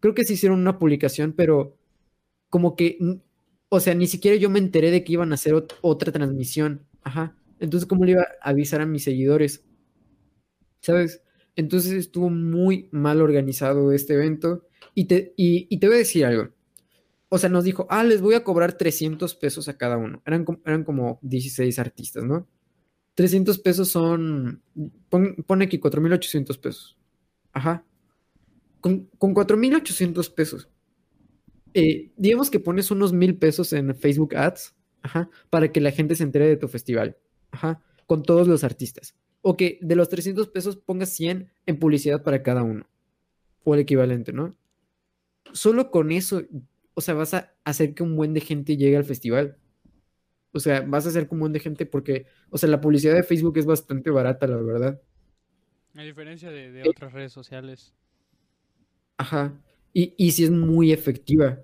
[0.00, 1.76] creo que se hicieron una publicación, pero
[2.50, 2.98] como que,
[3.70, 6.86] o sea, ni siquiera yo me enteré de que iban a hacer ot- otra transmisión
[7.04, 7.36] Ajá.
[7.60, 9.64] Entonces, ¿cómo le iba a avisar a mis seguidores?
[10.80, 11.22] ¿Sabes?
[11.56, 14.66] Entonces estuvo muy mal organizado este evento.
[14.94, 16.50] Y te, y, y te voy a decir algo.
[17.34, 20.22] O sea, nos dijo, ah, les voy a cobrar 300 pesos a cada uno.
[20.26, 22.46] Eran, eran como 16 artistas, ¿no?
[23.14, 24.62] 300 pesos son,
[25.08, 26.98] pon, pone aquí 4.800 pesos.
[27.52, 27.84] Ajá.
[28.80, 30.68] Con, con 4.800 pesos.
[31.74, 36.14] eh, digamos que pones unos mil pesos en Facebook Ads, ajá, para que la gente
[36.16, 37.16] se entere de tu festival,
[37.50, 39.14] ajá, con todos los artistas.
[39.42, 42.86] O que de los 300 pesos pongas 100 en publicidad para cada uno.
[43.64, 44.54] O el equivalente, ¿no?
[45.52, 46.42] Solo con eso,
[46.94, 49.56] o sea, vas a hacer que un buen de gente llegue al festival.
[50.52, 53.14] O sea, vas a hacer que un buen de gente porque, o sea, la publicidad
[53.14, 55.00] de Facebook es bastante barata, la verdad.
[55.94, 57.94] A diferencia de, de otras redes sociales.
[59.16, 59.58] Ajá.
[59.92, 61.60] Y, y sí es muy efectiva.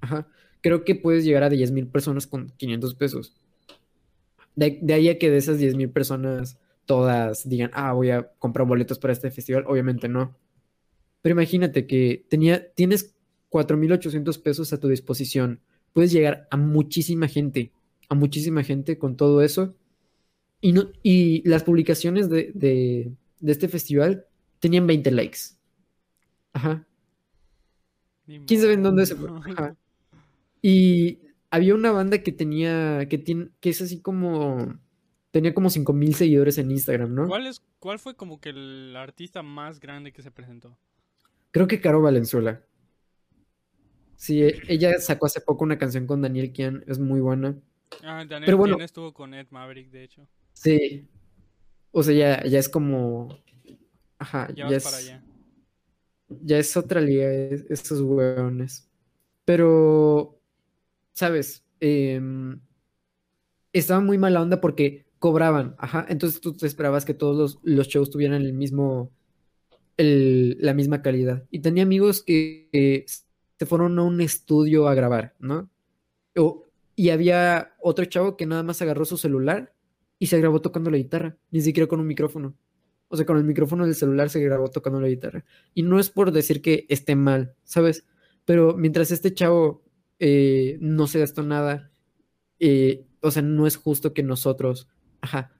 [0.00, 0.26] Ajá.
[0.60, 3.36] Creo que puedes llegar a 10.000 personas con 500 pesos.
[4.54, 8.66] De, de ahí a que de esas 10.000 personas todas digan, ah, voy a comprar
[8.66, 9.64] boletos para este festival.
[9.66, 10.36] Obviamente no.
[11.22, 13.14] Pero imagínate que tenía, tienes
[13.52, 15.60] 4.800 pesos a tu disposición.
[15.92, 17.70] Puedes llegar a muchísima gente.
[18.08, 19.74] A muchísima gente con todo eso.
[20.60, 24.26] Y, no, y las publicaciones de, de, de este festival
[24.58, 25.38] tenían 20 likes.
[26.54, 26.86] Ajá.
[28.24, 29.28] ¿Quién sabe en dónde se fue?
[29.50, 29.76] Ajá.
[30.62, 31.18] Y
[31.50, 34.78] había una banda que tenía, que tiene, que es así como,
[35.32, 37.26] tenía como 5000 seguidores en Instagram, ¿no?
[37.26, 40.78] ¿Cuál, es, ¿Cuál fue como que el artista más grande que se presentó?
[41.50, 42.62] Creo que Caro Valenzuela.
[44.22, 47.56] Sí, e- ella sacó hace poco una canción con Daniel Kian, es muy buena.
[48.04, 48.76] Ah, Daniel Pero bueno.
[48.76, 50.28] Kian estuvo con Ed Maverick, de hecho.
[50.52, 51.08] Sí.
[51.90, 53.36] O sea, ya, ya es como,
[54.18, 55.22] ajá, Ya ya vas para es, allá.
[56.28, 58.88] ya es otra liga, es- esos hueones.
[59.44, 60.38] Pero,
[61.14, 61.64] ¿sabes?
[61.80, 62.60] Em,
[63.72, 66.06] estaba muy mala onda porque cobraban, ajá.
[66.08, 69.10] Entonces tú te esperabas que todos los, los shows tuvieran el mismo,
[69.96, 71.44] el- la misma calidad.
[71.50, 73.06] Y tenía amigos que, que
[73.62, 75.70] se fueron a un estudio a grabar, ¿no?
[76.36, 76.66] O-
[76.96, 79.72] y había otro chavo que nada más agarró su celular
[80.18, 82.56] y se grabó tocando la guitarra, ni siquiera con un micrófono.
[83.06, 85.44] O sea, con el micrófono del celular se grabó tocando la guitarra.
[85.74, 88.04] Y no es por decir que esté mal, ¿sabes?
[88.44, 89.84] Pero mientras este chavo
[90.18, 91.92] eh, no se gastó nada,
[92.58, 94.88] eh, o sea, no es justo que nosotros,
[95.20, 95.52] ajá,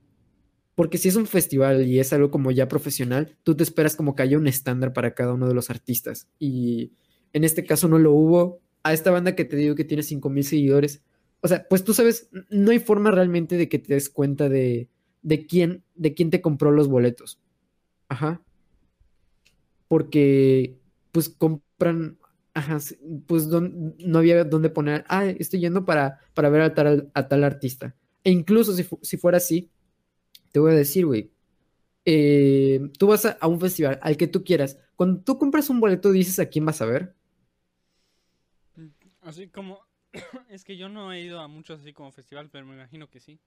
[0.74, 4.16] porque si es un festival y es algo como ya profesional, tú te esperas como
[4.16, 6.27] que haya un estándar para cada uno de los artistas.
[6.41, 6.95] Y
[7.32, 8.60] en este caso no lo hubo.
[8.84, 11.02] A esta banda que te digo que tiene 5000 seguidores,
[11.40, 14.88] o sea, pues tú sabes, no hay forma realmente de que te des cuenta de,
[15.22, 17.40] de quién, de quién te compró los boletos.
[18.09, 18.42] Ajá.
[19.88, 20.78] Porque,
[21.10, 22.18] pues compran,
[22.54, 22.78] ajá,
[23.26, 27.44] pues no había dónde poner, ah, estoy yendo para, para ver a tal, a tal
[27.44, 27.96] artista.
[28.24, 29.70] E incluso si, si fuera así,
[30.52, 31.32] te voy a decir, güey,
[32.04, 34.78] eh, tú vas a un festival, al que tú quieras.
[34.96, 37.14] Cuando tú compras un boleto, dices a quién vas a ver.
[39.23, 39.81] Así como.
[40.51, 43.20] es que yo no he ido a muchos así como festival, pero me imagino que
[43.20, 43.40] sí.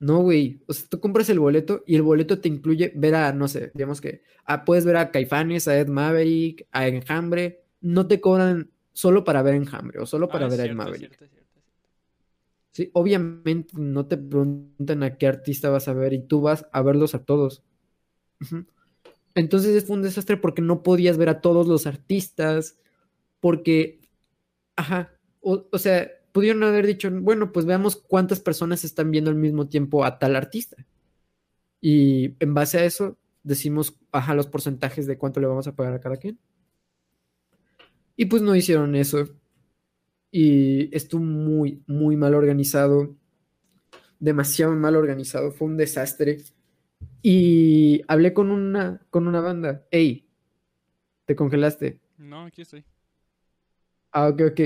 [0.00, 0.62] No, güey.
[0.66, 3.70] O sea, tú compras el boleto y el boleto te incluye ver a, no sé,
[3.74, 7.64] digamos que ah, puedes ver a Caifanes, a Ed Maverick, a Enjambre.
[7.80, 10.72] No te cobran solo para ver Enjambre o solo para Ah, ver a Ed cierto,
[10.72, 11.00] Maverick.
[11.00, 11.60] cierto, cierto, cierto.
[12.72, 16.82] Sí, obviamente no te preguntan a qué artista vas a ver y tú vas a
[16.82, 17.62] verlos a todos.
[19.34, 22.78] Entonces fue un desastre porque no podías ver a todos los artistas,
[23.40, 24.00] porque,
[24.76, 29.68] ajá, o, sea, pudieron haber dicho, bueno, pues veamos cuántas personas están viendo al mismo
[29.68, 30.86] tiempo a tal artista.
[31.80, 35.94] Y en base a eso decimos, ajá, los porcentajes de cuánto le vamos a pagar
[35.94, 36.38] a cada quien.
[38.16, 39.28] Y pues no hicieron eso
[40.30, 43.14] y estuvo muy, muy mal organizado,
[44.18, 46.38] demasiado mal organizado, fue un desastre.
[47.22, 50.26] Y hablé con una, con una banda, hey,
[51.24, 52.00] te congelaste.
[52.18, 52.84] No, aquí estoy.
[54.14, 54.60] Ah, ok, ok.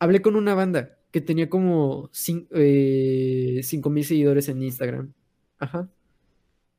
[0.00, 5.12] Hablé con una banda que tenía como 5 mil seguidores en Instagram.
[5.58, 5.90] Ajá.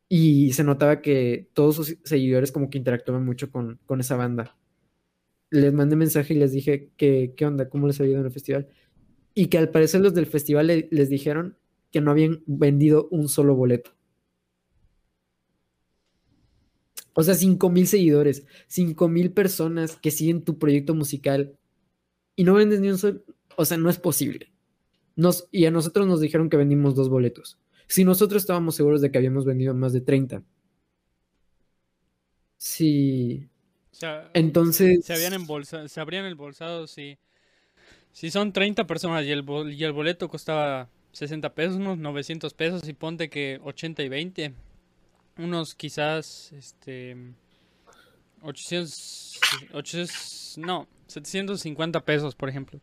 [0.09, 4.57] Y se notaba que todos sus seguidores como que interactuaban mucho con, con esa banda.
[5.51, 8.31] Les mandé mensaje y les dije que qué onda, cómo les ha ido en el
[8.33, 8.69] festival.
[9.35, 11.57] Y que al parecer los del festival le- les dijeron
[11.91, 13.91] que no habían vendido un solo boleto.
[17.13, 21.57] O sea, 5 mil seguidores, 5 mil personas que siguen tu proyecto musical
[22.41, 23.21] y no vendes ni un solo.
[23.55, 24.51] O sea, no es posible.
[25.15, 27.59] Nos, y a nosotros nos dijeron que vendimos dos boletos.
[27.85, 30.41] Si nosotros estábamos seguros de que habíamos vendido más de 30.
[32.57, 33.47] Sí.
[33.91, 35.05] O sea, Entonces.
[35.05, 37.19] se habían embolsado, se habrían embolsado si,
[38.11, 42.53] si son 30 personas y el, bol- y el boleto costaba 60 pesos, unos 900
[42.55, 44.53] pesos y ponte que 80 y 20.
[45.37, 47.15] Unos quizás, este,
[48.41, 49.39] 800,
[49.73, 52.79] 800, no, 750 pesos, por ejemplo.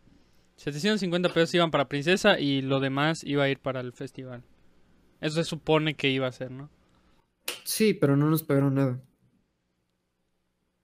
[0.56, 4.42] 750 pesos iban para Princesa y lo demás iba a ir para el festival.
[5.20, 6.70] Eso se supone que iba a ser, ¿no?
[7.64, 9.00] Sí, pero no nos pagaron nada.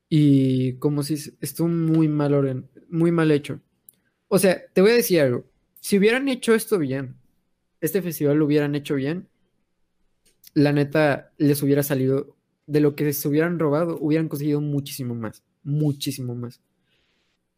[0.08, 3.60] Y como si estuvo muy mal organ- muy mal hecho.
[4.28, 5.44] O sea, te voy a decir algo.
[5.80, 7.16] Si hubieran hecho esto bien,
[7.80, 9.28] este festival lo hubieran hecho bien,
[10.54, 15.42] la neta les hubiera salido de lo que se hubieran robado, hubieran conseguido muchísimo más,
[15.62, 16.60] muchísimo más.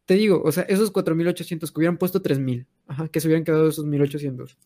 [0.07, 3.69] Te digo, o sea, esos 4.800 que hubieran puesto 3.000, ajá, que se hubieran quedado
[3.69, 4.57] esos 1.800,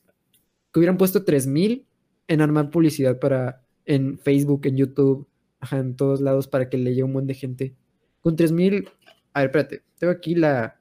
[0.72, 1.86] que hubieran puesto 3.000
[2.28, 5.26] en armar publicidad para en Facebook, en YouTube,
[5.58, 7.74] ajá, en todos lados para que le llegue un buen de gente.
[8.20, 8.88] Con 3000,
[9.32, 10.80] a ver, espérate, tengo aquí la,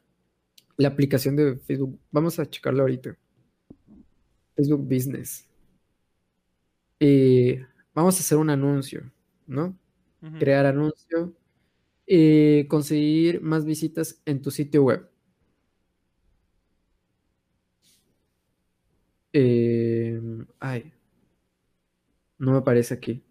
[0.78, 1.98] la aplicación de Facebook.
[2.12, 3.18] Vamos a checarla ahorita.
[4.56, 5.48] Facebook Business.
[7.00, 9.10] Eh, vamos a hacer un anuncio,
[9.48, 9.78] ¿no?
[10.38, 11.34] Crear anuncio.
[12.10, 15.10] Eh, conseguir más visitas en tu sitio web.
[19.34, 20.20] Eh,
[20.60, 20.92] ay,
[22.38, 23.24] no me aparece aquí.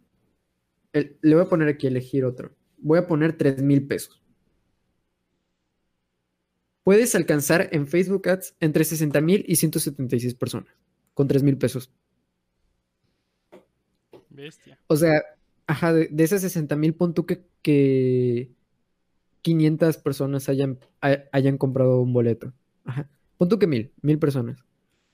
[0.93, 2.53] El- le voy a poner aquí elegir otro.
[2.79, 4.23] Voy a poner 3 mil pesos.
[6.85, 10.75] Puedes alcanzar en Facebook Ads entre 60 mil y 176 personas
[11.15, 11.91] con 3 mil pesos.
[14.31, 14.79] Bestia.
[14.87, 15.23] O sea,
[15.67, 18.53] ajá, de, de esas 60 mil, pon tú que, que
[19.43, 22.53] 500 personas hayan, ha- hayan comprado un boleto.
[22.85, 23.09] Ajá.
[23.37, 24.65] Pon tú que mil, mil personas.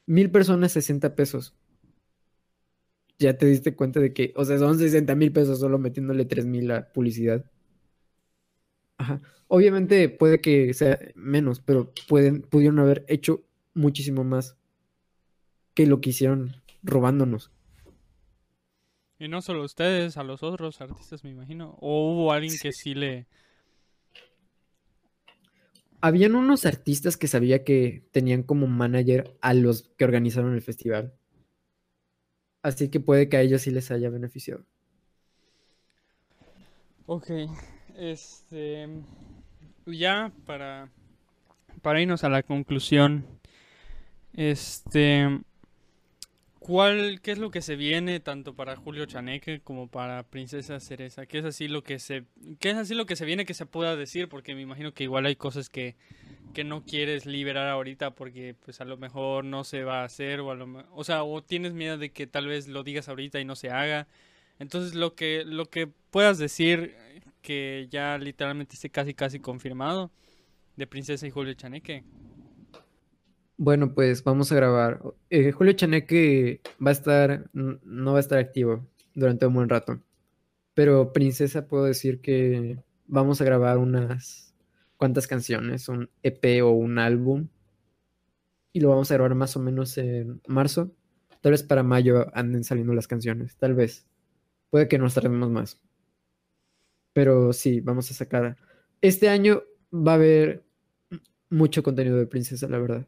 [0.06, 1.54] Mil personas, 60 pesos.
[3.18, 6.46] Ya te diste cuenta de que, o sea, son 60 mil pesos solo metiéndole 3
[6.46, 7.44] mil a publicidad.
[8.96, 9.22] Ajá.
[9.48, 13.44] Obviamente puede que sea menos, pero pueden, pudieron haber hecho
[13.74, 14.56] muchísimo más
[15.74, 17.50] que lo que hicieron robándonos.
[19.18, 21.76] Y no solo ustedes, a los otros artistas, me imagino.
[21.80, 23.26] O hubo alguien que sí le...
[26.06, 31.14] Habían unos artistas que sabía que tenían como manager a los que organizaron el festival.
[32.60, 34.66] Así que puede que a ellos sí les haya beneficiado.
[37.06, 37.30] Ok,
[37.96, 38.86] este...
[39.86, 40.90] Ya para,
[41.80, 43.24] para irnos a la conclusión,
[44.34, 45.40] este...
[46.64, 51.26] ¿Cuál, qué es lo que se viene tanto para Julio Chaneque como para Princesa Cereza?
[51.26, 52.24] ¿Qué es así lo que se,
[52.58, 54.30] qué es así lo que se viene que se pueda decir?
[54.30, 55.94] Porque me imagino que igual hay cosas que,
[56.54, 60.40] que no quieres liberar ahorita porque pues a lo mejor no se va a hacer
[60.40, 63.38] o a lo o sea, o tienes miedo de que tal vez lo digas ahorita
[63.40, 64.08] y no se haga.
[64.58, 66.96] Entonces lo que lo que puedas decir
[67.42, 70.10] que ya literalmente esté casi casi confirmado
[70.76, 72.04] de Princesa y Julio Chaneque.
[73.56, 75.00] Bueno, pues vamos a grabar.
[75.30, 80.00] Eh, Julio Chaneque va a estar, no va a estar activo durante un buen rato.
[80.74, 84.54] Pero Princesa puedo decir que vamos a grabar unas
[84.96, 87.48] cuantas canciones, un EP o un álbum.
[88.72, 90.92] Y lo vamos a grabar más o menos en marzo.
[91.40, 94.06] Tal vez para mayo anden saliendo las canciones, tal vez.
[94.70, 95.80] Puede que nos tardemos más.
[97.12, 98.56] Pero sí, vamos a sacar.
[99.00, 99.62] Este año
[99.92, 100.64] va a haber
[101.50, 103.06] mucho contenido de Princesa, la verdad.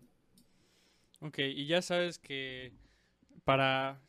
[1.21, 2.73] Ok, y ya sabes que
[3.45, 4.01] para,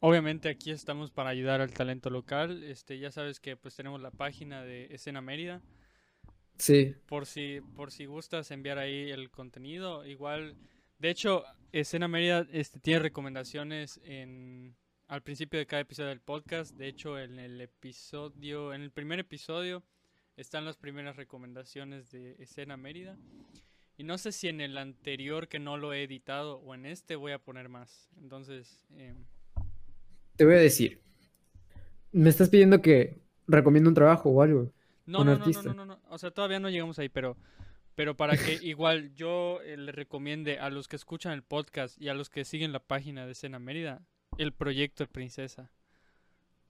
[0.00, 4.10] obviamente aquí estamos para ayudar al talento local, este, ya sabes que pues tenemos la
[4.10, 5.62] página de Escena Mérida,
[6.56, 10.56] Sí, por si, por si gustas enviar ahí el contenido, igual,
[10.98, 14.76] de hecho, Escena Mérida, este, tiene recomendaciones en,
[15.08, 19.18] al principio de cada episodio del podcast, de hecho, en el episodio, en el primer
[19.18, 19.82] episodio
[20.36, 23.16] están las primeras recomendaciones de Escena Mérida.
[23.96, 27.16] Y no sé si en el anterior que no lo he editado o en este
[27.16, 28.08] voy a poner más.
[28.20, 29.16] Entonces, em,
[30.36, 31.00] te voy a decir.
[32.12, 34.72] Me estás pidiendo que recomiende un trabajo o algo.
[35.06, 36.00] no, Un no, no, no, no, no.
[36.08, 37.36] O sea, todavía no llegamos ahí, pero,
[37.94, 42.08] pero para que igual yo eh, le recomiende a los que escuchan el podcast y
[42.08, 44.02] a los que siguen la página de Escena Mérida
[44.38, 45.70] el proyecto de Princesa.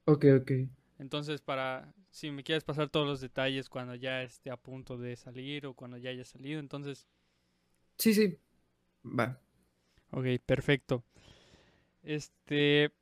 [0.05, 0.52] Ok, ok.
[0.98, 5.16] Entonces, para si me quieres pasar todos los detalles cuando ya esté a punto de
[5.16, 7.09] salir o cuando ya haya salido, entonces
[7.98, 8.38] Sí, sí.
[9.04, 9.40] Va.
[10.12, 11.04] Ok, perfecto.
[12.02, 12.92] Este,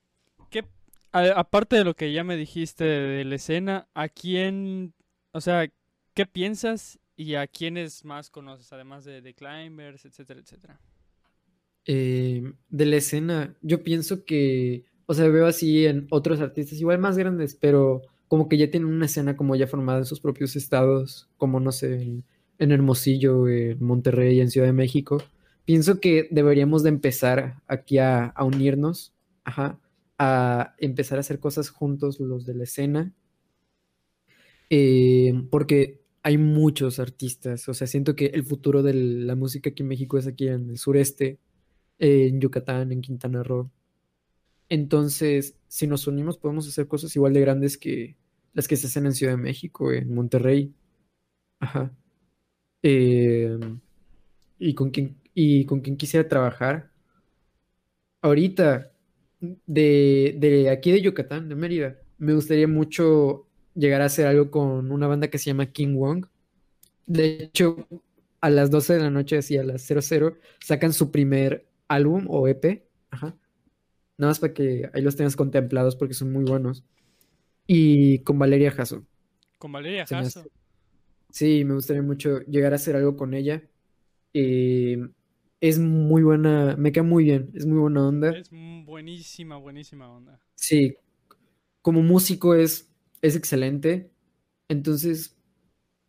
[0.50, 0.64] ¿qué,
[1.12, 4.94] a- aparte de lo que ya me dijiste de, de la escena, ¿a quién,
[5.32, 5.68] o sea,
[6.14, 10.80] qué piensas y a quiénes más conoces, además de The Climbers, etcétera, etcétera?
[11.84, 16.98] Eh, de la escena, yo pienso que, o sea, veo así en otros artistas igual
[17.00, 20.54] más grandes, pero como que ya tienen una escena como ya formada en sus propios
[20.56, 22.24] estados, como no sé, en,
[22.62, 25.22] en Hermosillo, en Monterrey, en Ciudad de México.
[25.64, 29.14] pienso que deberíamos de empezar aquí a, unirnos,
[29.44, 29.80] ajá,
[30.18, 33.12] a empezar a hacer cosas juntos los de la escena,
[34.70, 39.82] eh, porque hay muchos artistas, o sea, siento que el futuro de la música aquí
[39.82, 41.38] en México es aquí en el sureste,
[41.98, 43.70] en Yucatán, en Quintana Roo.
[44.68, 48.16] Entonces, si nos unimos, podemos hacer cosas igual de grandes que
[48.54, 50.74] las que se hacen en Ciudad de México, en Monterrey.
[51.60, 51.92] Ajá.
[52.82, 53.58] Eh,
[54.58, 56.90] y con quien, y con quien quisiera trabajar.
[58.20, 58.92] Ahorita,
[59.40, 64.92] de, de aquí de Yucatán, de Mérida, me gustaría mucho llegar a hacer algo con
[64.92, 66.26] una banda que se llama King Wong.
[67.06, 67.88] De hecho,
[68.40, 72.48] a las 12 de la noche, así a las 00, sacan su primer álbum o
[72.48, 72.88] EP.
[73.10, 73.36] Ajá.
[74.18, 76.84] Nada más para que ahí los tengas contemplados porque son muy buenos.
[77.66, 79.04] Y con Valeria Jasso.
[79.58, 80.44] Con Valeria Jasso.
[81.32, 83.62] Sí, me gustaría mucho llegar a hacer algo con ella.
[84.34, 84.98] Eh,
[85.60, 88.36] es muy buena, me queda muy bien, es muy buena onda.
[88.36, 90.40] Es buenísima, buenísima onda.
[90.54, 90.96] Sí,
[91.82, 92.90] como músico es,
[93.22, 94.10] es excelente.
[94.68, 95.36] Entonces,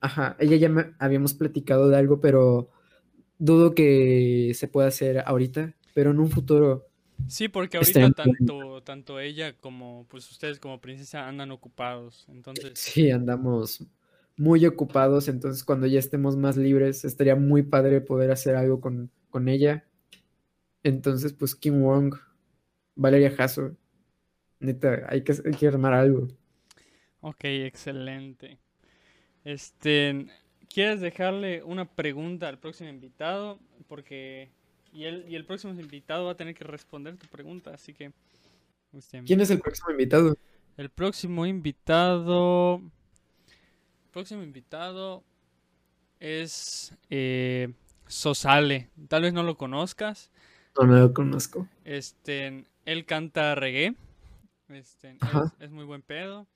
[0.01, 2.71] ajá, ella ya me habíamos platicado de algo, pero
[3.39, 6.87] dudo que se pueda hacer ahorita, pero en un futuro.
[7.27, 12.25] Sí, porque ahorita tanto, tanto ella como pues ustedes como princesa andan ocupados.
[12.29, 13.83] Entonces, Sí, andamos
[14.37, 19.11] muy ocupados, entonces cuando ya estemos más libres, estaría muy padre poder hacer algo con,
[19.29, 19.85] con ella.
[20.83, 22.15] Entonces, pues Kim Wong,
[22.95, 23.75] Valeria Jasso,
[24.59, 26.27] neta, hay que, hay que armar algo.
[27.21, 28.59] ok, excelente.
[29.43, 30.27] Este,
[30.73, 33.59] ¿quieres dejarle una pregunta al próximo invitado?
[33.87, 34.51] Porque
[34.93, 38.13] y el, y el próximo invitado va a tener que responder tu pregunta, así que
[38.93, 40.37] este, ¿Quién es el próximo invitado?
[40.77, 42.81] el próximo invitado,
[44.13, 45.25] próximo invitado
[46.21, 47.73] es eh,
[48.07, 48.89] Sosale.
[49.09, 50.31] Tal vez no lo conozcas.
[50.79, 51.67] No, no lo conozco.
[51.83, 53.95] Este, él canta reggae.
[54.69, 55.17] Este,
[55.59, 56.47] es, muy buen pedo.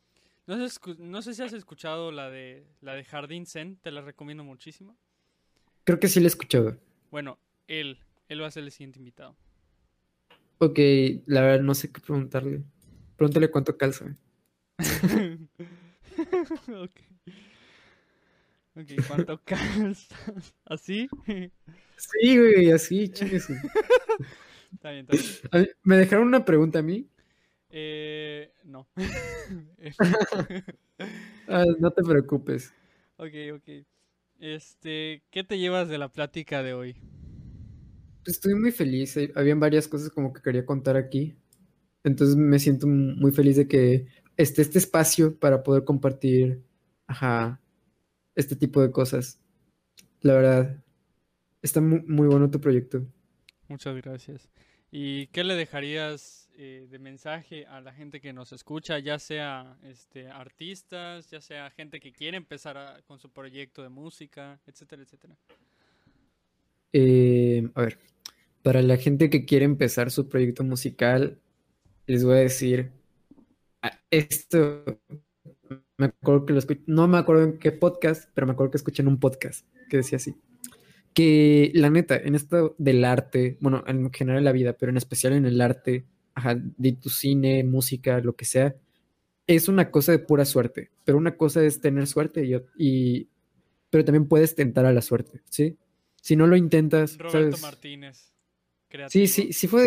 [0.45, 4.01] No sé, no sé si has escuchado la de la de Jardín Zen, te la
[4.01, 4.95] recomiendo muchísimo.
[5.83, 6.77] Creo que sí lo he escuchado.
[7.11, 9.35] Bueno, él, él va a ser el siguiente invitado.
[10.59, 10.79] Ok,
[11.25, 12.63] la verdad no sé qué preguntarle.
[13.17, 14.05] Pregúntale cuánto calza.
[16.67, 17.01] ok.
[18.77, 20.07] Ok, ¿cuánto calzas?
[20.65, 21.09] ¿Así?
[21.95, 23.49] Sí, güey, así, chingues.
[24.71, 25.41] Está bien, está bien.
[25.83, 27.09] ¿Me dejaron una pregunta a mí?
[27.69, 28.87] Eh, no.
[31.47, 32.73] Ah, no te preocupes.
[33.17, 33.69] ok, ok.
[34.39, 36.95] Este, ¿qué te llevas de la plática de hoy?
[38.23, 39.15] Pues Estoy muy feliz.
[39.17, 41.35] eh, Habían varias cosas como que quería contar aquí.
[42.03, 46.63] Entonces me siento muy feliz de que esté este espacio para poder compartir,
[47.07, 47.61] ajá,
[48.37, 49.41] este tipo de cosas.
[50.21, 50.83] La verdad,
[51.61, 53.05] está mu- muy, bueno tu proyecto.
[53.67, 54.49] Muchas gracias.
[54.91, 59.77] ¿Y qué le dejarías eh, de mensaje a la gente que nos escucha, ya sea
[59.83, 65.03] este, artistas, ya sea gente que quiere empezar a- con su proyecto de música, etcétera,
[65.03, 65.35] etcétera?
[66.93, 67.99] Eh, a ver,
[68.63, 71.39] para la gente que quiere empezar su proyecto musical,
[72.07, 72.91] les voy a decir,
[74.09, 74.83] esto,
[75.97, 78.77] me acuerdo que lo escuché, no me acuerdo en qué podcast, pero me acuerdo que
[78.77, 80.35] escuché en un podcast que decía así,
[81.13, 84.97] que la neta, en esto del arte, bueno, en general en la vida, pero en
[84.97, 86.05] especial en el arte,
[86.35, 88.75] ajá, de tu cine, música, lo que sea,
[89.47, 93.29] es una cosa de pura suerte, pero una cosa es tener suerte y, y-
[93.89, 95.77] pero también puedes tentar a la suerte, ¿sí?
[96.21, 97.61] Si no lo intentas, Roberto ¿sabes?
[97.61, 98.33] Martínez, Sí,
[98.89, 99.27] creativo.
[99.27, 99.85] sí, sí fue,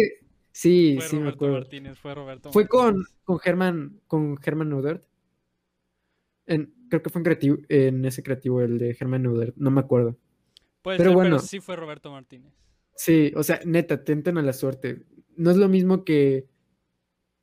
[0.52, 1.54] sí, Fue sí me Roberto acuerdo.
[1.56, 3.08] Martínez, fue Roberto Fue con, Martínez.
[3.24, 5.04] con Germán, con Germán Neudert.
[6.46, 9.80] En, creo que fue en creativo, en ese creativo, el de Germán Neudert, no me
[9.80, 10.18] acuerdo.
[10.82, 11.36] Puede pero ser, bueno.
[11.36, 12.52] pero sí fue Roberto Martínez.
[12.96, 15.06] Sí, o sea, neta, tenten a la suerte.
[15.36, 16.48] No es lo mismo que.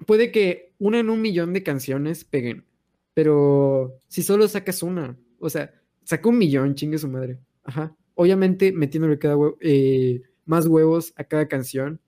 [0.06, 2.66] Puede que una en un millón de canciones peguen,
[3.16, 7.40] pero si solo sacas una, o sea, saca un millón, chingue su madre.
[7.64, 7.96] Ajá.
[8.14, 12.00] Obviamente metiéndole cada eh, más huevos a cada canción.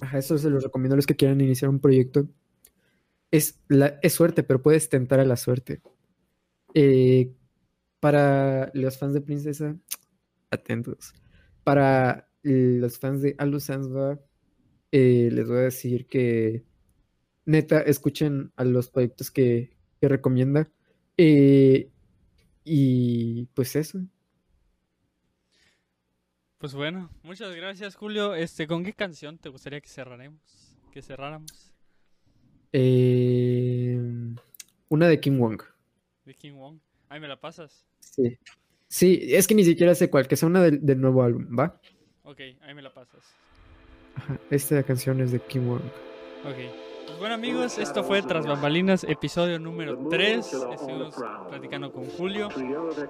[0.00, 2.28] Ajá, eso se los recomiendo a los que quieran iniciar un proyecto.
[3.30, 5.80] Es, la, es suerte, pero puedes tentar a la suerte.
[6.78, 7.32] Eh,
[8.00, 9.78] para los fans de Princesa,
[10.50, 11.14] atentos.
[11.64, 14.20] Para los fans de Alu Sanzba,
[14.92, 16.64] eh, les voy a decir que
[17.46, 20.70] neta, escuchen a los proyectos que, que recomienda.
[21.16, 21.90] Eh,
[22.62, 24.00] y pues eso.
[26.58, 28.34] Pues bueno, muchas gracias, Julio.
[28.34, 30.76] Este, ¿con qué canción te gustaría que cerraremos?
[30.92, 31.72] Que cerráramos
[32.70, 33.98] Eh,
[34.90, 35.62] una de Kim Wong.
[36.26, 36.78] De King Wong.
[37.08, 37.86] Ay, ¿me la pasas?
[38.00, 38.38] Sí.
[38.88, 41.80] Sí, es que ni siquiera sé cuál, que sea una del, del nuevo álbum, ¿va?
[42.22, 43.24] Ok, ahí me la pasas.
[44.14, 45.82] Ajá, Esta canción es de Kim Wong.
[46.44, 46.56] Ok.
[47.06, 50.52] Pues bueno amigos, esto fue Tras Bambalinas, episodio número 3.
[50.72, 51.14] Estuvimos
[51.48, 52.48] platicando con Julio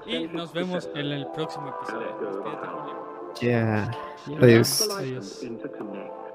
[0.06, 2.44] y nos vemos en el próximo episodio.
[3.40, 3.90] Ya.
[4.26, 4.38] Ya.
[4.38, 4.88] Adiós.
[4.90, 5.42] Adiós.
[5.42, 6.26] interconnect.